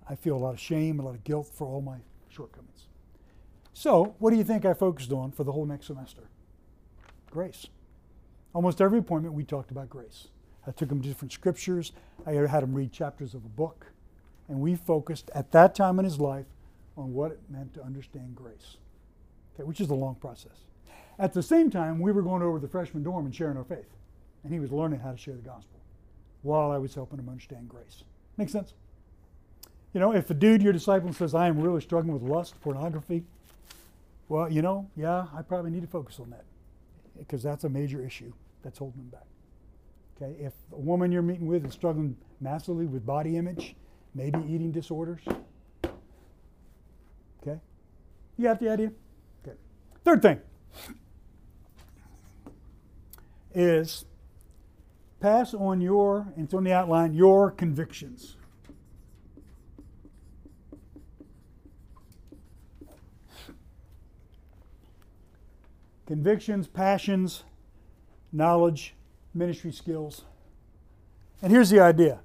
[0.09, 1.99] I feel a lot of shame, a lot of guilt for all my
[2.29, 2.87] shortcomings.
[3.73, 6.23] So, what do you think I focused on for the whole next semester?
[7.31, 7.67] Grace.
[8.53, 10.29] Almost every appointment we talked about grace.
[10.67, 11.93] I took them to different scriptures.
[12.27, 13.87] I had him read chapters of a book.
[14.49, 16.47] And we focused at that time in his life
[16.97, 18.77] on what it meant to understand grace,
[19.55, 20.67] okay, which is a long process.
[21.19, 23.89] At the same time, we were going over the freshman dorm and sharing our faith.
[24.45, 25.74] And he was learning how to share the gospel
[26.45, 28.05] while I was helping him understand grace.
[28.37, 28.75] Make sense?
[29.93, 33.25] You know, if a dude, your disciple, says, I am really struggling with lust, pornography,
[34.29, 36.45] well, you know, yeah, I probably need to focus on that
[37.19, 39.27] because that's a major issue that's holding them back.
[40.17, 43.75] Okay, if a woman you're meeting with is struggling massively with body image,
[44.15, 45.21] maybe eating disorders,
[47.43, 47.61] okay,
[48.37, 48.93] you got the idea?
[49.47, 49.57] Okay.
[50.05, 50.41] Third thing
[53.55, 54.05] is
[55.25, 58.37] pass on your, and it's on the outline, your convictions.
[66.05, 67.45] Convictions, passions,
[68.35, 68.95] knowledge,
[69.33, 70.25] ministry skills.
[71.41, 72.21] And here's the idea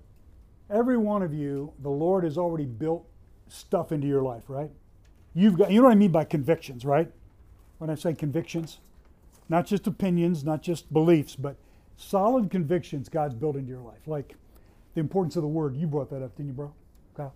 [0.70, 3.08] every one of you, the Lord has already built
[3.48, 4.72] stuff into your life, right?
[5.34, 7.10] You've got, you know what I mean by convictions, right?
[7.78, 8.80] When I say convictions,
[9.48, 11.56] not just opinions, not just beliefs, but
[12.00, 14.08] solid convictions God's built into your life.
[14.08, 14.36] Like
[14.94, 15.76] the importance of the word.
[15.76, 16.74] You brought that up, didn't you, bro?
[17.18, 17.30] Okay.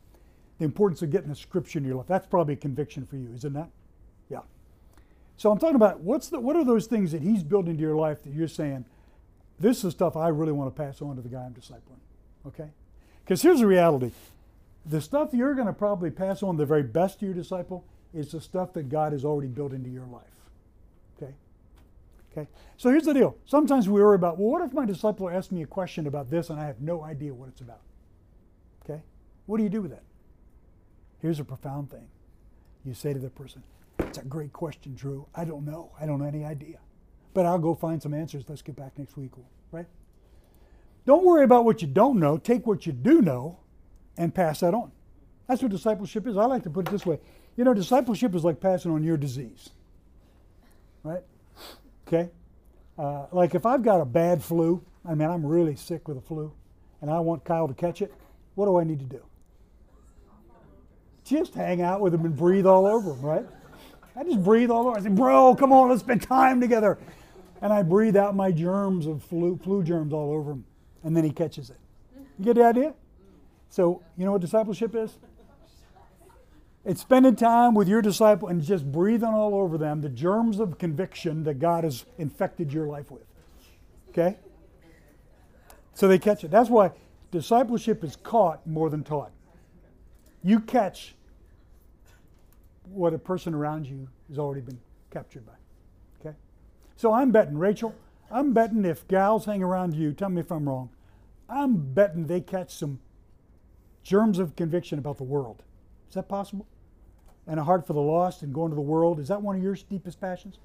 [0.60, 2.07] The importance of getting the scripture in your life.
[2.07, 3.69] That's probably a conviction for you, isn't that?
[4.30, 4.41] Yeah.
[5.38, 7.95] So I'm talking about what's the, what are those things that He's built into your
[7.95, 8.85] life that you're saying,
[9.60, 12.02] this is stuff I really want to pass on to the guy I'm discipling.
[12.48, 12.69] Okay?
[13.23, 14.11] Because here's the reality
[14.85, 18.31] the stuff you're going to probably pass on the very best to your disciple is
[18.31, 20.23] the stuff that God has already built into your life.
[22.36, 22.50] Okay?
[22.78, 23.38] So here's the deal.
[23.46, 26.50] Sometimes we worry about, well, what if my disciple asks me a question about this
[26.50, 27.82] and I have no idea what it's about?
[28.84, 29.02] Okay?
[29.46, 30.04] What do you do with that?
[31.22, 32.08] Here's a profound thing.
[32.84, 33.64] You say to the person,
[34.00, 35.28] It's a great question, Drew.
[35.36, 35.92] I don't know.
[36.00, 36.80] I don't have any idea.
[37.34, 38.46] But I'll go find some answers.
[38.48, 39.32] Let's get back next week,
[39.72, 39.86] right?
[41.06, 42.38] Don't worry about what you don't know.
[42.38, 43.60] Take what you do know
[44.18, 44.92] and pass that on.
[45.48, 46.38] That's what discipleship is.
[46.38, 47.20] I like to put it this way.
[47.56, 49.70] You know, discipleship is like passing on your disease,
[51.04, 51.24] right?
[52.08, 52.30] Okay?
[52.98, 56.22] Uh, like if I've got a bad flu, I mean, I'm really sick with a
[56.22, 56.54] flu,
[57.02, 58.14] and I want Kyle to catch it,
[58.56, 59.24] what do I need to do?
[61.24, 63.46] Just hang out with him and breathe all over him, right?
[64.16, 64.98] I just breathe all over.
[64.98, 65.06] Him.
[65.06, 67.00] I say, bro, come on, let's spend time together.
[67.62, 70.66] And I breathe out my germs of flu, flu germs all over him.
[71.04, 71.78] And then he catches it.
[72.38, 72.94] You get the idea?
[73.70, 75.18] So, you know what discipleship is?
[76.86, 80.78] It's spending time with your disciple and just breathing all over them the germs of
[80.78, 83.24] conviction that God has infected your life with.
[84.10, 84.38] Okay?
[85.94, 86.52] So they catch it.
[86.52, 86.92] That's why
[87.32, 89.32] discipleship is caught more than taught.
[90.44, 91.16] You catch
[92.84, 94.80] what a person around you has already been
[95.10, 95.54] captured by.
[96.20, 96.36] Okay?
[96.98, 97.96] So I'm betting, Rachel,
[98.30, 100.90] I'm betting if gals hang around you, tell me if I'm wrong,
[101.48, 103.00] I'm betting they catch some
[104.04, 105.64] germs of conviction about the world.
[106.10, 106.68] Is that possible?
[107.48, 109.20] And a heart for the lost and going to the world.
[109.20, 110.57] Is that one of your deepest passions?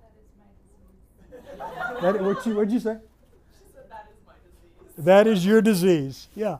[0.00, 2.02] That is my disease.
[2.02, 2.98] that, what you, what'd you say?
[2.98, 5.04] She said, that is my disease.
[5.04, 6.28] That is your disease.
[6.34, 6.58] Yeah.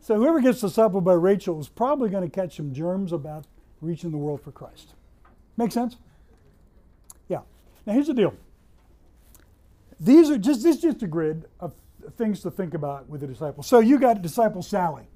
[0.00, 3.46] So whoever gets discipled by Rachel is probably going to catch some germs about
[3.80, 4.94] reaching the world for Christ.
[5.56, 5.96] Make sense?
[7.28, 7.40] Yeah.
[7.86, 8.34] Now here's the deal.
[10.00, 11.74] These are just this is just a grid of
[12.16, 13.66] things to think about with the disciples.
[13.66, 15.08] So you got disciple Sally.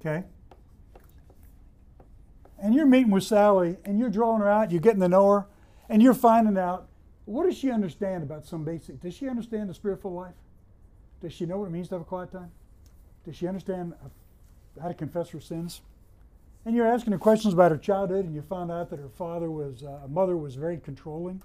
[0.00, 0.24] Okay?
[2.58, 5.46] And you're meeting with Sally and you're drawing her out, you're getting to know her,
[5.88, 6.88] and you're finding out
[7.26, 10.34] what does she understand about some basic does she understand the spiritual life?
[11.20, 12.52] Does she know what it means to have a quiet time?
[13.24, 13.94] Does she understand
[14.80, 15.80] how to confess her sins?
[16.64, 19.50] And you're asking her questions about her childhood, and you find out that her father
[19.50, 21.42] was, uh, mother was very controlling,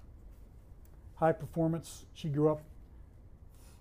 [1.15, 2.05] high performance.
[2.13, 2.61] She grew up,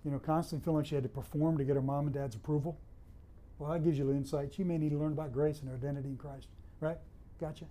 [0.05, 2.35] you know, constantly feeling like she had to perform to get her mom and dad's
[2.35, 2.77] approval.
[3.57, 4.53] Well, that gives you the insight.
[4.53, 6.47] She may need to learn about grace and her identity in Christ,
[6.79, 6.97] right?
[7.41, 7.65] Gotcha.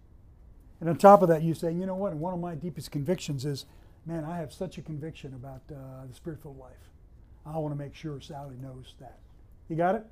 [0.80, 2.12] And on top of that, you say, you know what?
[2.14, 3.66] One of my deepest convictions is,
[4.04, 6.90] man, I have such a conviction about uh, the spiritual life.
[7.46, 9.18] I want to make sure Sally knows that.
[9.68, 10.04] You got it?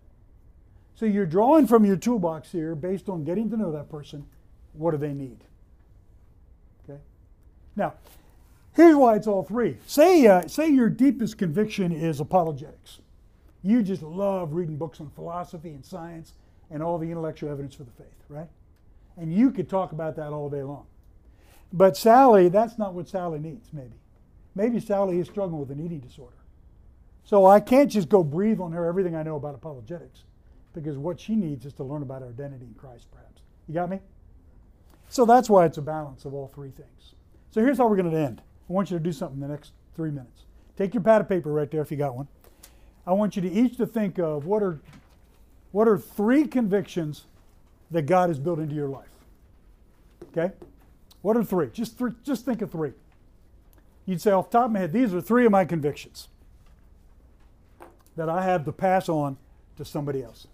[0.95, 4.27] So you're drawing from your toolbox here based on getting to know that person.
[4.75, 5.39] What do they need?
[6.85, 7.01] Okay.
[7.75, 7.95] Now,
[8.75, 9.79] here's why it's all three.
[9.87, 13.01] Say, uh, say your deepest conviction is apologetics.
[13.63, 16.35] You just love reading books on philosophy and science
[16.71, 18.49] and all the intellectual evidence for the faith, right?
[19.19, 20.87] And you could talk about that all day long.
[21.73, 23.97] But Sally, that's not what Sally needs, maybe.
[24.55, 26.37] Maybe Sally is struggling with an eating disorder.
[27.25, 30.25] So I can't just go breathe on her everything I know about apologetics
[30.73, 33.43] because what she needs is to learn about her identity in Christ, perhaps.
[33.67, 34.01] You got me?
[35.09, 37.15] So that's why it's a balance of all three things.
[37.51, 38.41] So here's how we're going to end.
[38.69, 40.45] I want you to do something in the next three minutes.
[40.77, 42.29] Take your pad of paper right there if you got one.
[43.07, 44.81] I want you to each to think of what are
[45.73, 47.27] what are three convictions
[47.91, 49.09] that God has built into your life.
[50.31, 50.55] Okay?
[51.23, 51.69] What are three?
[51.73, 52.93] Just just think of three.
[54.07, 56.29] You'd say off the top of my head, these are three of my convictions
[58.17, 59.37] that I have to pass on
[59.77, 60.47] to somebody else.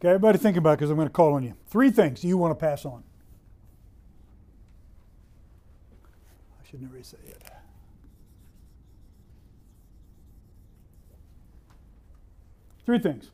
[0.00, 1.54] Okay, everybody think about it because I'm going to call on you.
[1.68, 3.04] Three things you want to pass on.
[6.70, 7.62] I shouldn't erase that yet.
[12.86, 13.30] Three things.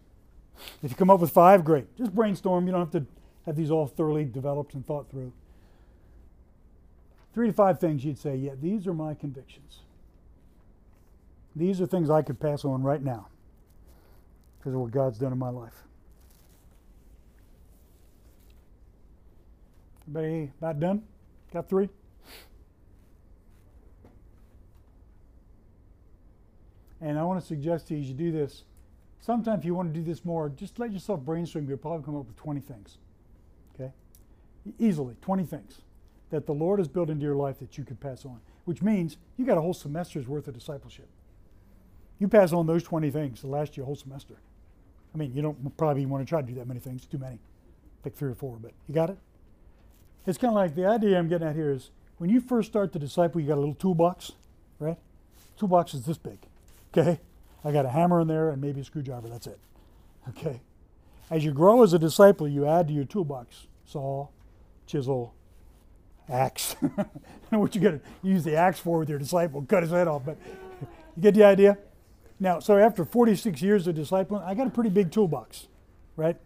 [0.83, 1.95] If you come up with five, great.
[1.99, 2.67] Just brainstorm.
[2.67, 3.07] You don't have to
[3.45, 5.33] have these all thoroughly developed and thought through.
[7.35, 9.81] Three to five things you'd say, yeah, these are my convictions.
[11.55, 13.29] These are things I could pass on right now
[14.59, 15.85] because of what God's done in my life.
[20.09, 21.03] Everybody about done?
[21.53, 21.91] Got three?
[27.01, 28.65] And I want to suggest to you as you do this,
[29.21, 31.69] sometimes if you want to do this more, just let yourself brainstorm.
[31.69, 32.99] You'll probably come up with 20 things.
[33.75, 33.93] Okay?
[34.79, 35.81] Easily, 20 things
[36.31, 39.17] that the Lord has built into your life that you could pass on, which means
[39.37, 41.09] you got a whole semester's worth of discipleship.
[42.19, 44.35] You pass on those 20 things to last you a whole semester.
[45.15, 47.39] I mean, you don't probably want to try to do that many things, too many.
[48.03, 49.19] Pick three or four, but you got it?
[50.27, 52.93] It's kind of like the idea I'm getting at here is when you first start
[52.93, 54.33] to disciple, you got a little toolbox,
[54.79, 54.97] right?
[55.59, 56.39] Toolbox is this big,
[56.97, 57.21] okay?
[57.65, 59.59] I got a hammer in there and maybe a screwdriver, that's it,
[60.31, 60.61] okay?
[61.31, 64.29] As you grow as a disciple, you add to your toolbox saw,
[64.87, 65.35] chisel,
[66.29, 66.77] axe.
[66.83, 67.07] I
[67.51, 70.09] know what you got to use the axe for with your disciple, cut his head
[70.09, 70.37] off, but
[71.17, 71.79] you get the idea?
[72.39, 75.69] Now, so after 46 years of discipling, I got a pretty big toolbox,
[76.17, 76.37] right?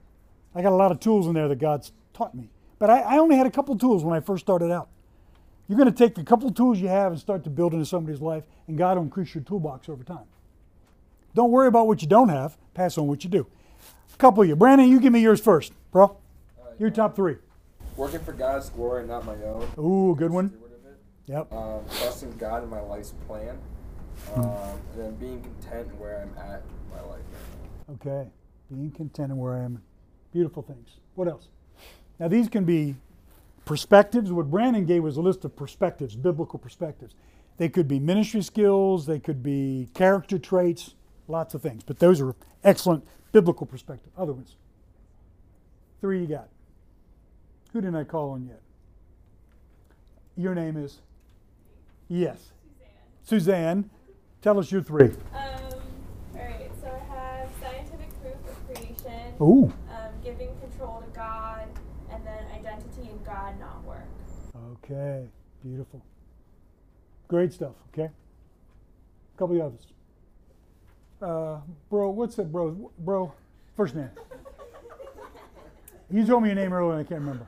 [0.55, 2.51] I got a lot of tools in there that God's taught me.
[2.79, 4.89] But I, I only had a couple tools when I first started out.
[5.67, 8.21] You're going to take the couple tools you have and start to build into somebody's
[8.21, 10.27] life, and God will increase your toolbox over time.
[11.35, 12.57] Don't worry about what you don't have.
[12.75, 13.47] Pass on what you do.
[14.13, 14.57] A couple of you.
[14.57, 16.17] Brandon, you give me yours first, bro.
[16.79, 17.37] Your top three.
[17.97, 19.69] Working for God's glory, not my own.
[19.79, 20.53] Ooh, good one.
[21.27, 21.53] Yep.
[21.53, 23.57] Um, trusting God in my life's plan,
[24.35, 24.41] Hmm.
[24.41, 27.23] um, and then being content where I'm at in my life
[27.89, 27.95] right.
[27.95, 28.31] Okay.
[28.71, 29.83] Being content in where I am.
[30.33, 30.97] Beautiful things.
[31.15, 31.49] What else?
[32.19, 32.97] Now, these can be
[33.65, 34.33] perspectives.
[34.33, 37.15] What Brandon gave was a list of perspectives, biblical perspectives.
[37.59, 40.95] They could be ministry skills, they could be character traits,
[41.31, 41.83] lots of things.
[41.83, 42.35] But those are
[42.65, 44.13] excellent biblical perspective.
[44.19, 44.57] Other ones.
[46.01, 46.49] Three you got.
[47.73, 48.61] Who didn't I call on yet?
[50.37, 51.01] Your name is?
[52.09, 52.53] Yes.
[53.23, 53.89] Suzanne.
[54.43, 55.11] Tell us your three.
[55.35, 55.81] Um,
[56.35, 59.35] alright, so I have scientific proof of creation.
[59.41, 59.73] Ooh.
[59.91, 61.69] Um, giving control to God,
[62.11, 64.09] and then identity in God, not work.
[64.83, 65.27] Okay,
[65.63, 66.03] beautiful.
[67.29, 68.11] Great stuff, okay?
[69.35, 69.87] A couple of others.
[71.21, 71.59] Uh,
[71.91, 72.91] bro, what's that, bro?
[72.99, 73.33] Bro,
[73.77, 74.11] first name.
[76.11, 77.47] You told me your name earlier and I can't remember.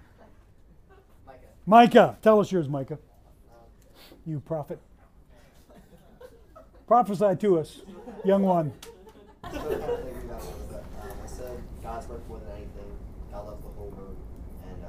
[1.26, 1.46] Micah.
[1.66, 2.16] Micah.
[2.22, 2.98] Tell us yours, Micah.
[4.26, 4.78] You prophet.
[6.86, 7.80] Prophesy to us,
[8.24, 8.72] young one.
[11.82, 12.96] God's work more than anything.
[13.32, 14.16] God loves the whole world,
[14.68, 14.88] and uh,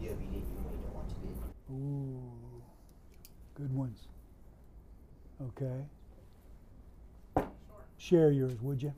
[0.00, 1.28] be obedient even when you don't want to be.
[1.72, 2.22] Ooh,
[3.54, 3.98] good ones.
[5.40, 5.84] Okay.
[8.02, 8.92] Share yours, would you?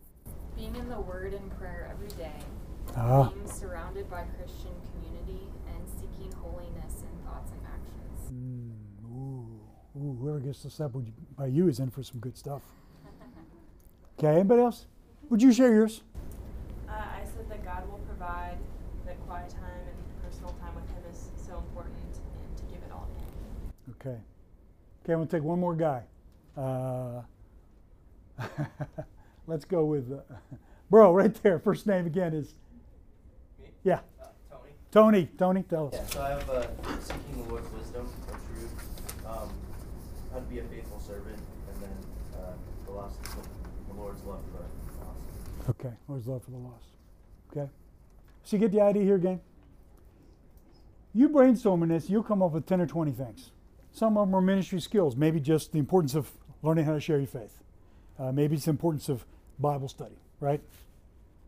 [0.57, 2.33] Being in the Word and prayer every day,
[2.97, 3.29] Ah.
[3.29, 8.33] being surrounded by Christian community, and seeking holiness in thoughts and actions.
[8.33, 9.61] Mm, ooh,
[10.01, 12.63] ooh, whoever gets discipled by you is in for some good stuff.
[14.19, 14.87] Okay, anybody else?
[15.29, 16.03] Would you share yours?
[16.89, 18.57] Uh, I said that God will provide
[19.05, 21.95] that quiet time and personal time with Him is so important,
[22.41, 23.95] and to give it all to Him.
[24.01, 24.19] Okay.
[25.03, 26.05] Okay, I'm going to take one more guy.
[26.57, 27.21] Uh,
[29.47, 30.35] let's go with, uh,
[30.91, 31.59] bro, right there.
[31.59, 32.55] First name again is.
[33.83, 34.01] Yeah.
[34.51, 34.73] Tony.
[34.91, 35.29] Tony.
[35.39, 35.95] Tony, tell us.
[35.95, 36.67] Yeah, so I have uh,
[37.01, 39.51] seeking the Lord's wisdom and truth, um,
[40.33, 41.39] how to be a faithful servant,
[41.73, 41.97] and then
[42.41, 42.53] uh,
[42.87, 43.35] the last is
[43.89, 45.71] the Lord's love for the lost.
[45.71, 46.89] Okay, Lord's love for the lost.
[47.51, 47.71] Okay.
[48.43, 49.41] So you get the idea here, gang?
[51.15, 53.53] You brainstorming this, you'll come up with 10 or 20 things.
[53.93, 56.31] Some of them are ministry skills, maybe just the importance of
[56.63, 57.63] learning how to share your faith.
[58.19, 59.25] Uh, maybe it's the importance of
[59.59, 60.61] Bible study, right?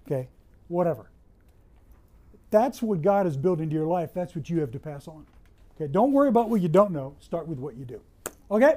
[0.07, 0.29] Okay,
[0.69, 1.11] whatever.
[2.51, 4.11] That's what God has built into your life.
[4.15, 5.27] That's what you have to pass on.
[5.75, 7.17] Okay, don't worry about what you don't know.
[7.21, 8.01] Start with what you do.
[8.51, 8.77] Okay?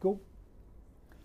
[0.00, 0.20] Cool.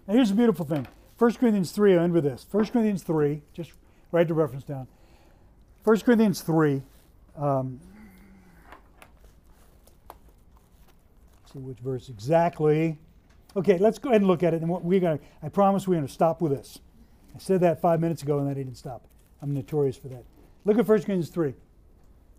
[0.07, 0.88] Now here's the beautiful thing.
[1.18, 2.48] 1 Corinthians 3, I'll end with this.
[2.49, 3.73] 1 Corinthians 3, just
[4.11, 4.88] write the reference down.
[5.84, 6.81] 1 Corinthians 3.
[7.38, 7.80] Um,
[11.52, 12.98] see which verse exactly.
[13.55, 14.61] Okay, let's go ahead and look at it.
[14.61, 16.79] And what we're going to, I promise we're going to stop with this.
[17.35, 19.07] I said that five minutes ago and I didn't stop.
[19.41, 20.23] I'm notorious for that.
[20.63, 21.53] Look at 1 Corinthians 3.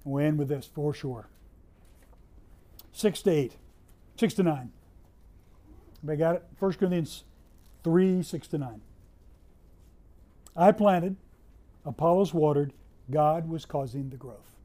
[0.05, 1.29] We'll end with this for sure.
[2.93, 3.57] 6 to 8.
[4.17, 4.73] 6 to 9.
[5.99, 6.45] Everybody got it?
[6.59, 7.25] 1 Corinthians
[7.85, 8.81] 3, 6 to 9.
[10.57, 11.17] I planted,
[11.85, 12.73] Apollos watered,
[13.11, 14.57] God was causing the growth.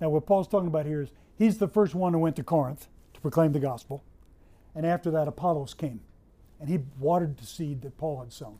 [0.00, 2.88] Now, what Paul's talking about here is he's the first one who went to Corinth
[3.14, 4.02] to proclaim the gospel.
[4.74, 6.00] And after that, Apollos came
[6.60, 8.58] and he watered the seed that Paul had sown.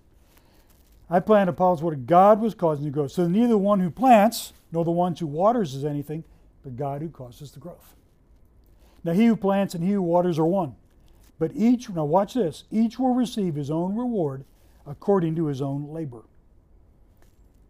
[1.09, 3.13] I planted, Apollos watered, God was causing the growth.
[3.13, 6.25] So neither the one who plants nor the one who waters is anything,
[6.63, 7.95] but God who causes the growth.
[9.05, 10.77] Now, he who plants and he who waters are one.
[11.39, 14.45] But each, now watch this, each will receive his own reward
[14.87, 16.23] according to his own labor.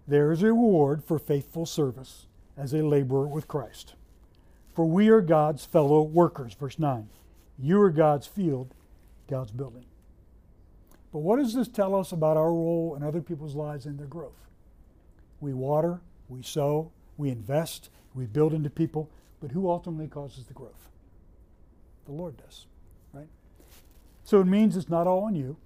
[0.06, 3.94] There is a reward for faithful service as a laborer with Christ.
[4.74, 6.54] For we are God's fellow workers.
[6.54, 7.08] Verse 9.
[7.58, 8.74] You are God's field,
[9.28, 9.84] God's building.
[11.12, 14.06] But what does this tell us about our role in other people's lives and their
[14.06, 14.48] growth?
[15.40, 19.10] We water, we sow, we invest, we build into people,
[19.40, 20.88] but who ultimately causes the growth?
[22.06, 22.66] The Lord does,
[23.12, 23.28] right?
[24.24, 25.56] So it means it's not all on you.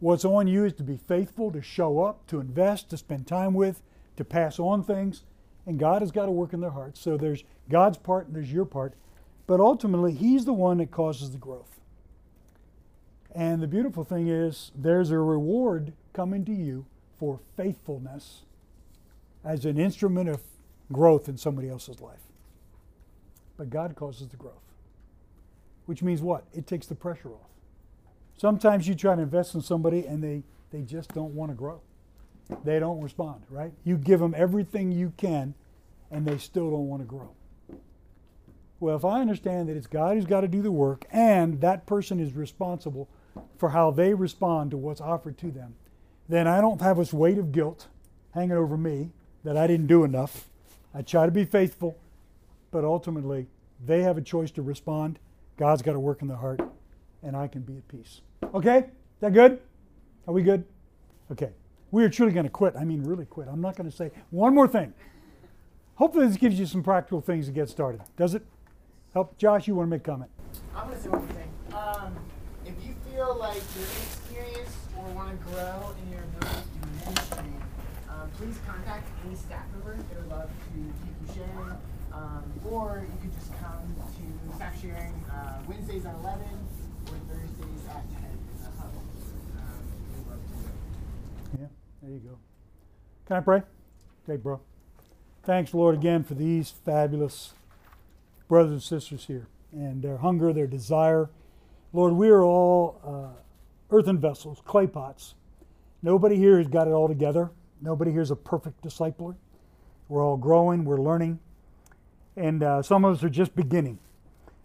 [0.00, 3.54] What's on you is to be faithful, to show up, to invest, to spend time
[3.54, 3.82] with,
[4.16, 5.24] to pass on things,
[5.66, 7.00] and God has got to work in their hearts.
[7.00, 8.94] So there's God's part and there's your part,
[9.46, 11.80] but ultimately He's the one that causes the growth.
[13.34, 16.86] And the beautiful thing is, there's a reward coming to you
[17.18, 18.42] for faithfulness
[19.44, 20.40] as an instrument of
[20.92, 22.20] growth in somebody else's life.
[23.56, 24.62] But God causes the growth.
[25.86, 26.44] Which means what?
[26.52, 27.50] It takes the pressure off.
[28.36, 31.80] Sometimes you try to invest in somebody and they, they just don't want to grow.
[32.64, 33.72] They don't respond, right?
[33.84, 35.54] You give them everything you can
[36.10, 37.30] and they still don't want to grow.
[38.84, 41.86] Well, if I understand that it's God who's got to do the work and that
[41.86, 43.08] person is responsible
[43.56, 45.76] for how they respond to what's offered to them,
[46.28, 47.88] then I don't have this weight of guilt
[48.34, 49.08] hanging over me
[49.42, 50.50] that I didn't do enough.
[50.92, 51.96] I try to be faithful,
[52.70, 53.46] but ultimately
[53.82, 55.18] they have a choice to respond.
[55.56, 56.60] God's got to work in the heart,
[57.22, 58.20] and I can be at peace.
[58.52, 58.80] Okay?
[58.80, 59.60] Is that good?
[60.28, 60.62] Are we good?
[61.32, 61.52] Okay.
[61.90, 62.76] We are truly going to quit.
[62.78, 63.48] I mean, really quit.
[63.48, 64.92] I'm not going to say one more thing.
[65.94, 68.02] Hopefully, this gives you some practical things to get started.
[68.18, 68.44] Does it?
[69.14, 69.38] Help?
[69.38, 70.30] Josh, you want to make a comment?
[70.74, 71.50] I'm going to say one thing.
[71.70, 72.18] Um,
[72.66, 77.54] if you feel like you're inexperienced or want to grow in your ability to ministry,
[78.10, 79.94] um, please contact any staff member.
[79.94, 81.78] They would love to keep you sharing.
[82.10, 86.42] Um, or you could just come to staff sharing uh, Wednesdays at 11
[87.06, 89.02] or Thursdays at 10 in the huddle.
[89.62, 89.78] Um,
[90.10, 91.60] we'd love to do it.
[91.62, 91.66] Yeah,
[92.02, 92.38] there you go.
[93.26, 93.62] Can I pray?
[94.26, 94.58] Okay, bro.
[95.44, 97.54] Thanks, Lord, again for these fabulous
[98.48, 101.30] brothers and sisters here and their hunger, their desire.
[101.92, 105.34] Lord, we are all uh, earthen vessels, clay pots.
[106.02, 107.50] Nobody here has got it all together.
[107.80, 109.34] Nobody here is a perfect discipler.
[110.08, 111.40] We're all growing, we're learning,
[112.36, 113.98] and uh, some of us are just beginning.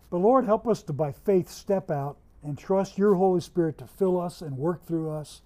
[0.09, 3.87] But Lord, help us to, by faith, step out and trust your Holy Spirit to
[3.87, 5.41] fill us and work through us.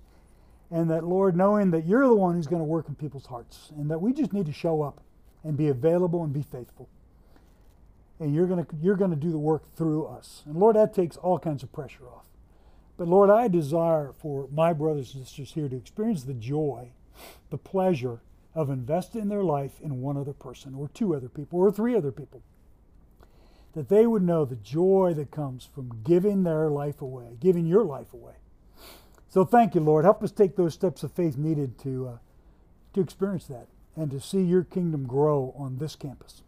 [0.71, 3.71] And that, Lord, knowing that you're the one who's going to work in people's hearts,
[3.77, 5.01] and that we just need to show up
[5.43, 6.89] and be available and be faithful.
[8.19, 10.43] And you're going to, you're going to do the work through us.
[10.45, 12.25] And Lord, that takes all kinds of pressure off.
[12.97, 16.91] But Lord, I desire for my brothers and sisters here to experience the joy,
[17.49, 18.21] the pleasure
[18.55, 22.11] of investing their life in one other person, or two other people, or three other
[22.11, 22.43] people.
[23.73, 27.83] That they would know the joy that comes from giving their life away, giving your
[27.83, 28.35] life away.
[29.27, 30.05] So thank you, Lord.
[30.05, 32.17] Help us take those steps of faith needed to, uh,
[32.93, 36.43] to experience that and to see your kingdom grow on this campus.